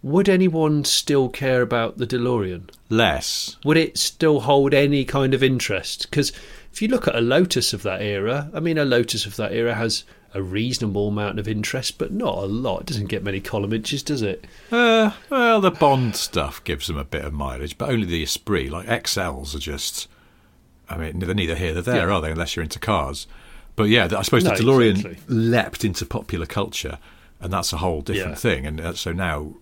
would 0.03 0.31
anyone 0.31 0.85
still 0.85 1.29
care 1.29 1.61
about 1.61 1.99
the 1.99 2.07
DeLorean? 2.07 2.71
Less. 2.89 3.57
Would 3.65 3.77
it 3.77 3.99
still 3.99 4.41
hold 4.41 4.73
any 4.73 5.05
kind 5.05 5.35
of 5.35 5.43
interest? 5.43 6.09
Because 6.09 6.33
if 6.79 6.83
you 6.83 6.87
look 6.89 7.09
at 7.09 7.17
a 7.17 7.21
Lotus 7.21 7.73
of 7.73 7.83
that 7.83 8.01
era, 8.01 8.49
I 8.55 8.61
mean, 8.61 8.79
a 8.79 8.85
Lotus 8.85 9.27
of 9.27 9.35
that 9.35 9.53
era 9.53 9.75
has 9.75 10.05
a 10.33 10.41
reasonable 10.41 11.09
amount 11.09 11.41
of 11.41 11.49
interest, 11.49 11.99
but 11.99 12.13
not 12.13 12.39
a 12.39 12.47
lot. 12.47 12.83
It 12.83 12.87
doesn't 12.87 13.07
get 13.07 13.25
many 13.25 13.41
column 13.41 13.73
inches, 13.73 14.01
does 14.05 14.23
it? 14.23 14.45
Uh, 14.71 15.11
well, 15.29 15.61
the 15.61 15.73
Bond 15.73 16.15
stuff 16.15 16.63
gives 16.63 16.87
them 16.87 16.97
a 16.97 17.03
bit 17.05 17.25
of 17.25 17.33
mileage, 17.33 17.77
but 17.79 17.89
only 17.91 18.07
the 18.07 18.23
Esprit. 18.23 18.71
Like 18.71 18.87
Excels 18.87 19.57
are 19.57 19.59
just. 19.59 20.07
I 20.89 20.97
mean, 20.97 21.19
they're 21.19 21.35
neither 21.35 21.57
here 21.57 21.73
nor 21.75 21.83
there, 21.83 22.07
Yeah. 22.09 22.15
are 22.15 22.21
they? 22.21 22.31
Unless 22.31 22.55
you're 22.55 22.63
into 22.63 22.79
cars. 22.79 23.27
But 23.75 23.89
yeah, 23.89 24.09
I 24.17 24.23
suppose 24.23 24.45
No, 24.45 24.51
the 24.57 24.63
DeLorean 24.63 24.91
exactly. 24.91 25.19
leapt 25.27 25.85
into 25.85 26.07
popular 26.07 26.47
culture, 26.47 26.99
and 27.41 27.53
that's 27.53 27.73
a 27.73 27.79
whole 27.79 28.03
different 28.03 28.31
Yeah. 28.37 28.37
thing. 28.37 28.67
And 28.67 28.81
uh, 28.81 28.93
so 28.95 29.11
now 29.13 29.55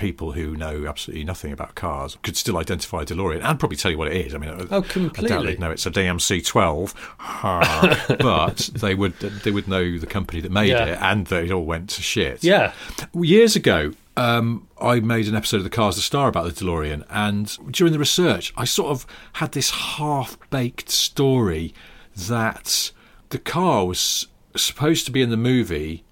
people 0.00 0.32
who 0.32 0.56
know 0.56 0.86
absolutely 0.86 1.22
nothing 1.24 1.52
about 1.52 1.74
cars 1.76 2.16
could 2.24 2.36
still 2.36 2.56
identify 2.58 3.02
a 3.02 3.04
DeLorean 3.04 3.44
and 3.44 3.58
probably 3.60 3.76
tell 3.76 3.90
you 3.92 3.98
what 3.98 4.08
it 4.08 4.26
is. 4.26 4.34
I 4.34 4.38
mean, 4.38 4.50
I- 4.50 4.54
Oh, 4.54 4.58
I 4.60 4.66
doubt 4.68 4.88
completely. 4.90 5.46
they'd 5.46 5.60
know 5.60 5.70
it's 5.70 5.86
a 5.86 5.90
DMC 5.90 6.44
12, 6.44 6.94
but 8.18 8.70
they 8.74 8.94
would 8.94 9.18
they 9.18 9.50
would 9.50 9.68
know 9.68 9.98
the 9.98 10.06
company 10.06 10.40
that 10.40 10.50
made 10.50 10.68
Yeah. 10.70 10.84
it, 10.86 10.98
and 11.00 11.26
that 11.28 11.44
it 11.44 11.50
all 11.52 11.64
went 11.64 11.90
to 11.90 12.02
shit. 12.02 12.42
Yeah. 12.42 12.72
Years 13.14 13.56
ago, 13.56 13.92
um, 14.16 14.66
I 14.80 15.00
made 15.00 15.28
an 15.28 15.34
episode 15.34 15.58
of 15.58 15.64
The 15.64 15.70
Cars 15.70 15.96
the 15.96 16.02
Star 16.02 16.28
about 16.28 16.44
the 16.44 16.50
DeLorean, 16.64 17.04
and 17.10 17.56
during 17.70 17.92
the 17.92 17.98
research, 17.98 18.52
I 18.56 18.64
sort 18.64 18.90
of 18.90 19.06
had 19.34 19.52
this 19.52 19.70
half 19.70 20.36
baked 20.50 20.90
story 20.90 21.74
that 22.16 22.92
the 23.30 23.38
car 23.38 23.86
was 23.86 24.26
supposed 24.56 25.06
to 25.06 25.12
be 25.12 25.22
in 25.22 25.30
the 25.30 25.36
movie 25.36 26.04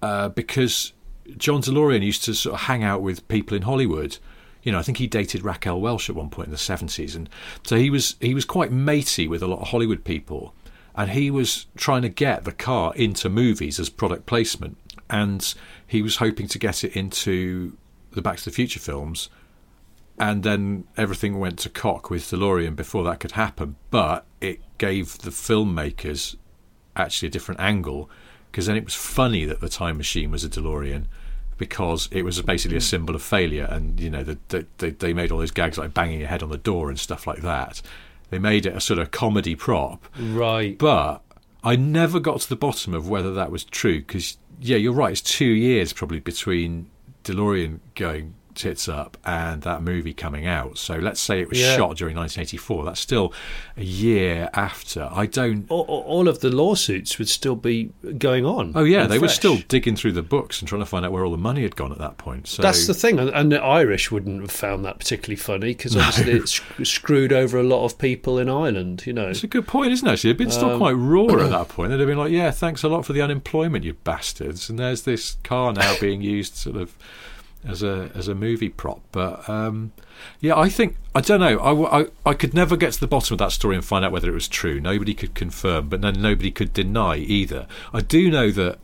uh, 0.00 0.28
because 0.28 0.92
John 1.36 1.62
DeLorean 1.62 2.02
used 2.02 2.24
to 2.24 2.34
sort 2.34 2.54
of 2.54 2.60
hang 2.62 2.82
out 2.82 3.02
with 3.02 3.26
people 3.28 3.56
in 3.56 3.62
Hollywood. 3.62 4.18
You 4.62 4.72
know, 4.72 4.78
I 4.78 4.82
think 4.82 4.98
he 4.98 5.06
dated 5.06 5.44
Raquel 5.44 5.80
Welch 5.80 6.08
at 6.08 6.16
one 6.16 6.30
point 6.30 6.46
in 6.46 6.52
the 6.52 6.58
seventies, 6.58 7.14
and 7.14 7.28
so 7.64 7.76
he 7.76 7.90
was 7.90 8.16
he 8.20 8.34
was 8.34 8.44
quite 8.44 8.72
matey 8.72 9.28
with 9.28 9.42
a 9.42 9.46
lot 9.46 9.60
of 9.60 9.68
Hollywood 9.68 10.04
people, 10.04 10.54
and 10.94 11.10
he 11.10 11.30
was 11.30 11.66
trying 11.76 12.02
to 12.02 12.08
get 12.08 12.44
the 12.44 12.52
car 12.52 12.94
into 12.94 13.28
movies 13.28 13.78
as 13.78 13.90
product 13.90 14.26
placement, 14.26 14.78
and 15.10 15.54
he 15.86 16.02
was 16.02 16.16
hoping 16.16 16.48
to 16.48 16.58
get 16.58 16.84
it 16.84 16.96
into 16.96 17.76
the 18.12 18.22
Back 18.22 18.38
to 18.38 18.44
the 18.46 18.50
Future 18.50 18.80
films, 18.80 19.28
and 20.18 20.42
then 20.42 20.84
everything 20.96 21.38
went 21.38 21.58
to 21.60 21.68
cock 21.68 22.08
with 22.08 22.22
DeLorean 22.30 22.76
before 22.76 23.04
that 23.04 23.20
could 23.20 23.32
happen. 23.32 23.76
But 23.90 24.24
it 24.40 24.60
gave 24.78 25.18
the 25.18 25.30
filmmakers 25.30 26.36
actually 26.96 27.28
a 27.28 27.32
different 27.32 27.60
angle 27.60 28.08
because 28.54 28.66
then 28.66 28.76
it 28.76 28.84
was 28.84 28.94
funny 28.94 29.44
that 29.44 29.58
the 29.58 29.68
time 29.68 29.96
machine 29.96 30.30
was 30.30 30.44
a 30.44 30.48
DeLorean 30.48 31.06
because 31.58 32.08
it 32.12 32.22
was 32.22 32.40
basically 32.40 32.76
a 32.76 32.80
hmm. 32.80 32.84
symbol 32.84 33.16
of 33.16 33.20
failure, 33.20 33.66
and 33.68 33.98
you 33.98 34.08
know 34.08 34.22
the, 34.22 34.38
the, 34.46 34.64
they 34.78 34.90
they 34.90 35.12
made 35.12 35.32
all 35.32 35.38
those 35.38 35.50
gags 35.50 35.76
like 35.76 35.92
banging 35.92 36.20
your 36.20 36.28
head 36.28 36.40
on 36.40 36.50
the 36.50 36.56
door 36.56 36.88
and 36.88 36.96
stuff 36.96 37.26
like 37.26 37.42
that. 37.42 37.82
They 38.30 38.38
made 38.38 38.64
it 38.64 38.76
a 38.76 38.80
sort 38.80 39.00
of 39.00 39.10
comedy 39.10 39.56
prop, 39.56 40.06
Right. 40.20 40.78
but 40.78 41.22
I 41.64 41.74
never 41.74 42.20
got 42.20 42.42
to 42.42 42.48
the 42.48 42.54
bottom 42.54 42.94
of 42.94 43.08
whether 43.08 43.34
that 43.34 43.50
was 43.50 43.64
true 43.64 43.98
because, 43.98 44.38
yeah, 44.60 44.76
you're 44.76 44.92
right. 44.92 45.10
It's 45.12 45.20
two 45.20 45.44
years 45.46 45.92
probably 45.92 46.20
between 46.20 46.88
DeLorean 47.24 47.80
going 47.96 48.34
tits 48.54 48.88
up 48.88 49.16
and 49.24 49.62
that 49.62 49.82
movie 49.82 50.12
coming 50.14 50.46
out. 50.46 50.78
So 50.78 50.96
let's 50.96 51.20
say 51.20 51.40
it 51.40 51.48
was 51.48 51.58
Yeah. 51.60 51.76
shot 51.76 51.96
during 51.96 52.16
1984. 52.16 52.84
That's 52.84 53.00
still 53.00 53.32
a 53.76 53.82
year 53.84 54.48
after. 54.54 55.08
I 55.12 55.26
don't. 55.26 55.66
all, 55.70 55.82
all 55.84 56.28
of 56.28 56.40
the 56.40 56.50
lawsuits 56.50 57.18
would 57.18 57.28
still 57.28 57.56
be 57.56 57.90
going 58.18 58.44
on. 58.46 58.72
Oh 58.74 58.84
yeah, 58.84 59.06
they 59.06 59.18
were 59.18 59.28
still 59.28 59.58
digging 59.68 59.96
through 59.96 60.12
the 60.12 60.22
books 60.22 60.60
and 60.60 60.68
trying 60.68 60.82
to 60.82 60.86
find 60.86 61.04
out 61.04 61.12
where 61.12 61.24
all 61.24 61.32
the 61.32 61.38
money 61.38 61.62
had 61.62 61.76
gone 61.76 61.92
at 61.92 61.98
that 61.98 62.18
point. 62.18 62.46
So 62.48 62.62
That's 62.62 62.86
the 62.86 62.94
thing, 62.94 63.18
and, 63.18 63.30
and 63.30 63.50
the 63.52 63.62
Irish 63.62 64.10
wouldn't 64.10 64.40
have 64.40 64.50
found 64.50 64.84
that 64.84 64.98
particularly 64.98 65.36
funny 65.36 65.68
because 65.74 65.96
obviously 65.96 66.32
it 66.38 66.48
sc- 66.48 66.62
screwed 66.84 67.32
over 67.32 67.58
a 67.58 67.62
lot 67.62 67.84
of 67.84 67.98
people 67.98 68.38
in 68.38 68.48
Ireland. 68.48 69.04
You 69.06 69.12
know, 69.12 69.28
It's 69.28 69.44
a 69.44 69.46
good 69.48 69.66
point, 69.66 69.92
isn't 69.92 70.06
it? 70.06 70.12
Actually, 70.12 70.32
they'd 70.32 70.38
been 70.38 70.50
still 70.50 70.70
Um, 70.70 70.78
quite 70.78 70.92
raw 70.92 71.26
at 71.44 71.50
that 71.58 71.68
point. 71.68 71.90
They'd 71.90 71.98
have 72.00 72.08
been 72.08 72.18
like, 72.18 72.30
"Yeah, 72.32 72.50
thanks 72.50 72.82
a 72.82 72.88
lot 72.88 73.04
for 73.04 73.12
the 73.12 73.22
unemployment, 73.22 73.84
you 73.84 73.94
bastards." 73.94 74.68
And 74.70 74.78
there's 74.78 75.02
this 75.02 75.36
car 75.42 75.72
now 75.72 75.94
being 76.00 76.20
used 76.22 76.54
sort 76.56 76.76
of 76.76 76.94
as 77.66 77.82
a 77.82 78.10
as 78.14 78.28
a 78.28 78.34
movie 78.34 78.68
prop. 78.68 79.00
But 79.12 79.48
um, 79.48 79.92
yeah, 80.40 80.58
I 80.58 80.68
think 80.68 80.96
I 81.14 81.20
don't 81.20 81.40
know. 81.40 81.60
I 81.60 82.06
I 82.28 82.34
could 82.34 82.54
never 82.54 82.76
get 82.76 82.92
to 82.94 83.00
the 83.00 83.06
bottom 83.06 83.34
of 83.34 83.38
that 83.38 83.52
story 83.52 83.76
and 83.76 83.84
find 83.84 84.04
out 84.04 84.12
whether 84.12 84.28
it 84.28 84.34
was 84.34 84.48
true. 84.48 84.80
Nobody 84.80 85.14
could 85.14 85.34
confirm, 85.34 85.88
but 85.88 86.00
then 86.00 86.20
nobody 86.20 86.50
could 86.50 86.72
deny 86.72 87.16
either. 87.16 87.66
I 87.92 88.00
do 88.00 88.30
know 88.30 88.50
that 88.50 88.78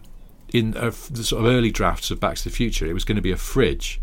in 0.53 0.77
uh, 0.77 0.90
the 1.11 1.25
sort 1.25 1.45
of 1.45 1.51
early 1.51 1.71
drafts 1.71 2.11
of 2.11 2.19
Back 2.21 2.37
to 2.37 2.45
the 2.45 2.51
Future, 2.51 2.87
it 2.87 2.93
was 2.93 3.05
going 3.05 3.16
to 3.16 3.23
be 3.23 3.33
a 3.33 3.37
fridge. 3.37 4.01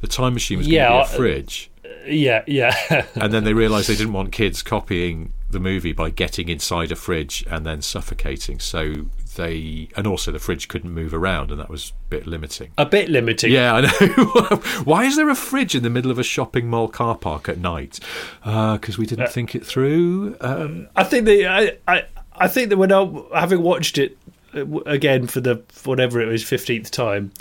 The 0.00 0.06
time 0.06 0.34
machine 0.34 0.58
was 0.58 0.66
going 0.66 0.76
Yeah, 0.76 0.88
to 1.02 1.08
be 1.08 1.14
a 1.14 1.16
fridge 1.16 1.70
yeah, 2.06 2.42
yeah, 2.46 3.06
and 3.14 3.32
then 3.32 3.44
they 3.44 3.52
realised 3.52 3.88
they 3.88 3.96
didn't 3.96 4.12
want 4.12 4.32
kids 4.32 4.62
copying 4.62 5.32
the 5.50 5.60
movie 5.60 5.92
by 5.92 6.10
getting 6.10 6.48
inside 6.48 6.90
a 6.92 6.96
fridge 6.96 7.44
and 7.50 7.64
then 7.64 7.82
suffocating. 7.82 8.58
So 8.58 9.06
they, 9.34 9.88
and 9.96 10.06
also 10.06 10.32
the 10.32 10.38
fridge 10.38 10.68
couldn't 10.68 10.90
move 10.92 11.12
around, 11.14 11.50
and 11.50 11.60
that 11.60 11.68
was 11.68 11.90
a 11.90 12.08
bit 12.10 12.26
limiting. 12.26 12.70
a 12.78 12.86
bit 12.86 13.08
limiting. 13.08 13.52
Yeah, 13.52 13.74
I 13.74 13.80
know. 13.82 14.56
Why 14.84 15.04
is 15.04 15.16
there 15.16 15.28
a 15.28 15.34
fridge 15.34 15.74
in 15.74 15.82
the 15.82 15.90
middle 15.90 16.10
of 16.10 16.18
a 16.18 16.22
shopping 16.22 16.68
mall 16.68 16.88
car 16.88 17.16
park 17.16 17.48
at 17.48 17.58
night? 17.58 18.00
Because 18.42 18.98
we 18.98 19.06
didn't 19.06 19.30
think 19.30 19.54
it 19.54 19.64
through. 19.64 20.36
Um, 20.40 20.88
I 20.96 21.04
think 21.04 21.26
that 21.26 21.46
I, 21.46 21.92
I, 21.92 22.04
I 22.36 22.48
think 22.48 22.68
that 22.70 22.76
when 22.76 22.92
I 22.92 23.08
having 23.34 23.62
watched 23.62 23.98
it 23.98 24.16
uh, 24.54 24.66
again 24.82 25.26
for 25.26 25.40
the 25.40 25.62
whatever 25.84 26.20
it 26.20 26.26
was 26.26 26.42
fifteenth 26.42 26.90
time, 26.90 27.32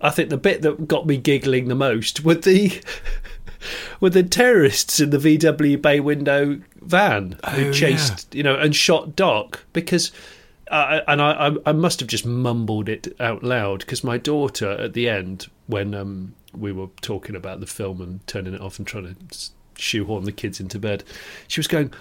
I 0.00 0.10
think 0.10 0.30
the 0.30 0.36
bit 0.36 0.62
that 0.62 0.88
got 0.88 1.06
me 1.06 1.16
giggling 1.16 1.68
the 1.68 1.74
most 1.74 2.24
were 2.24 2.34
the 2.34 2.82
were 4.00 4.10
the 4.10 4.22
terrorists 4.22 5.00
in 5.00 5.10
the 5.10 5.18
VW 5.18 5.80
bay 5.80 6.00
window 6.00 6.60
van 6.82 7.38
Oh, 7.44 7.50
who 7.50 7.72
chased 7.72 8.34
you 8.34 8.42
know 8.42 8.56
and 8.56 8.74
shot 8.76 9.16
Doc 9.16 9.64
because 9.72 10.12
uh, 10.68 11.00
and 11.06 11.20
I, 11.20 11.48
I, 11.48 11.56
I 11.66 11.72
must 11.72 12.00
have 12.00 12.08
just 12.08 12.24
mumbled 12.26 12.88
it 12.88 13.14
out 13.20 13.42
loud 13.42 13.80
because 13.80 14.02
my 14.02 14.18
daughter 14.18 14.70
at 14.72 14.94
the 14.94 15.08
end, 15.08 15.48
when 15.66 15.94
um, 15.94 16.34
we 16.56 16.72
were 16.72 16.88
talking 17.00 17.36
about 17.36 17.60
the 17.60 17.66
film 17.66 18.00
and 18.00 18.26
turning 18.26 18.54
it 18.54 18.60
off 18.60 18.78
and 18.78 18.86
trying 18.86 19.14
to 19.14 19.38
shoehorn 19.76 20.24
the 20.24 20.32
kids 20.32 20.60
into 20.60 20.78
bed, 20.78 21.04
she 21.48 21.60
was 21.60 21.66
going, 21.66 21.92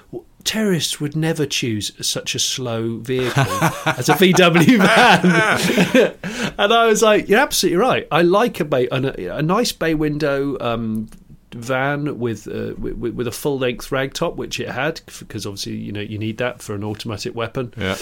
"Terrorists 0.44 1.02
would 1.02 1.16
never 1.16 1.46
choose 1.46 1.92
such 2.06 2.36
a 2.36 2.40
slow 2.40 2.98
vehicle 2.98 3.44
as 3.86 4.10
a 4.10 4.14
VW 4.14 4.78
van." 6.38 6.54
and 6.58 6.74
I 6.74 6.86
was 6.86 7.02
like, 7.02 7.28
"You're 7.28 7.40
absolutely 7.40 7.78
right. 7.78 8.08
I 8.12 8.22
like 8.22 8.60
a 8.60 8.66
bay, 8.66 8.88
a, 8.92 9.38
a 9.38 9.42
nice 9.42 9.72
bay 9.72 9.94
window." 9.94 10.58
Um, 10.60 11.10
van 11.54 12.18
with, 12.18 12.48
uh, 12.48 12.74
with 12.78 13.14
with 13.14 13.28
a 13.28 13.32
full 13.32 13.60
length 13.60 13.92
rag 13.92 14.14
top, 14.14 14.36
which 14.36 14.60
it 14.60 14.70
had, 14.70 15.02
because 15.20 15.46
obviously 15.46 15.76
you 15.76 15.92
know 15.92 16.02
you 16.02 16.18
need 16.18 16.38
that 16.40 16.62
for 16.62 16.74
an 16.76 16.84
automatic 16.84 17.36
weapon. 17.36 17.74
Yeah. 17.78 17.96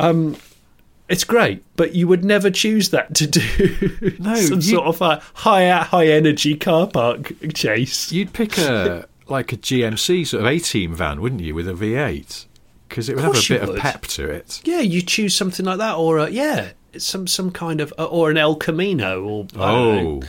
Um, 0.00 0.36
it's 1.08 1.24
great, 1.24 1.64
but 1.76 1.94
you 1.94 2.06
would 2.06 2.24
never 2.24 2.50
choose 2.50 2.90
that 2.90 3.14
to 3.16 3.26
do 3.26 4.16
No, 4.20 4.34
some 4.36 4.56
you- 4.56 4.62
sort 4.62 4.86
of 4.86 5.00
a 5.02 5.22
high 5.34 5.68
uh, 5.68 5.84
high 5.84 6.06
energy 6.06 6.56
car 6.56 6.86
park 6.86 7.32
chase. 7.54 8.12
You'd 8.12 8.32
pick 8.32 8.56
a 8.58 9.06
like 9.26 9.52
a 9.52 9.56
GMC 9.56 10.26
sort 10.26 10.42
of 10.42 10.46
A 10.46 10.58
team 10.58 10.94
van, 10.94 11.20
wouldn't 11.20 11.40
you, 11.40 11.54
with 11.54 11.68
a 11.68 11.72
V8? 11.72 12.46
Because 12.88 13.08
it 13.08 13.14
would 13.16 13.24
have 13.24 13.34
a 13.36 13.48
bit 13.48 13.62
of 13.68 13.76
pep 13.76 14.02
to 14.02 14.28
it. 14.28 14.60
Yeah, 14.64 14.80
you 14.80 15.00
choose 15.02 15.34
something 15.34 15.64
like 15.64 15.78
that, 15.78 15.94
or 15.96 16.18
a, 16.18 16.28
yeah, 16.30 16.72
some 16.98 17.26
some 17.28 17.50
kind 17.52 17.80
of 17.80 17.92
uh, 17.98 18.06
or 18.06 18.30
an 18.30 18.36
El 18.36 18.56
Camino, 18.56 19.22
or 19.22 19.44
don't 19.44 19.58
know. 19.58 20.20
Oh, 20.24 20.28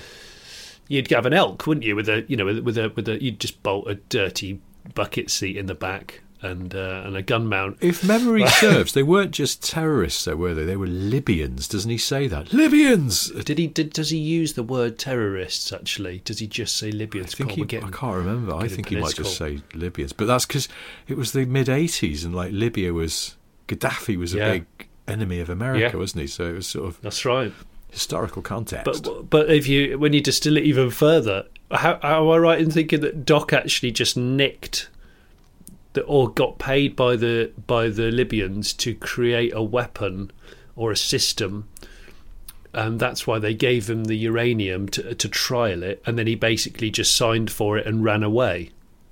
you'd 0.88 1.10
have 1.12 1.26
an 1.26 1.34
elk, 1.34 1.66
wouldn't 1.66 1.86
you? 1.86 1.96
With 1.96 2.10
a 2.10 2.24
you 2.28 2.38
know 2.38 2.46
with, 2.46 2.60
with 2.60 2.78
a 2.78 2.90
with 2.96 3.08
a 3.08 3.22
you'd 3.24 3.40
just 3.40 3.62
bolt 3.64 3.88
a 3.88 3.96
dirty 3.96 4.60
bucket 4.96 5.30
seat 5.32 5.58
in 5.58 5.66
the 5.68 5.76
back 5.76 6.22
and 6.42 6.74
uh, 6.74 7.04
and 7.06 7.16
a 7.16 7.22
gun 7.22 7.48
mount. 7.48 7.78
if 7.82 8.04
memory 8.04 8.48
serves, 8.48 8.94
they 8.94 9.04
weren't 9.04 9.32
just 9.32 9.64
terrorists, 9.70 10.26
though, 10.26 10.36
were 10.36 10.54
they? 10.54 10.66
They 10.66 10.76
were 10.78 10.88
Libyans. 10.88 11.68
Doesn't 11.68 11.92
he 11.92 11.98
say 11.98 12.28
that? 12.28 12.52
Libyans. 12.54 13.30
Did 13.44 13.58
he? 13.58 13.68
Did, 13.68 13.94
does 13.94 14.10
he 14.10 14.18
use 14.18 14.54
the 14.54 14.64
word 14.64 14.98
terrorists? 14.98 15.72
Actually, 15.72 16.20
does 16.26 16.40
he 16.40 16.48
just 16.48 16.78
say 16.78 16.92
Libyans? 16.92 17.34
I 17.34 17.38
think 17.38 17.50
God, 17.52 17.58
he, 17.58 17.66
getting- 17.66 17.88
I 17.90 17.92
can't 17.92 18.16
remember. 18.16 18.56
I 18.56 18.68
think 18.68 18.90
he 18.90 18.96
might 18.98 19.16
just 19.16 19.38
say 19.38 19.62
Libyans, 19.74 20.14
but 20.14 20.26
that's 20.26 20.46
because 20.46 20.68
it 21.08 21.18
was 21.18 21.32
the 21.34 21.46
mid 21.46 21.68
'80s, 21.68 22.26
and 22.26 22.34
like 22.36 22.52
Libya 22.52 22.94
was 22.94 23.36
Gaddafi 23.68 24.18
was 24.18 24.34
a 24.34 24.38
Yeah. 24.38 24.52
big 24.54 24.66
enemy 25.08 25.40
of 25.40 25.50
America, 25.50 25.92
Yeah. 25.94 25.96
wasn't 25.96 26.22
he? 26.22 26.28
So 26.28 26.46
it 26.46 26.54
was 26.56 26.68
sort 26.68 26.88
of 26.88 27.02
That's 27.02 27.26
right. 27.26 27.52
historical 27.92 28.42
context. 28.42 29.04
But 29.04 29.30
but 29.30 29.50
if 29.52 29.68
you 29.68 30.00
when 30.00 30.14
you 30.14 30.22
distill 30.22 30.58
it 30.58 30.64
even 30.64 30.90
further, 30.90 31.46
how, 31.72 32.00
how 32.02 32.24
am 32.26 32.30
I 32.32 32.38
right 32.38 32.60
in 32.62 32.72
thinking 32.72 33.02
that 33.02 33.26
Doc 33.26 33.54
actually 33.54 33.92
just 33.92 34.16
nicked 34.18 34.90
the, 35.94 36.02
or 36.04 36.30
got 36.30 36.58
paid 36.60 36.96
by 36.96 37.16
the 37.16 37.52
by 37.68 37.90
the 37.90 38.12
Libyans 38.12 38.74
to 38.74 38.94
create 38.96 39.52
a 39.54 39.62
weapon 39.64 40.32
or 40.76 40.92
a 40.92 40.98
system? 40.98 41.68
And 42.74 43.00
that's 43.02 43.28
why 43.28 43.38
they 43.38 43.54
gave 43.54 43.90
him 43.90 44.06
the 44.06 44.16
uranium 44.16 44.88
to 44.90 45.14
to 45.14 45.28
trial 45.28 45.84
it, 45.84 46.02
and 46.06 46.18
then 46.18 46.26
he 46.28 46.36
basically 46.36 46.90
just 46.90 47.14
signed 47.16 47.52
for 47.52 47.78
it 47.78 47.86
and 47.86 48.04
ran 48.04 48.24
away. 48.24 48.70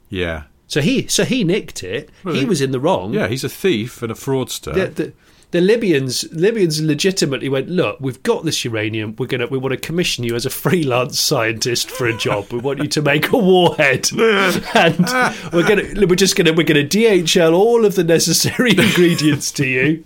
yeah, 0.09 0.43
So 0.67 0.79
he 0.81 1.07
so 1.07 1.25
he 1.25 1.43
nicked 1.43 1.83
it. 1.83 2.09
Well, 2.23 2.35
he 2.35 2.41
he- 2.41 2.45
was 2.45 2.61
in 2.61 2.71
the 2.71 2.79
wrong. 2.79 3.13
yeah, 3.13 3.27
he's 3.27 3.43
a 3.43 3.49
thief 3.49 4.01
and 4.01 4.11
a 4.11 4.15
fraudster. 4.15 4.73
the, 4.73 4.87
the, 4.87 5.13
the 5.51 5.61
Libyans 5.61 6.31
Libyans 6.31 6.79
legitimately 6.81 7.49
went, 7.49 7.69
look, 7.69 7.99
we've 7.99 8.21
got 8.21 8.45
this 8.45 8.63
uranium. 8.63 9.15
We're 9.17 9.25
gonna 9.25 9.47
we 9.47 9.57
want 9.57 9.71
to 9.73 9.77
commission 9.77 10.23
you 10.23 10.35
as 10.35 10.45
a 10.45 10.49
freelance 10.49 11.19
scientist 11.19 11.89
for 11.89 12.05
a 12.07 12.15
job. 12.15 12.51
We 12.53 12.59
want 12.59 12.79
you 12.79 12.87
to 12.89 13.01
make 13.01 13.31
a 13.31 13.37
warhead, 13.37 14.09
and 14.13 14.99
we're 15.51 15.67
gonna 15.67 16.05
we're 16.07 16.15
just 16.15 16.35
gonna 16.35 16.53
we're 16.53 16.63
gonna 16.65 16.83
DHL 16.83 17.53
all 17.53 17.83
of 17.83 17.95
the 17.95 18.03
necessary 18.03 18.71
ingredients 18.77 19.51
to 19.53 19.65
you, 19.65 20.03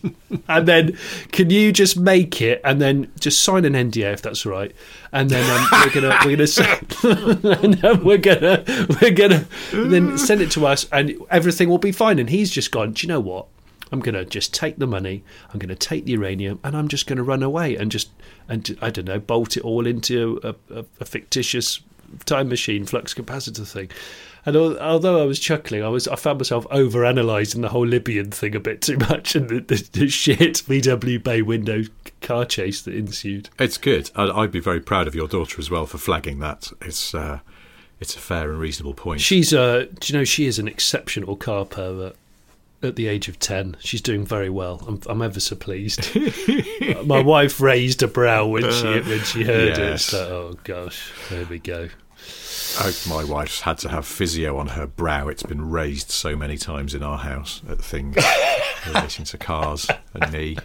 and 0.47 0.67
then 0.67 0.97
can 1.33 1.49
you 1.49 1.71
just 1.73 1.97
make 1.97 2.41
it 2.41 2.61
and 2.63 2.81
then 2.81 3.11
just 3.19 3.41
sign 3.41 3.65
an 3.65 3.73
NDA 3.73 4.13
if 4.13 4.21
that's 4.21 4.45
all 4.45 4.53
right, 4.53 4.73
and 5.11 5.29
then 5.29 5.43
um, 5.51 5.67
we're 5.73 5.91
gonna 6.01 6.17
we're 6.23 6.31
gonna 6.37 6.43
s- 6.43 7.03
and 7.63 7.73
then 7.73 8.03
we're 8.03 8.17
gonna 8.17 8.63
we're 9.01 9.11
gonna 9.11 9.45
then 9.71 10.17
send 10.17 10.41
it 10.41 10.51
to 10.51 10.65
us 10.65 10.87
and 10.91 11.17
everything 11.29 11.67
will 11.67 11.77
be 11.77 11.91
fine. 11.91 12.17
And 12.17 12.29
he's 12.29 12.49
just 12.49 12.71
gone. 12.71 12.93
Do 12.93 13.05
you 13.05 13.11
know 13.11 13.19
what? 13.19 13.47
I'm 13.93 13.99
going 13.99 14.15
to 14.15 14.25
just 14.25 14.55
take 14.55 14.77
the 14.77 14.87
money, 14.87 15.23
I'm 15.53 15.59
going 15.59 15.69
to 15.69 15.75
take 15.75 16.05
the 16.05 16.13
uranium, 16.13 16.59
and 16.63 16.75
I'm 16.75 16.87
just 16.87 17.05
going 17.05 17.17
to 17.17 17.23
run 17.23 17.43
away 17.43 17.75
and 17.75 17.91
just, 17.91 18.09
and 18.49 18.75
I 18.81 18.89
don't 18.89 19.05
know, 19.05 19.19
bolt 19.19 19.55
it 19.55 19.63
all 19.63 19.85
into 19.85 20.41
a, 20.43 20.55
a, 20.73 20.85
a 20.99 21.05
fictitious 21.05 21.79
time 22.25 22.49
machine 22.49 22.85
flux 22.85 23.13
capacitor 23.13 23.67
thing. 23.67 23.91
And 24.45 24.57
although 24.57 25.21
I 25.21 25.25
was 25.25 25.39
chuckling, 25.39 25.83
I 25.83 25.89
was 25.89 26.07
I 26.07 26.15
found 26.15 26.39
myself 26.39 26.65
over 26.71 27.03
analysing 27.03 27.61
the 27.61 27.69
whole 27.69 27.85
Libyan 27.85 28.31
thing 28.31 28.55
a 28.55 28.59
bit 28.59 28.81
too 28.81 28.97
much 28.97 29.35
and 29.35 29.47
the, 29.47 29.59
the, 29.59 29.89
the 29.93 30.09
shit 30.09 30.55
VW 30.55 31.23
bay 31.23 31.41
window 31.43 31.83
car 32.21 32.45
chase 32.45 32.81
that 32.81 32.95
ensued. 32.95 33.49
It's 33.59 33.77
good. 33.77 34.09
I'd, 34.15 34.29
I'd 34.31 34.51
be 34.51 34.59
very 34.59 34.81
proud 34.81 35.07
of 35.07 35.15
your 35.15 35.27
daughter 35.27 35.59
as 35.59 35.69
well 35.69 35.85
for 35.85 35.97
flagging 35.99 36.39
that. 36.39 36.71
It's 36.81 37.13
uh, 37.13 37.39
it's 38.01 38.15
a 38.15 38.19
fair 38.19 38.49
and 38.49 38.59
reasonable 38.59 38.95
point. 38.95 39.21
She's 39.21 39.53
uh, 39.53 39.85
do 39.99 40.11
you 40.11 40.19
know 40.19 40.25
she 40.25 40.45
is 40.45 40.59
an 40.59 40.67
exceptional 40.67 41.35
car 41.35 41.63
pervert. 41.63 42.17
At 42.83 42.97
the 42.97 43.07
age 43.07 43.29
of 43.29 43.39
ten, 43.39 43.77
she's 43.79 44.01
doing 44.01 44.25
very 44.25 44.49
well. 44.49 44.83
I'm, 44.85 44.99
I'm 45.07 45.21
ever 45.21 45.39
so 45.39 45.55
pleased. 45.55 46.13
My 47.05 47.21
wife 47.21 47.61
raised 47.61 48.03
a 48.03 48.07
brow 48.07 48.45
when 48.45 48.69
she 48.71 49.09
when 49.09 49.23
she 49.23 49.43
heard 49.43 49.77
it. 49.77 49.99
So, 49.99 50.51
oh 50.51 50.59
gosh, 50.63 51.11
there 51.29 51.45
we 51.45 51.59
go. 51.59 51.87
Oh, 52.79 52.93
my 53.07 53.23
wife's 53.23 53.61
had 53.61 53.77
to 53.79 53.89
have 53.89 54.05
physio 54.05 54.57
on 54.57 54.69
her 54.69 54.87
brow. 54.87 55.27
It's 55.27 55.43
been 55.43 55.69
raised 55.69 56.09
so 56.09 56.35
many 56.35 56.57
times 56.57 56.93
in 56.95 57.03
our 57.03 57.19
house 57.19 57.61
at 57.69 57.79
things 57.79 58.17
relating 58.87 59.25
to 59.25 59.37
cars 59.37 59.87
and 60.13 60.31
me. 60.33 60.57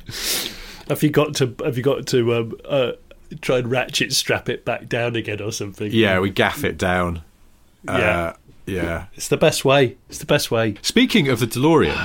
Have 0.88 1.02
you 1.02 1.10
got 1.10 1.34
to 1.36 1.54
have 1.64 1.76
you 1.76 1.82
got 1.82 2.06
to 2.08 2.34
um, 2.34 2.56
uh, 2.64 2.92
try 3.42 3.58
and 3.58 3.70
ratchet 3.70 4.12
strap 4.12 4.48
it 4.48 4.64
back 4.64 4.88
down 4.88 5.16
again 5.16 5.42
or 5.42 5.52
something? 5.52 5.90
Yeah, 5.92 6.20
we 6.20 6.30
gaff 6.30 6.64
it 6.64 6.78
down. 6.78 7.22
Yeah. 7.84 7.92
Uh, 7.92 8.32
yeah. 8.68 9.06
It's 9.14 9.28
the 9.28 9.36
best 9.36 9.64
way. 9.64 9.96
It's 10.08 10.18
the 10.18 10.26
best 10.26 10.50
way. 10.50 10.74
Speaking 10.82 11.28
of 11.28 11.40
the 11.40 11.46
DeLorean, 11.46 11.98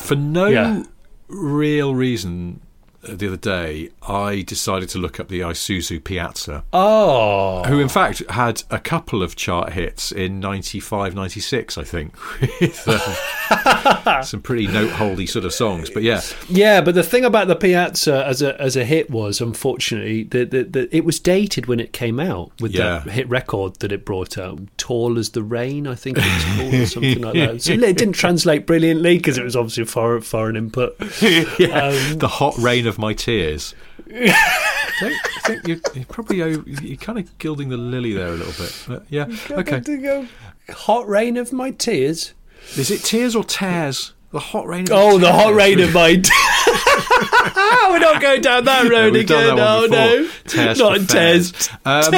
for 0.00 0.16
no 0.16 0.46
Yeah. 0.46 0.82
real 1.28 1.94
reason, 1.94 2.60
the 3.02 3.28
other 3.28 3.36
day 3.36 3.88
I 4.06 4.42
decided 4.42 4.88
to 4.90 4.98
look 4.98 5.18
up 5.18 5.28
the 5.28 5.40
Isuzu 5.40 6.02
Piazza, 6.04 6.64
Oh, 6.72 7.62
who 7.64 7.78
in 7.80 7.88
fact 7.88 8.22
had 8.30 8.62
a 8.70 8.78
couple 8.78 9.22
of 9.22 9.36
chart 9.36 9.72
hits 9.72 10.12
in 10.12 10.38
95, 10.40 11.14
96, 11.14 11.78
I 11.78 11.84
think, 11.84 12.14
with 12.60 12.86
um, 12.88 14.22
some 14.22 14.42
pretty 14.42 14.66
note-holdy 14.66 15.26
sort 15.26 15.44
of 15.44 15.52
songs. 15.54 15.88
But 15.90 16.02
yeah, 16.02 16.20
Yeah, 16.48 16.80
but 16.82 16.94
the 16.94 17.02
thing 17.02 17.24
about 17.24 17.48
the 17.48 17.56
Piazza 17.56 18.26
as 18.26 18.42
a 18.42 18.60
as 18.60 18.76
a 18.76 18.84
hit 18.84 19.10
was, 19.10 19.40
unfortunately, 19.40 20.24
that 20.24 20.50
that 20.50 20.72
that 20.74 20.94
it 20.94 21.04
was 21.04 21.18
dated 21.18 21.66
when 21.66 21.80
it 21.80 21.92
came 21.92 22.20
out 22.20 22.52
with 22.60 22.72
that 22.74 23.06
Yeah. 23.06 23.12
hit 23.12 23.28
record 23.28 23.76
that 23.80 23.92
it 23.92 24.04
brought 24.04 24.36
out. 24.38 24.60
"Tall 24.76 25.18
as 25.18 25.30
the 25.30 25.42
Rain," 25.42 25.86
I 25.86 25.94
think 25.94 26.18
it's 26.20 26.44
called, 26.56 26.74
or 26.74 26.86
something 26.86 27.20
like 27.22 27.34
that. 27.34 27.62
So 27.70 27.72
it 27.72 27.96
didn't 27.96 28.12
translate 28.14 28.66
brilliantly 28.66 29.16
because 29.18 29.38
it 29.38 29.44
was 29.44 29.56
obviously 29.56 29.82
a 29.84 29.86
foreign 29.86 30.22
foreign 30.22 30.56
input. 30.56 30.96
yeah. 31.22 31.90
the 32.14 32.28
hot 32.30 32.56
rain 32.58 32.86
of 32.90 32.98
my 32.98 33.14
tears. 33.14 33.74
I 34.14 35.14
think, 35.44 35.66
you're, 35.66 35.78
you're 35.94 36.04
probably 36.04 36.36
you're 36.38 36.96
kind 36.98 37.18
of 37.18 37.38
gilding 37.38 37.70
the 37.70 37.78
lily 37.78 38.12
there 38.12 38.28
a 38.28 38.36
little 38.36 38.52
bit. 38.62 38.84
But 38.86 39.04
yeah, 39.08 39.26
okay. 39.50 40.26
Hot 40.70 41.08
rain 41.08 41.38
of 41.38 41.52
my 41.52 41.70
tears. 41.70 42.34
Is 42.76 42.90
it 42.90 43.02
tears 43.02 43.34
or 43.34 43.42
tears? 43.44 44.12
The 44.32 44.38
hot 44.40 44.66
rain. 44.66 44.82
Of 44.84 44.90
Oh, 44.92 45.18
the 45.18 45.32
hot 45.32 45.54
rain 45.54 45.80
of 45.80 45.94
my. 45.94 46.16
Tears. 46.16 46.28
We're 47.90 47.98
not 47.98 48.20
going 48.20 48.42
down 48.42 48.64
that 48.66 48.88
road 48.90 49.12
we've 49.14 49.24
again. 49.24 49.58
oh 49.58 49.86
no, 49.90 50.28
Tears 50.44 50.78
not 50.78 51.08
tears. 51.08 51.68
Um, 51.84 52.12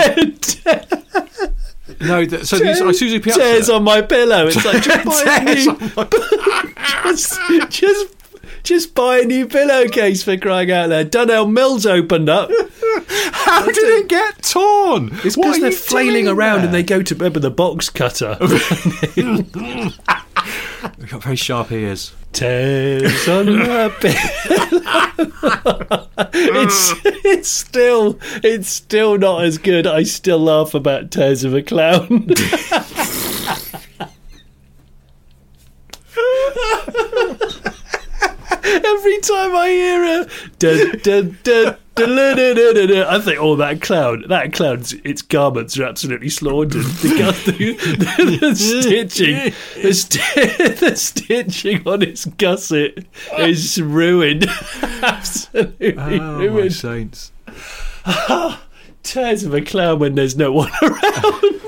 No, 2.00 2.24
th- 2.24 2.44
so 2.44 2.58
these 2.58 2.80
Isuzu 2.80 3.22
Piazza. 3.22 3.40
Tears 3.40 3.70
on 3.70 3.84
my 3.84 4.02
pillow. 4.02 4.46
It's 4.46 4.64
like 4.64 4.82
just 4.82 5.04
buy 5.04 5.38
Tears 5.44 5.66
my- 5.96 6.08
just, 7.04 7.38
just, 7.70 8.16
just 8.62 8.94
buy 8.94 9.18
a 9.18 9.24
new 9.24 9.46
pillowcase 9.46 10.22
for 10.22 10.36
crying 10.36 10.70
out 10.70 10.90
loud. 10.90 11.10
Dunelm 11.10 11.52
Mills 11.52 11.86
opened 11.86 12.28
up. 12.28 12.50
How 13.32 13.66
did 13.66 13.76
it 13.76 14.08
get 14.08 14.42
torn? 14.42 15.10
It's 15.24 15.36
because 15.36 15.60
they're 15.60 15.72
flailing 15.72 16.28
around 16.28 16.58
there? 16.58 16.66
and 16.66 16.74
they 16.74 16.82
go 16.82 17.02
to 17.02 17.14
remember 17.14 17.40
the 17.40 17.50
box 17.50 17.90
cutter. 17.90 18.36
They've 20.98 21.10
got 21.10 21.22
very 21.22 21.36
sharp 21.36 21.70
ears. 21.72 22.12
Tears 22.32 23.28
on 23.28 23.58
my 23.58 23.88
pillow. 24.00 24.16
it's 26.32 26.94
it's 27.04 27.48
still 27.48 28.18
it's 28.42 28.68
still 28.68 29.18
not 29.18 29.44
as 29.44 29.58
good. 29.58 29.86
I 29.86 30.02
still 30.04 30.38
laugh 30.38 30.74
about 30.74 31.10
tears 31.10 31.44
of 31.44 31.54
a 31.54 31.62
clown. 31.62 32.28
Every 38.64 39.18
time 39.20 39.54
I 39.56 39.68
hear 39.68 40.04
a 40.04 40.28
dun 40.58 40.98
dun 41.02 41.38
dun 41.42 41.76
I 41.94 43.20
think, 43.22 43.38
oh, 43.38 43.54
that 43.56 43.82
clown, 43.82 44.24
that 44.28 44.52
clown's 44.54 44.94
its 45.04 45.20
garments 45.20 45.78
are 45.78 45.84
absolutely 45.84 46.30
slaughtered. 46.30 46.70
The, 46.84 47.08
the, 48.38 48.38
the 48.40 48.54
stitching, 48.54 49.52
the, 49.82 49.92
sti- 49.92 50.46
the 50.74 50.96
stitching 50.96 51.86
on 51.86 52.00
its 52.02 52.24
gusset 52.24 53.04
is 53.38 53.80
ruined. 53.80 54.46
absolutely 55.02 55.94
Oh, 55.96 56.18
my 56.18 56.44
ruined. 56.44 56.72
saints. 56.74 57.30
Tears 59.02 59.44
of 59.44 59.52
a 59.52 59.60
clown 59.60 59.98
when 59.98 60.14
there's 60.14 60.36
no 60.36 60.50
one 60.52 60.70
around. 60.82 61.60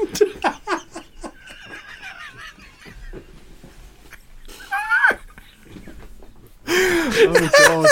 Oh, 6.76 7.50
God. 7.58 7.86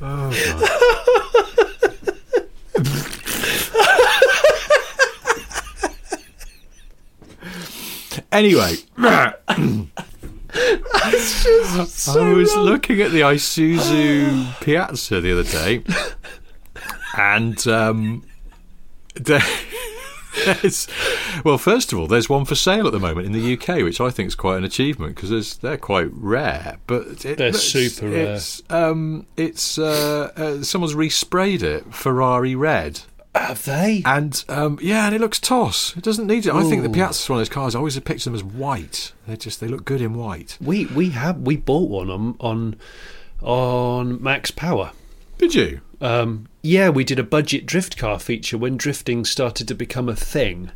Oh, 0.00 0.30
God. 0.30 0.88
anyway, 8.32 8.74
I 8.98 9.42
was 12.34 12.56
looking 12.56 13.00
at 13.00 13.10
the 13.10 13.20
Isuzu 13.20 14.60
Piazza 14.60 15.20
the 15.20 15.32
other 15.32 15.44
day, 15.44 15.82
and 17.16 17.66
um, 17.68 18.24
well, 21.44 21.58
first 21.58 21.92
of 21.92 21.98
all, 21.98 22.06
there's 22.06 22.28
one 22.28 22.44
for 22.44 22.54
sale 22.54 22.86
at 22.86 22.92
the 22.92 23.00
moment 23.00 23.26
in 23.26 23.32
the 23.32 23.54
UK, 23.54 23.82
which 23.82 24.00
I 24.00 24.10
think 24.10 24.28
is 24.28 24.34
quite 24.34 24.58
an 24.58 24.64
achievement 24.64 25.16
because 25.16 25.56
they're 25.58 25.76
quite 25.76 26.08
rare. 26.12 26.78
But 26.86 27.24
it, 27.24 27.38
They're 27.38 27.52
looks- 27.52 27.62
super 27.64 28.08
rare. 28.08 28.34
It's, 28.34 28.62
um, 28.70 29.26
it's 29.36 29.78
uh, 29.78 30.32
uh, 30.36 30.62
someone's 30.62 30.94
resprayed 30.94 31.62
it 31.62 31.94
Ferrari 31.94 32.54
red. 32.54 33.00
Have 33.34 33.64
they? 33.64 34.02
And 34.04 34.42
um, 34.48 34.78
yeah, 34.82 35.06
and 35.06 35.14
it 35.14 35.20
looks 35.20 35.38
toss. 35.38 35.96
It 35.96 36.02
doesn't 36.02 36.26
need 36.26 36.46
it. 36.46 36.52
I 36.52 36.64
think 36.64 36.82
the 36.82 36.88
Piazza's 36.88 37.28
one 37.28 37.38
of 37.38 37.40
those 37.40 37.48
cars. 37.54 37.74
I 37.74 37.78
always 37.78 37.98
picture 38.00 38.24
them 38.30 38.34
as 38.34 38.42
white. 38.42 39.12
They 39.28 39.36
just 39.36 39.60
they 39.60 39.68
look 39.68 39.84
good 39.84 40.00
in 40.00 40.14
white. 40.14 40.56
We 40.60 40.86
we 40.86 41.10
have 41.10 41.38
we 41.38 41.56
bought 41.56 41.88
one 41.88 42.10
on 42.10 42.36
on 42.40 42.76
on 43.42 44.22
Max 44.22 44.50
Power. 44.50 44.92
Did 45.36 45.54
you? 45.54 45.80
Um, 46.00 46.48
yeah, 46.62 46.88
we 46.90 47.04
did 47.04 47.18
a 47.18 47.24
budget 47.24 47.66
drift 47.66 47.96
car 47.96 48.18
feature 48.18 48.58
when 48.58 48.76
drifting 48.76 49.24
started 49.24 49.68
to 49.68 49.74
become 49.74 50.08
a 50.08 50.16
thing. 50.16 50.70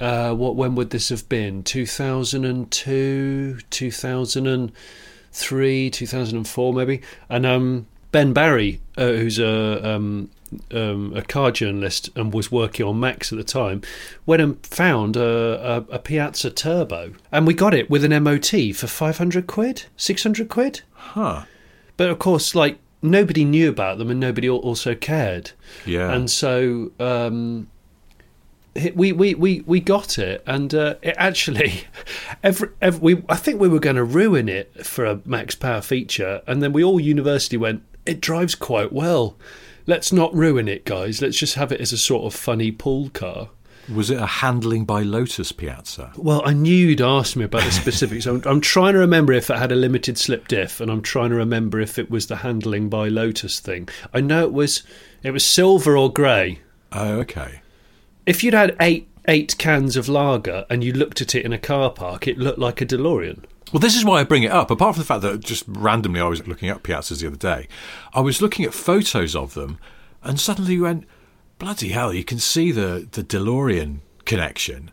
Uh, 0.00 0.34
what 0.34 0.56
when 0.56 0.74
would 0.74 0.90
this 0.90 1.08
have 1.10 1.28
been? 1.28 1.62
Two 1.62 1.86
thousand 1.86 2.44
and 2.44 2.70
two, 2.70 3.58
two 3.70 3.90
thousand 3.90 4.46
and 4.46 4.72
three, 5.30 5.90
two 5.90 6.06
thousand 6.06 6.36
and 6.38 6.48
four, 6.48 6.72
maybe. 6.72 7.00
And 7.28 7.46
um, 7.46 7.86
Ben 8.10 8.32
Barry, 8.32 8.80
uh, 8.96 9.12
who's 9.12 9.38
a 9.38 9.88
um, 9.88 10.30
um, 10.72 11.12
a 11.16 11.22
car 11.22 11.50
journalist 11.50 12.10
and 12.16 12.32
was 12.32 12.50
working 12.50 12.86
on 12.86 12.98
Max 12.98 13.32
at 13.32 13.38
the 13.38 13.44
time, 13.44 13.82
went 14.26 14.42
and 14.42 14.66
found 14.66 15.16
a, 15.16 15.76
a, 15.90 15.94
a 15.94 15.98
Piazza 15.98 16.50
Turbo, 16.50 17.12
and 17.30 17.46
we 17.46 17.54
got 17.54 17.74
it 17.74 17.88
with 17.88 18.04
an 18.04 18.22
MOT 18.22 18.74
for 18.74 18.86
five 18.86 19.18
hundred 19.18 19.46
quid, 19.46 19.84
six 19.96 20.22
hundred 20.22 20.48
quid. 20.48 20.82
Huh. 20.92 21.44
But 21.96 22.10
of 22.10 22.18
course, 22.18 22.54
like 22.56 22.78
nobody 23.04 23.44
knew 23.44 23.68
about 23.68 23.98
them 23.98 24.10
and 24.10 24.18
nobody 24.18 24.48
also 24.48 24.94
cared. 24.94 25.52
Yeah. 25.86 26.12
And 26.12 26.30
so 26.30 26.92
um, 26.98 27.68
we, 28.94 29.12
we, 29.12 29.34
we, 29.34 29.60
we 29.66 29.80
got 29.80 30.18
it, 30.18 30.42
and 30.46 30.74
uh, 30.74 30.96
it 31.02 31.14
actually, 31.16 31.84
every, 32.42 32.70
every, 32.80 33.00
we 33.00 33.22
I 33.28 33.36
think 33.36 33.60
we 33.60 33.68
were 33.68 33.78
going 33.78 33.96
to 33.96 34.04
ruin 34.04 34.48
it 34.48 34.84
for 34.84 35.04
a 35.04 35.20
Max 35.24 35.54
Power 35.54 35.80
feature, 35.80 36.42
and 36.46 36.62
then 36.62 36.72
we 36.72 36.82
all 36.82 36.98
university 36.98 37.56
went. 37.56 37.82
It 38.04 38.20
drives 38.20 38.54
quite 38.54 38.92
well. 38.92 39.36
Let's 39.86 40.12
not 40.12 40.34
ruin 40.34 40.68
it, 40.68 40.84
guys. 40.84 41.22
Let's 41.22 41.38
just 41.38 41.54
have 41.54 41.70
it 41.70 41.80
as 41.80 41.92
a 41.92 41.98
sort 41.98 42.24
of 42.24 42.38
funny 42.38 42.70
pool 42.72 43.10
car. 43.10 43.50
Was 43.92 44.10
it 44.10 44.18
a 44.18 44.26
handling 44.26 44.84
by 44.84 45.02
Lotus 45.02 45.52
Piazza? 45.52 46.12
Well, 46.16 46.42
I 46.44 46.52
knew 46.52 46.74
you'd 46.74 47.00
ask 47.00 47.36
me 47.36 47.44
about 47.44 47.64
the 47.64 47.70
specifics. 47.82 48.26
I'm, 48.26 48.42
I'm 48.44 48.60
trying 48.60 48.94
to 48.94 48.98
remember 48.98 49.32
if 49.32 49.50
it 49.50 49.58
had 49.58 49.72
a 49.72 49.76
limited 49.76 50.18
slip 50.18 50.48
diff, 50.48 50.80
and 50.80 50.90
I'm 50.90 51.02
trying 51.02 51.30
to 51.30 51.36
remember 51.36 51.80
if 51.80 51.98
it 51.98 52.10
was 52.10 52.26
the 52.26 52.36
handling 52.36 52.88
by 52.88 53.08
Lotus 53.08 53.60
thing. 53.60 53.88
I 54.12 54.20
know 54.20 54.44
it 54.44 54.52
was 54.52 54.82
it 55.22 55.32
was 55.32 55.44
silver 55.44 55.96
or 55.96 56.12
grey. 56.12 56.60
Oh, 56.92 57.18
okay. 57.20 57.60
If 58.26 58.42
you'd 58.42 58.54
had 58.54 58.76
eight 58.80 59.08
eight 59.26 59.56
cans 59.58 59.96
of 59.96 60.08
lager 60.08 60.66
and 60.68 60.84
you 60.84 60.92
looked 60.92 61.20
at 61.20 61.34
it 61.34 61.44
in 61.44 61.52
a 61.52 61.58
car 61.58 61.90
park, 61.90 62.28
it 62.28 62.38
looked 62.38 62.58
like 62.58 62.80
a 62.80 62.86
DeLorean. 62.86 63.44
Well, 63.72 63.80
this 63.80 63.96
is 63.96 64.04
why 64.04 64.20
I 64.20 64.24
bring 64.24 64.42
it 64.42 64.52
up. 64.52 64.70
Apart 64.70 64.94
from 64.94 65.02
the 65.02 65.06
fact 65.06 65.22
that 65.22 65.40
just 65.40 65.64
randomly 65.66 66.20
I 66.20 66.28
was 66.28 66.46
looking 66.46 66.70
up 66.70 66.82
Piazzas 66.82 67.20
the 67.20 67.26
other 67.26 67.36
day, 67.36 67.66
I 68.12 68.20
was 68.20 68.40
looking 68.40 68.64
at 68.64 68.74
photos 68.74 69.34
of 69.34 69.54
them, 69.54 69.78
and 70.22 70.38
suddenly 70.38 70.78
went, 70.78 71.06
bloody 71.58 71.88
hell! 71.90 72.12
You 72.12 72.24
can 72.24 72.38
see 72.38 72.72
the 72.72 73.08
the 73.10 73.22
DeLorean 73.22 73.98
connection 74.24 74.90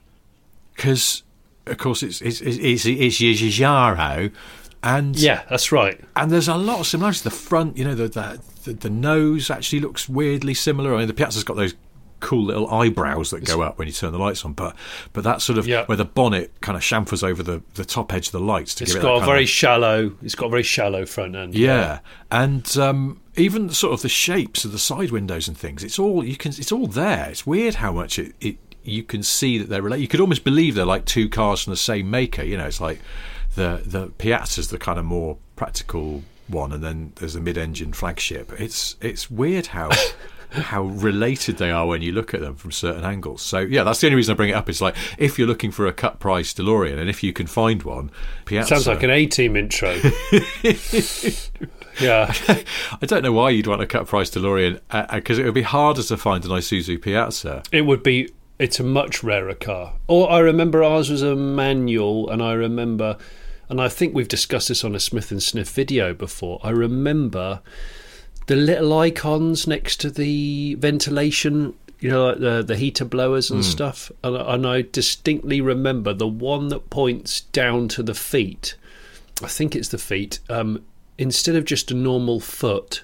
because, 0.76 1.24
of 1.66 1.78
course, 1.78 2.03
it's 2.03 2.22
it's 2.22 2.41
it's, 2.41 2.57
it's, 2.57 2.86
it's 2.86 3.22
and 4.84 5.16
Yeah, 5.16 5.43
that's 5.49 5.72
right. 5.72 5.99
and 6.16 6.32
there's 6.32 6.47
a 6.47 6.55
lot 6.55 6.80
of 6.80 6.88
similarities. 6.88 7.22
The 7.22 7.30
front, 7.30 7.78
you 7.78 7.86
know, 7.86 7.95
the 7.95 8.07
the, 8.07 8.39
the, 8.64 8.74
the 8.74 8.89
nose 8.89 9.49
actually 9.49 9.80
looks 9.80 10.09
weirdly 10.09 10.53
similar. 10.53 10.95
I 10.95 10.99
mean, 10.99 11.07
the 11.07 11.14
Piazza's 11.14 11.43
got 11.43 11.55
those 11.57 11.76
cool 12.22 12.45
little 12.45 12.69
eyebrows 12.72 13.32
that 13.32 13.43
go 13.43 13.61
up 13.61 13.78
when 13.78 13.88
you 13.88 13.93
turn 13.93 14.11
the 14.13 14.17
lights 14.19 14.45
on, 14.45 14.53
but 14.53 14.76
but 15.11 15.24
that 15.26 15.41
sort 15.41 15.57
of 15.59 15.67
Yeah. 15.67 15.86
where 15.86 15.97
the 15.97 16.05
bonnet 16.05 16.53
kind 16.61 16.78
of 16.78 16.82
chamfers 16.84 17.24
over 17.24 17.43
the, 17.43 17.61
the 17.74 17.84
top 17.84 18.13
edge 18.13 18.28
of 18.28 18.32
the 18.32 18.39
lights 18.39 18.74
to 18.76 18.84
It's 18.86 18.93
give 18.93 19.01
it 19.01 19.05
got 19.05 19.17
that 19.19 19.24
a 19.24 19.26
very 19.26 19.43
of, 19.43 19.49
shallow. 19.49 20.13
It's 20.22 20.36
got 20.36 20.45
a 20.45 20.49
very 20.49 20.63
shallow 20.63 21.05
front 21.05 21.36
end. 21.36 21.53
yeah, 21.55 21.99
and 22.32 22.78
um, 22.78 23.19
even 23.36 23.69
sort 23.69 23.93
of 23.93 24.01
the 24.01 24.09
shapes 24.09 24.63
of 24.63 24.72
the 24.72 24.80
side 24.80 25.11
windows 25.11 25.47
and 25.47 25.57
things. 25.57 25.84
It's 25.84 25.99
all 25.99 26.24
you 26.24 26.38
can. 26.38 26.51
It's 26.51 26.72
all 26.72 26.88
there. 26.88 27.28
It's 27.30 27.45
weird 27.45 27.76
how 27.76 27.91
much 27.91 28.17
it. 28.17 28.34
it 28.39 28.57
you 28.84 29.03
can 29.03 29.22
see 29.22 29.59
that 29.59 29.69
they're 29.69 29.82
related. 29.84 30.01
You 30.01 30.07
could 30.07 30.22
almost 30.22 30.43
believe 30.43 30.74
they're 30.74 30.86
like 30.86 31.05
two 31.05 31.30
cars 31.30 31.61
from 31.61 31.72
the 31.72 31.78
same 31.78 32.09
maker. 32.09 32.41
You 32.43 32.57
know, 32.57 32.65
it's 32.65 32.82
like 32.82 32.99
the 33.55 33.82
the 33.86 34.07
Piazza's 34.17 34.69
the 34.69 34.80
kind 34.80 34.97
of 34.97 35.05
more 35.05 35.38
practical 35.55 36.24
one, 36.47 36.72
and 36.74 36.84
then 36.84 37.13
there's 37.17 37.34
the 37.36 37.41
mid-engine 37.41 37.93
flagship. 37.93 38.51
It's 38.59 38.95
it's 38.99 39.30
weird 39.30 39.67
how 39.67 39.91
how 40.52 40.84
related 40.84 41.58
they 41.58 41.72
are 41.72 41.88
when 41.88 42.02
you 42.02 42.12
look 42.12 42.34
at 42.34 42.41
them 42.41 42.56
from 42.56 42.72
certain 42.72 43.06
angles. 43.06 43.41
So 43.41 43.60
yeah, 43.60 43.84
that's 43.84 44.02
the 44.02 44.08
only 44.08 44.18
reason 44.18 44.34
I 44.34 44.36
bring 44.36 44.49
it 44.49 44.54
up. 44.54 44.70
It's 44.70 44.82
like 44.82 44.95
if 45.18 45.39
you're 45.39 45.47
looking 45.47 45.72
for 45.72 45.88
a 45.88 45.93
cut 45.93 46.20
price 46.20 46.54
DeLorean, 46.54 46.99
and 46.99 47.10
if 47.10 47.24
you 47.24 47.32
can 47.32 47.47
find 47.47 47.82
one, 47.84 48.12
Piazza 48.45 48.76
Sounds 48.76 48.88
like 48.88 49.04
an 49.04 49.10
A 49.10 49.26
team 49.28 49.56
intro. 49.56 49.91
yeah. 51.99 52.34
I 53.02 53.06
don't 53.06 53.24
know 53.24 53.32
why 53.32 53.52
you'd 53.52 53.68
want 53.68 53.82
a 53.82 53.88
cut 53.88 54.08
price 54.08 54.30
DeLorean 54.30 54.82
uh, 54.91 55.06
uh, 55.10 55.16
because 55.16 55.39
it 55.39 55.45
would 55.45 55.54
be 55.54 55.62
harder 55.62 56.04
to 56.04 56.18
find 56.18 56.43
an 56.43 56.52
Isuzu 56.52 57.02
Piazza. 57.02 57.64
It 57.72 57.84
would 57.84 58.04
be. 58.04 58.30
It's 58.60 58.80
a 58.80 58.84
much 58.84 59.24
rarer 59.24 59.56
car. 59.56 59.93
Or 60.08 60.30
I 60.30 60.38
remember 60.39 60.84
ours 60.84 61.10
was 61.10 61.24
a 61.24 61.36
manual, 61.36 62.30
and 62.30 62.43
I 62.43 62.54
remember, 62.54 63.18
and 63.70 63.82
I 63.82 63.88
think 63.89 64.14
we've 64.14 64.28
discussed 64.28 64.68
this 64.68 64.84
on 64.84 64.93
a 64.93 64.99
Smith 64.99 65.32
and 65.32 65.41
Sniff 65.41 65.70
video 65.70 66.14
before. 66.14 66.60
I 66.62 66.70
remember 66.70 67.62
the 68.48 68.56
little 68.56 68.98
icons 68.98 69.68
next 69.68 69.98
to 70.02 70.10
the 70.10 70.76
ventilation. 70.76 71.76
You 72.00 72.10
know, 72.10 72.28
like 72.30 72.39
the 72.39 72.64
the 72.64 72.76
heater 72.78 73.06
blowers 73.06 73.52
and 73.52 73.64
stuff, 73.64 74.12
and, 74.24 74.36
and 74.36 74.66
I 74.66 74.82
distinctly 74.82 75.62
remember 75.62 76.14
the 76.14 76.28
one 76.28 76.70
that 76.70 76.89
points 76.89 77.42
down 77.42 77.89
to 77.89 78.02
the 78.02 78.16
feet. 78.16 78.76
I 79.44 79.48
think 79.48 79.76
it's 79.76 79.89
the 79.89 80.00
feet. 80.00 80.39
Um, 80.50 80.84
instead 81.20 81.56
of 81.56 81.66
just 81.66 81.92
a 81.92 81.96
normal 81.96 82.39
foot, 82.39 83.04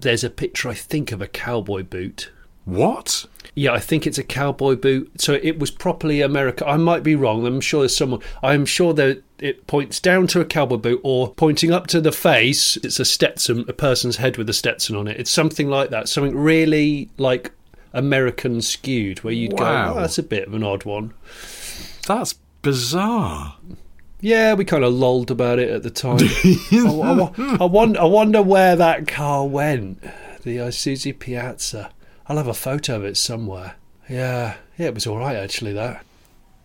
there's 0.00 0.24
a 0.24 0.30
picture. 0.30 0.68
I 0.68 0.74
think 0.74 1.10
of 1.10 1.22
a 1.22 1.26
cowboy 1.26 1.84
boot. 1.84 2.30
What? 2.66 3.24
Yeah, 3.54 3.72
I 3.72 3.80
think 3.80 4.06
it's 4.06 4.18
a 4.18 4.24
cowboy 4.24 4.76
boot. 4.76 5.20
So 5.20 5.40
it 5.42 5.58
was 5.58 5.70
properly 5.70 6.20
America. 6.20 6.66
I 6.66 6.76
might 6.76 7.02
be 7.02 7.16
wrong. 7.16 7.46
I'm 7.46 7.62
sure 7.62 7.80
there's 7.80 7.96
someone. 7.96 8.20
I'm 8.42 8.66
sure 8.66 8.92
that 8.92 9.22
it 9.40 9.66
points 9.66 10.00
down 10.00 10.26
to 10.28 10.40
a 10.40 10.44
cowboy 10.44 10.76
boot 10.76 11.00
or 11.02 11.32
pointing 11.34 11.70
up 11.72 11.86
to 11.88 12.00
the 12.00 12.12
face. 12.12 12.76
It's 12.78 12.98
a 13.00 13.04
Stetson, 13.04 13.64
a 13.68 13.72
person's 13.72 14.16
head 14.16 14.36
with 14.36 14.48
a 14.48 14.52
Stetson 14.52 14.96
on 14.96 15.06
it. 15.08 15.18
It's 15.18 15.30
something 15.30 15.68
like 15.68 15.90
that. 15.90 16.08
Something 16.08 16.36
really 16.36 17.08
like 17.18 17.52
American 17.92 18.60
skewed, 18.60 19.20
where 19.24 19.32
you'd 19.32 19.52
Wow. 19.58 19.92
go, 19.94 19.98
oh, 19.98 20.00
"That's 20.02 20.18
a 20.18 20.22
bit 20.22 20.46
of 20.46 20.54
an 20.54 20.62
odd 20.62 20.84
one." 20.84 21.14
That's 22.06 22.34
bizarre. 22.62 23.56
Yeah, 24.20 24.54
we 24.54 24.64
kind 24.64 24.82
of 24.84 24.92
lolled 24.92 25.30
about 25.30 25.58
it 25.60 25.70
at 25.70 25.82
the 25.84 25.90
time. 25.90 26.18
I, 26.44 27.32
I, 27.38 27.56
I, 27.60 27.64
wonder, 27.64 28.00
I 28.00 28.04
wonder 28.04 28.42
where 28.42 28.74
that 28.74 29.06
car 29.06 29.46
went. 29.46 30.02
The 30.42 30.58
uh, 30.60 30.68
Isuzu 30.68 31.18
Piazza. 31.18 31.90
I'll 32.26 32.36
have 32.36 32.48
a 32.48 32.54
photo 32.54 32.96
of 32.96 33.04
it 33.04 33.16
somewhere. 33.16 33.76
Yeah, 34.08 34.56
yeah, 34.76 34.86
it 34.88 34.94
was 34.94 35.06
all 35.06 35.18
right 35.18 35.36
actually. 35.36 35.72
That. 35.74 36.04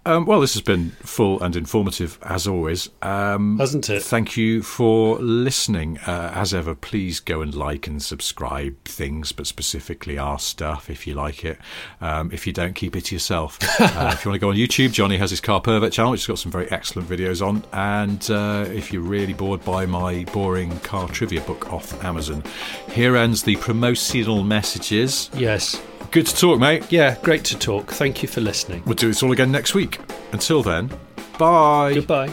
Um, 0.06 0.26
well, 0.26 0.41
this 0.41 0.54
has 0.54 0.62
been 0.62 0.91
full 1.01 1.41
and 1.41 1.56
informative 1.56 2.20
as 2.24 2.45
always. 2.45 2.89
Um, 3.01 3.58
Hasn't 3.58 3.89
it? 3.89 4.04
Thank 4.04 4.36
you 4.36 4.62
for 4.62 5.18
listening. 5.20 5.97
Uh, 5.99 6.32
as 6.36 6.54
ever, 6.54 6.76
please 6.76 7.22
go 7.22 7.41
and 7.41 7.56
like 7.56 7.88
and 7.88 8.04
subscribe 8.04 8.84
things, 8.84 9.32
but 9.32 9.47
specifically 9.47 10.18
our 10.18 10.39
stuff 10.39 10.89
if 10.89 11.08
you 11.08 11.14
like 11.14 11.45
it. 11.45 11.58
Um, 12.01 12.32
if 12.34 12.45
you 12.45 12.51
don't, 12.51 12.74
keep 12.74 12.97
it 12.97 13.06
to 13.06 13.16
yourself. 13.16 13.58
uh, 13.80 14.12
if 14.14 14.26
you 14.26 14.32
want 14.32 14.36
to 14.36 14.39
go 14.39 14.49
on 14.49 14.56
YouTube, 14.56 14.91
Jonny 14.91 15.18
has 15.18 15.30
his 15.30 15.39
Car 15.39 15.62
Pervert 15.62 15.93
channel, 15.93 16.12
which 16.12 16.22
has 16.22 16.28
got 16.28 16.39
some 16.39 16.51
very 16.51 16.70
excellent 16.70 17.08
videos 17.08 17.45
on. 17.45 17.64
And 17.72 18.30
uh, 18.30 18.70
if 18.70 18.91
you're 18.91 19.01
really 19.01 19.34
bored 19.34 19.64
by 19.64 19.86
my 19.86 20.26
boring 20.34 20.78
car 20.80 21.08
trivia 21.08 21.41
book 21.41 21.72
off 21.72 22.04
Amazon, 22.04 22.43
here 22.91 23.16
ends 23.16 23.43
the 23.43 23.56
promotional 23.58 24.43
messages. 24.43 25.30
Yes. 25.34 25.82
Good 26.12 26.28
to 26.28 26.36
talk, 26.36 26.60
mate. 26.60 26.91
Yeah, 26.91 27.18
great 27.24 27.43
to 27.45 27.58
talk. 27.58 27.91
Thank 27.91 28.22
you 28.22 28.30
for 28.30 28.39
listening. 28.41 28.84
We'll 28.86 28.95
do 28.95 29.08
this 29.08 29.24
all 29.24 29.32
again 29.32 29.51
next 29.51 29.74
week. 29.74 29.99
Until 30.32 30.62
then, 30.62 30.91
bye. 31.39 31.93
Goodbye. 31.95 32.32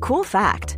Cool 0.00 0.24
fact 0.24 0.77